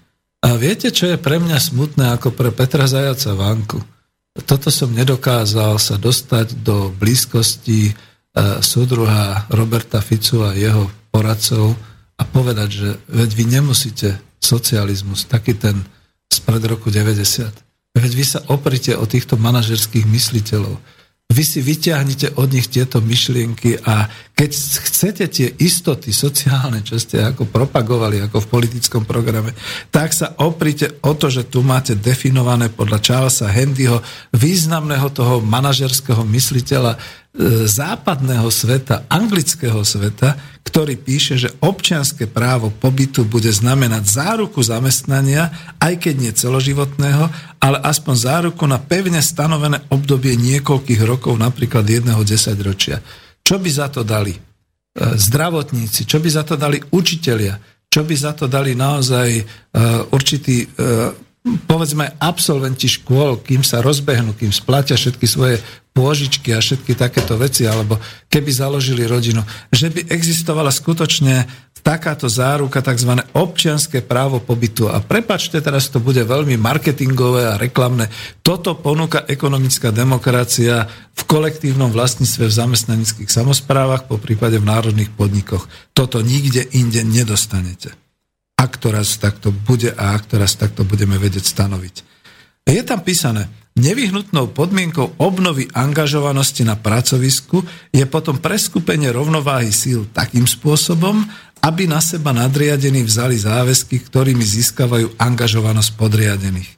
[0.47, 3.83] A viete, čo je pre mňa smutné ako pre Petra Zajaca Vánku?
[4.47, 7.93] Toto som nedokázal sa dostať do blízkosti e,
[8.63, 11.75] súdruha Roberta Ficu a jeho poradcov,
[12.17, 14.09] a povedať, že veď vy nemusíte
[14.41, 15.85] socializmus, taký ten
[16.33, 17.97] spred roku 90.
[17.97, 20.77] Veď vy sa oprite o týchto manažerských mysliteľov.
[21.27, 27.19] Vy si vyťahnite od nich tieto myšlienky a keď chcete tie istoty sociálne, čo ste
[27.19, 29.51] ako propagovali ako v politickom programe,
[29.91, 34.07] tak sa oprite o to, že tu máte definované podľa Charlesa Handyho
[34.39, 36.95] významného toho manažerského mysliteľa
[37.69, 46.01] západného sveta, anglického sveta, ktorý píše, že občianské právo pobytu bude znamenať záruku zamestnania, aj
[46.01, 47.29] keď nie celoživotného,
[47.61, 53.05] ale aspoň záruku na pevne stanovené obdobie niekoľkých rokov, napríklad jedného desaťročia.
[53.45, 54.41] Čo by za to dali e,
[54.97, 57.55] zdravotníci, čo by za to dali učitelia,
[57.87, 59.45] čo by za to dali naozaj e,
[60.11, 60.67] určitý
[61.67, 65.63] povedzme absolventi škôl, kým sa rozbehnú, kým splatia všetky svoje
[65.97, 67.97] pôžičky a všetky takéto veci, alebo
[68.29, 69.41] keby založili rodinu,
[69.73, 71.49] že by existovala skutočne
[71.87, 73.15] takáto záruka, tzv.
[73.31, 74.91] občianské právo pobytu.
[74.91, 78.11] A prepačte, teraz to bude veľmi marketingové a reklamné.
[78.43, 85.71] Toto ponúka ekonomická demokracia v kolektívnom vlastníctve v zamestnanických samozprávach, po prípade v národných podnikoch.
[85.95, 88.06] Toto nikde inde nedostanete
[88.57, 88.89] ak to
[89.21, 91.95] takto bude a ak takto budeme vedieť stanoviť.
[92.67, 93.47] Je tam písané,
[93.79, 97.63] nevyhnutnou podmienkou obnovy angažovanosti na pracovisku
[97.95, 101.23] je potom preskupenie rovnováhy síl takým spôsobom,
[101.63, 106.71] aby na seba nadriadení vzali záväzky, ktorými získavajú angažovanosť podriadených.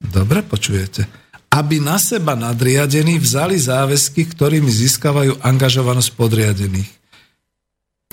[0.00, 1.04] Dobre počujete?
[1.52, 6.90] Aby na seba nadriadení vzali záväzky, ktorými získavajú angažovanosť podriadených.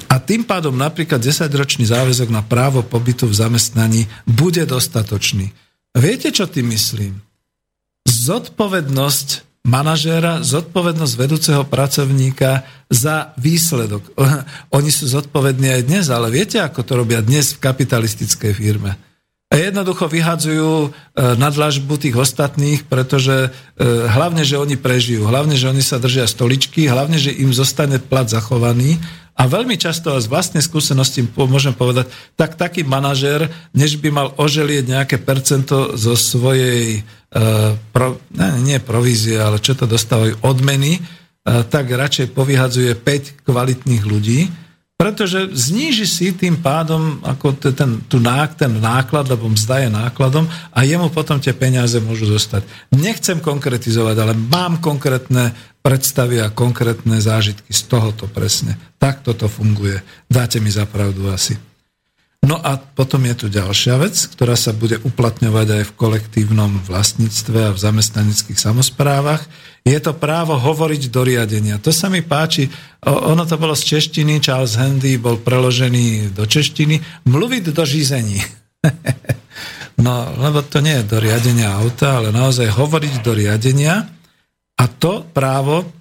[0.08, 5.54] A tým pádom napríklad 10-ročný záväzok na právo pobytu v zamestnaní bude dostatočný.
[5.94, 7.20] Viete, čo tým myslím?
[8.08, 14.02] Zodpovednosť manažéra zodpovednosť vedúceho pracovníka za výsledok.
[14.78, 18.98] Oni sú zodpovední aj dnes, ale viete, ako to robia dnes v kapitalistickej firme?
[19.52, 20.90] A jednoducho vyhadzujú e,
[21.36, 26.88] nadlažbu tých ostatných, pretože e, hlavne, že oni prežijú, hlavne, že oni sa držia stoličky,
[26.88, 28.96] hlavne, že im zostane plat zachovaný
[29.32, 34.84] a veľmi často z vlastnej skúsenosti môžem povedať, tak taký manažér, než by mal oželieť
[34.86, 37.02] nejaké percento zo svojej,
[37.34, 43.48] uh, pro, ne, nie provízie, ale čo to dostávajú, odmeny, uh, tak radšej povyhadzuje 5
[43.48, 44.52] kvalitných ľudí,
[45.02, 50.46] pretože zníži si tým pádom ako ten, tu nák, ten náklad, lebo mzda je nákladom
[50.70, 52.62] a jemu potom tie peniaze môžu zostať.
[52.94, 58.78] Nechcem konkretizovať, ale mám konkrétne predstavy a konkrétne zážitky z tohoto presne.
[59.02, 60.06] Tak toto funguje.
[60.30, 61.71] Dáte mi za pravdu asi.
[62.42, 67.70] No a potom je tu ďalšia vec, ktorá sa bude uplatňovať aj v kolektívnom vlastníctve
[67.70, 69.46] a v zamestnaneckých samozprávach.
[69.86, 71.78] Je to právo hovoriť do riadenia.
[71.86, 72.66] To sa mi páči.
[73.06, 77.30] Ono to bolo z češtiny, Charles Handy bol preložený do češtiny.
[77.30, 78.42] Mluviť do žízení.
[80.06, 84.10] no, lebo to nie je do riadenia auta, ale naozaj hovoriť do riadenia.
[84.82, 86.01] A to právo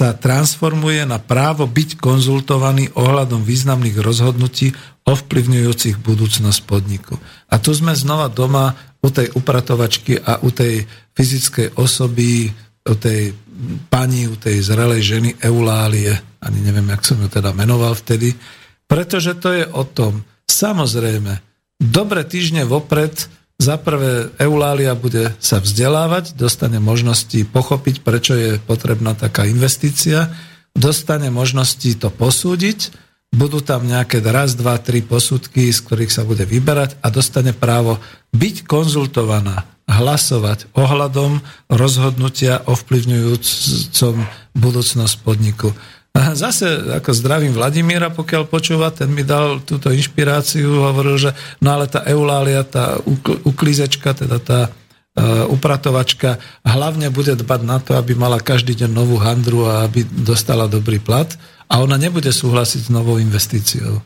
[0.00, 4.72] sa transformuje na právo byť konzultovaný ohľadom významných rozhodnutí
[5.04, 7.20] ovplyvňujúcich budúcnosť podniku.
[7.52, 8.72] A tu sme znova doma
[9.04, 12.48] u tej upratovačky a u tej fyzickej osoby,
[12.88, 13.36] u tej
[13.92, 18.32] pani, u tej zrelej ženy Eulálie, ani neviem, jak som ju teda menoval vtedy,
[18.88, 21.44] pretože to je o tom, samozrejme,
[21.76, 23.28] dobre týždne vopred
[23.60, 30.32] za prvé, Eulália bude sa vzdelávať, dostane možnosti pochopiť, prečo je potrebná taká investícia,
[30.72, 32.88] dostane možnosti to posúdiť,
[33.30, 38.00] budú tam nejaké raz, dva, tri posudky, z ktorých sa bude vyberať a dostane právo
[38.32, 44.14] byť konzultovaná, hlasovať ohľadom rozhodnutia ovplyvňujúcom
[44.56, 45.76] budúcnosť podniku.
[46.10, 51.30] Zase ako zdravím Vladimíra, pokiaľ počúva, ten mi dal túto inšpiráciu, hovoril, že
[51.62, 52.98] no ale tá eulália, tá
[53.46, 59.22] uklízečka, teda tá uh, upratovačka, hlavne bude dbať na to, aby mala každý deň novú
[59.22, 61.30] handru a aby dostala dobrý plat
[61.70, 64.02] a ona nebude súhlasiť s novou investíciou.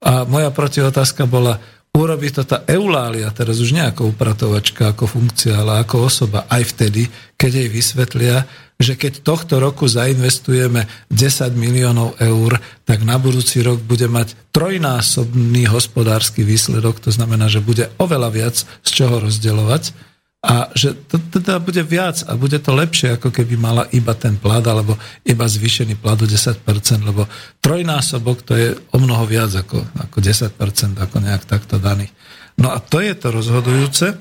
[0.00, 1.60] A moja protiotázka bola,
[1.92, 6.62] urobí to tá eulália, teraz už nie ako upratovačka, ako funkcia, ale ako osoba, aj
[6.72, 7.08] vtedy,
[7.44, 8.36] keď jej vysvetlia,
[8.80, 12.56] že keď tohto roku zainvestujeme 10 miliónov eur,
[12.88, 18.56] tak na budúci rok bude mať trojnásobný hospodársky výsledok, to znamená, že bude oveľa viac
[18.64, 19.92] z čoho rozdeľovať
[20.40, 24.40] a že to teda bude viac a bude to lepšie, ako keby mala iba ten
[24.40, 24.96] plat alebo
[25.28, 26.64] iba zvýšený plat o 10%,
[27.04, 27.28] lebo
[27.60, 32.08] trojnásobok to je o mnoho viac ako, ako 10%, ako nejak takto daný.
[32.56, 34.16] No a to je to rozhodujúce,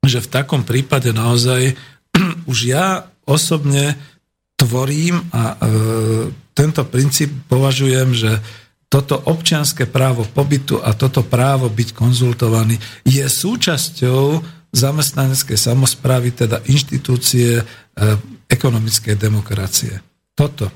[0.00, 1.76] že v takom prípade naozaj
[2.50, 3.94] už ja osobne
[4.58, 5.56] tvorím a e,
[6.52, 8.30] tento princíp považujem, že
[8.90, 12.76] toto občianské právo pobytu a toto právo byť konzultovaný
[13.06, 14.42] je súčasťou
[14.74, 17.64] zamestnaneckej samozprávy, teda inštitúcie e,
[18.50, 20.02] ekonomickej demokracie.
[20.34, 20.70] Toto.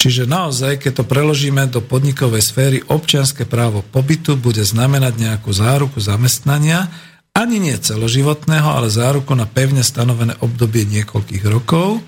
[0.00, 6.00] Čiže naozaj, keď to preložíme do podnikovej sféry, občianské právo pobytu bude znamenať nejakú záruku
[6.00, 6.88] zamestnania,
[7.34, 12.02] ani nie celoživotného, ale záruku na pevne stanovené obdobie niekoľkých rokov.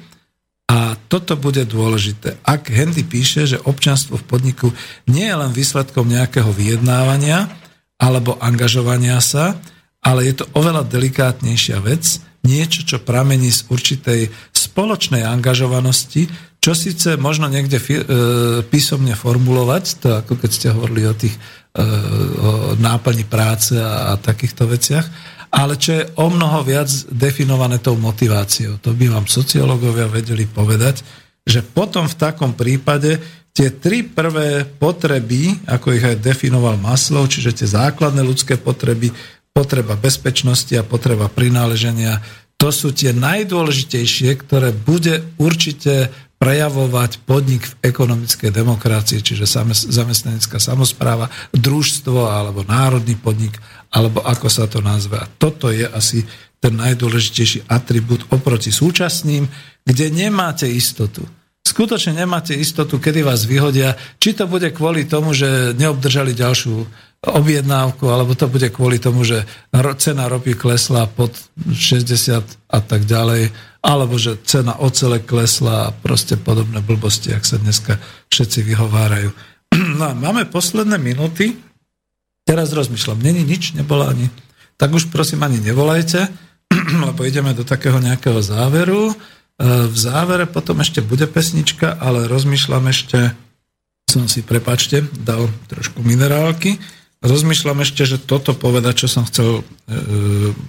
[0.72, 2.40] A toto bude dôležité.
[2.48, 4.68] Ak Hendy píše, že občanstvo v podniku
[5.04, 7.52] nie je len výsledkom nejakého vyjednávania
[8.00, 9.60] alebo angažovania sa,
[10.02, 14.20] ale je to oveľa delikátnejšia vec, niečo, čo pramení z určitej
[14.50, 16.26] spoločnej angažovanosti,
[16.62, 17.84] čo síce možno niekde e,
[18.66, 21.34] písomne formulovať, to ako keď ste hovorili o tých
[21.72, 25.06] o náplni práce a, a takýchto veciach,
[25.52, 28.80] ale čo je o mnoho viac definované tou motiváciou.
[28.80, 31.04] To by vám sociológovia vedeli povedať,
[31.44, 33.20] že potom v takom prípade
[33.52, 39.12] tie tri prvé potreby, ako ich aj definoval Maslow, čiže tie základné ľudské potreby,
[39.52, 42.24] potreba bezpečnosti a potreba prináleženia,
[42.56, 46.08] to sú tie najdôležitejšie, ktoré bude určite
[46.42, 49.46] prejavovať podnik v ekonomickej demokracii, čiže
[49.94, 53.62] zamestnanecká samozpráva, družstvo alebo národný podnik,
[53.94, 55.22] alebo ako sa to nazve.
[55.22, 56.26] A toto je asi
[56.58, 59.46] ten najdôležitejší atribút oproti súčasným,
[59.86, 61.22] kde nemáte istotu.
[61.62, 66.74] skutočne nemáte istotu, kedy vás vyhodia, či to bude kvôli tomu, že neobdržali ďalšiu
[67.22, 69.46] objednávku, alebo to bude kvôli tomu, že
[70.02, 71.30] cena ropy klesla pod
[71.70, 77.62] 60 a tak ďalej, alebo že cena ocele klesla a proste podobné blbosti, ak sa
[77.62, 79.30] dneska všetci vyhovárajú.
[79.98, 81.56] No a máme posledné minúty.
[82.42, 84.26] Teraz rozmýšľam, není nič, nebolo ani.
[84.74, 86.26] Tak už prosím ani nevolajte,
[87.06, 89.14] lebo ideme do takého nejakého záveru.
[89.14, 89.14] E,
[89.86, 93.30] v závere potom ešte bude pesnička, ale rozmýšľam ešte,
[94.10, 96.82] som si, prepačte, dal trošku minerálky.
[97.22, 99.62] Rozmýšľam ešte, že toto povedať, čo som chcel e,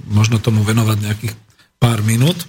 [0.06, 1.34] možno tomu venovať nejakých
[1.82, 2.46] pár minút.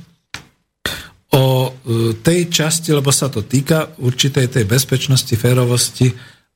[1.33, 6.13] O e, tej časti, lebo sa to týka určitej tej bezpečnosti, férovosti,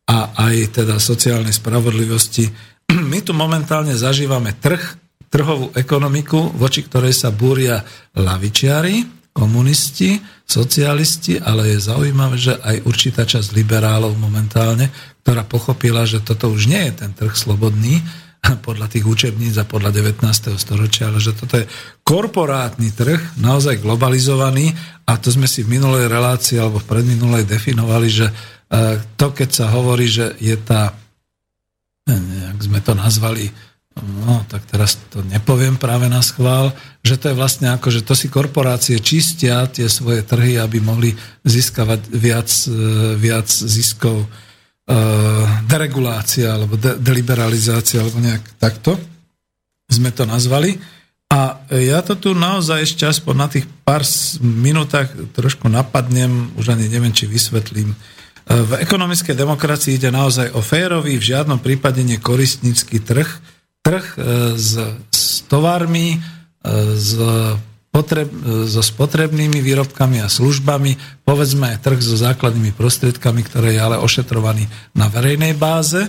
[0.08, 2.48] a aj teda sociálnej spravodlivosti.
[3.12, 4.80] My tu momentálne zažívame trh,
[5.28, 7.84] trhovú ekonomiku, voči ktorej sa búria
[8.16, 14.90] lavičiari, komunisti, socialisti, ale je zaujímavé, že aj určitá časť liberálov momentálne,
[15.22, 18.02] ktorá pochopila, že toto už nie je ten trh slobodný,
[18.66, 20.26] podľa tých učebníc a podľa 19.
[20.58, 21.70] storočia, ale že toto je
[22.02, 24.74] korporátny trh, naozaj globalizovaný
[25.06, 28.26] a to sme si v minulej relácii alebo v predminulej definovali, že
[28.68, 30.92] E, to, keď sa hovorí, že je tá,
[32.08, 33.48] jak sme to nazvali,
[34.02, 36.72] no tak teraz to nepoviem práve na schvál,
[37.02, 41.14] že to je vlastne ako, že to si korporácie čistia tie svoje trhy, aby mohli
[41.44, 42.72] získavať viac, e,
[43.18, 44.28] viac ziskov e,
[45.68, 48.98] deregulácia alebo de- deliberalizácia alebo nejak takto
[49.88, 50.76] sme to nazvali.
[51.28, 54.00] A ja to tu naozaj ešte aspoň na tých pár
[54.40, 57.92] minútach trošku napadnem, už ani neviem, či vysvetlím,
[58.48, 63.28] v ekonomickej demokracii ide naozaj o férový, v žiadnom prípade nekoristnícky trh,
[63.88, 64.20] trh e,
[64.60, 64.76] s,
[65.08, 66.18] s tovarmi, e,
[66.92, 67.16] s,
[67.88, 73.80] potreb, e, so spotrebnými výrobkami a službami, povedzme aj trh so základnými prostriedkami, ktoré je
[73.80, 76.04] ale ošetrovaný na verejnej báze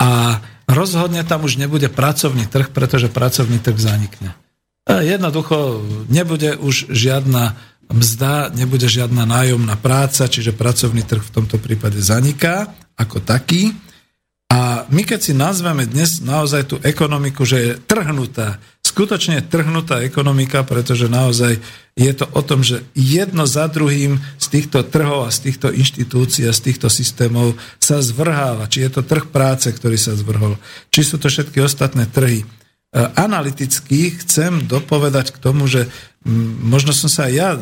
[0.00, 4.32] a rozhodne tam už nebude pracovný trh, pretože pracovný trh zanikne.
[4.84, 5.80] Jednoducho
[6.12, 7.56] nebude už žiadna
[7.88, 13.72] mzda, nebude žiadna nájomná práca, čiže pracovný trh v tomto prípade zaniká ako taký.
[14.54, 20.62] A my keď si nazveme dnes naozaj tú ekonomiku, že je trhnutá, skutočne trhnutá ekonomika,
[20.62, 21.58] pretože naozaj
[21.98, 26.46] je to o tom, že jedno za druhým z týchto trhov a z týchto inštitúcií
[26.46, 28.70] a z týchto systémov sa zvrháva.
[28.70, 30.54] Či je to trh práce, ktorý sa zvrhol,
[30.94, 32.46] či sú to všetky ostatné trhy.
[32.46, 32.46] E,
[33.18, 35.90] analyticky chcem dopovedať k tomu, že
[36.64, 37.52] možno som sa ja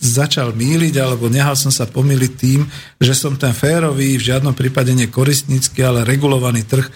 [0.00, 2.64] začal míliť, alebo nehal som sa pomýliť tým,
[3.00, 6.92] že som ten férový, v žiadnom prípade nekoristnícky, ale regulovaný trh e,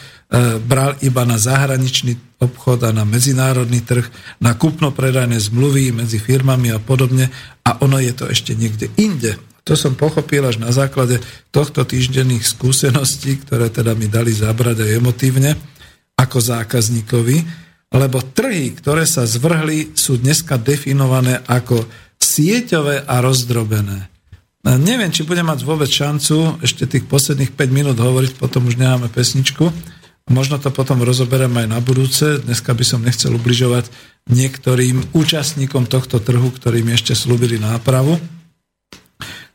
[0.60, 4.08] bral iba na zahraničný obchod a na medzinárodný trh,
[4.40, 7.28] na kúpno-predajné zmluvy medzi firmami a podobne
[7.64, 9.36] a ono je to ešte niekde inde.
[9.64, 14.90] To som pochopil až na základe tohto týždenných skúseností, ktoré teda mi dali zabrať aj
[15.00, 15.56] emotívne
[16.20, 17.63] ako zákazníkovi,
[17.94, 21.86] lebo trhy, ktoré sa zvrhli, sú dneska definované ako
[22.18, 24.10] sieťové a rozdrobené.
[24.64, 29.12] Neviem, či budem mať vôbec šancu ešte tých posledných 5 minút hovoriť, potom už nemáme
[29.12, 29.68] pesničku.
[30.32, 32.40] Možno to potom rozoberiem aj na budúce.
[32.40, 33.92] Dneska by som nechcel ubližovať
[34.32, 38.16] niektorým účastníkom tohto trhu, ktorí mi ešte slúbili nápravu.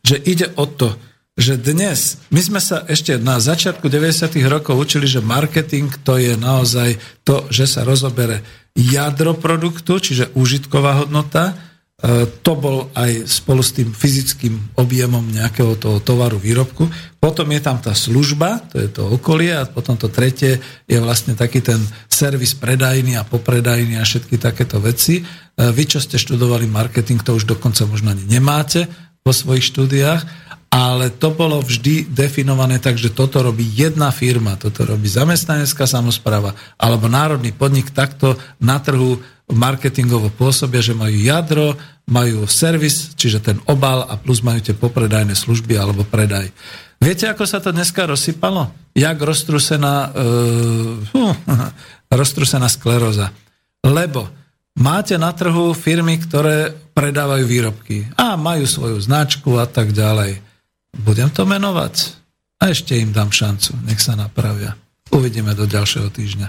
[0.06, 0.94] Že ide o to,
[1.40, 4.28] že dnes, my sme sa ešte na začiatku 90.
[4.52, 8.44] rokov učili, že marketing to je naozaj to, že sa rozobere
[8.76, 11.56] jadro produktu, čiže užitková hodnota,
[11.95, 16.91] e, to bol aj spolu s tým fyzickým objemom nejakého toho tovaru, výrobku.
[17.24, 20.60] Potom je tam tá služba, to je to okolie a potom to tretie
[20.91, 21.80] je vlastne taký ten
[22.11, 25.24] servis predajný a popredajný a všetky takéto veci.
[25.24, 25.24] E,
[25.56, 28.91] vy, čo ste študovali marketing, to už dokonca možno ani nemáte
[29.24, 34.86] vo svojich štúdiách ale to bolo vždy definované tak, že toto robí jedna firma, toto
[34.86, 39.18] robí zamestnanecká samozpráva alebo národný podnik takto na trhu
[39.50, 41.74] marketingovo pôsobia, že majú jadro,
[42.06, 46.54] majú servis, čiže ten obal a plus majú tie popredajné služby alebo predaj.
[47.02, 48.70] Viete, ako sa to dneska rozsypalo?
[48.94, 51.34] Jak roztrusená, uh,
[52.20, 53.34] roztrusená skleróza.
[53.82, 54.30] Lebo
[54.78, 60.49] máte na trhu firmy, ktoré predávajú výrobky a majú svoju značku a tak ďalej.
[60.95, 62.18] Budem to menovať
[62.60, 64.76] a ešte im dám šancu, nech sa napravia.
[65.10, 66.48] Uvidíme do ďalšieho týždňa.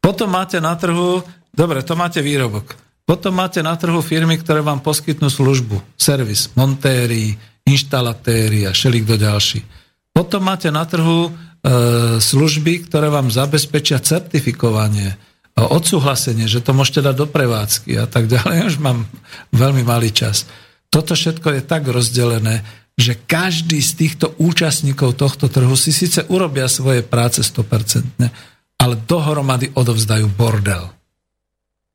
[0.00, 1.20] Potom máte na trhu,
[1.52, 2.76] dobre, to máte výrobok.
[3.04, 7.34] Potom máte na trhu firmy, ktoré vám poskytnú službu, servis, montéri,
[7.66, 9.60] inštalatéri a do ďalší.
[10.14, 11.30] Potom máte na trhu e,
[12.22, 15.18] služby, ktoré vám zabezpečia certifikovanie,
[15.58, 18.56] odsúhlasenie, že to môžete dať do prevádzky a tak ďalej.
[18.70, 19.04] Už mám
[19.52, 20.46] veľmi malý čas.
[20.90, 22.62] Toto všetko je tak rozdelené,
[23.00, 28.28] že každý z týchto účastníkov tohto trhu si síce urobia svoje práce 100%,
[28.76, 30.92] ale dohromady odovzdajú bordel.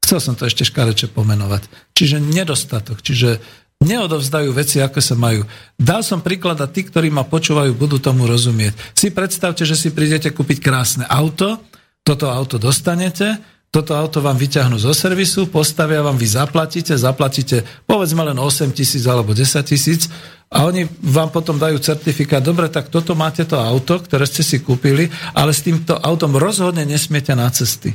[0.02, 1.65] Chcel som to ešte škareče pomenovať.
[1.98, 3.41] Čiže nedostatok, čiže
[3.82, 5.45] neodovzdajú veci, ako sa majú.
[5.77, 8.77] Dal som príklad a tí, ktorí ma počúvajú, budú tomu rozumieť.
[8.94, 11.61] Si predstavte, že si prídete kúpiť krásne auto,
[12.06, 13.41] toto auto dostanete,
[13.76, 19.03] toto auto vám vyťahnú zo servisu, postavia vám, vy zaplatíte, zaplatíte povedzme len 8 tisíc
[19.03, 20.07] alebo 10 tisíc
[20.47, 24.64] a oni vám potom dajú certifikát, dobre, tak toto máte to auto, ktoré ste si
[24.64, 27.91] kúpili, ale s týmto autom rozhodne nesmiete na cesty,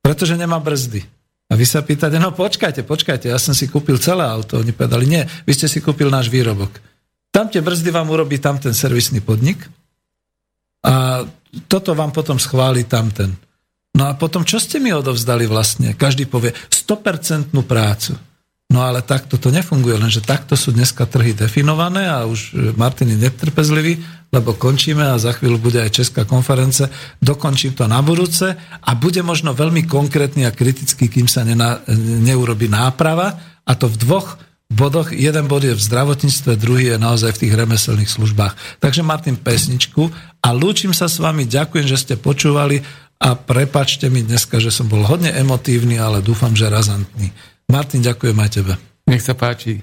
[0.00, 1.04] pretože nemá brzdy.
[1.48, 4.60] A vy sa pýtate, no počkajte, počkajte, ja som si kúpil celé auto.
[4.60, 6.72] Oni povedali, nie, vy ste si kúpil náš výrobok.
[7.28, 9.60] Tam tie brzdy vám urobí tam ten servisný podnik
[10.84, 11.24] a
[11.68, 13.47] toto vám potom schváli tamten.
[13.98, 15.98] No a potom, čo ste mi odovzdali vlastne?
[15.98, 18.14] Každý povie 100% prácu.
[18.68, 23.08] No ale takto to nefunguje, lenže takto sú dneska trhy definované a už e, Martin
[23.10, 23.96] je netrpezlivý,
[24.28, 26.84] lebo končíme a za chvíľu bude aj Česká konference.
[27.16, 31.80] Dokončím to na budúce a bude možno veľmi konkrétny a kritický, kým sa nena,
[32.22, 34.36] neurobi náprava a to v dvoch
[34.68, 35.16] bodoch.
[35.16, 38.84] Jeden bod je v zdravotníctve, druhý je naozaj v tých remeselných službách.
[38.84, 40.12] Takže Martin pesničku
[40.44, 42.84] a lúčim sa s vami, ďakujem, že ste počúvali
[43.18, 47.34] a prepačte mi dneska, že som bol hodne emotívny, ale dúfam, že razantný.
[47.66, 48.72] Martin, ďakujem aj tebe.
[49.10, 49.82] Nech sa páči.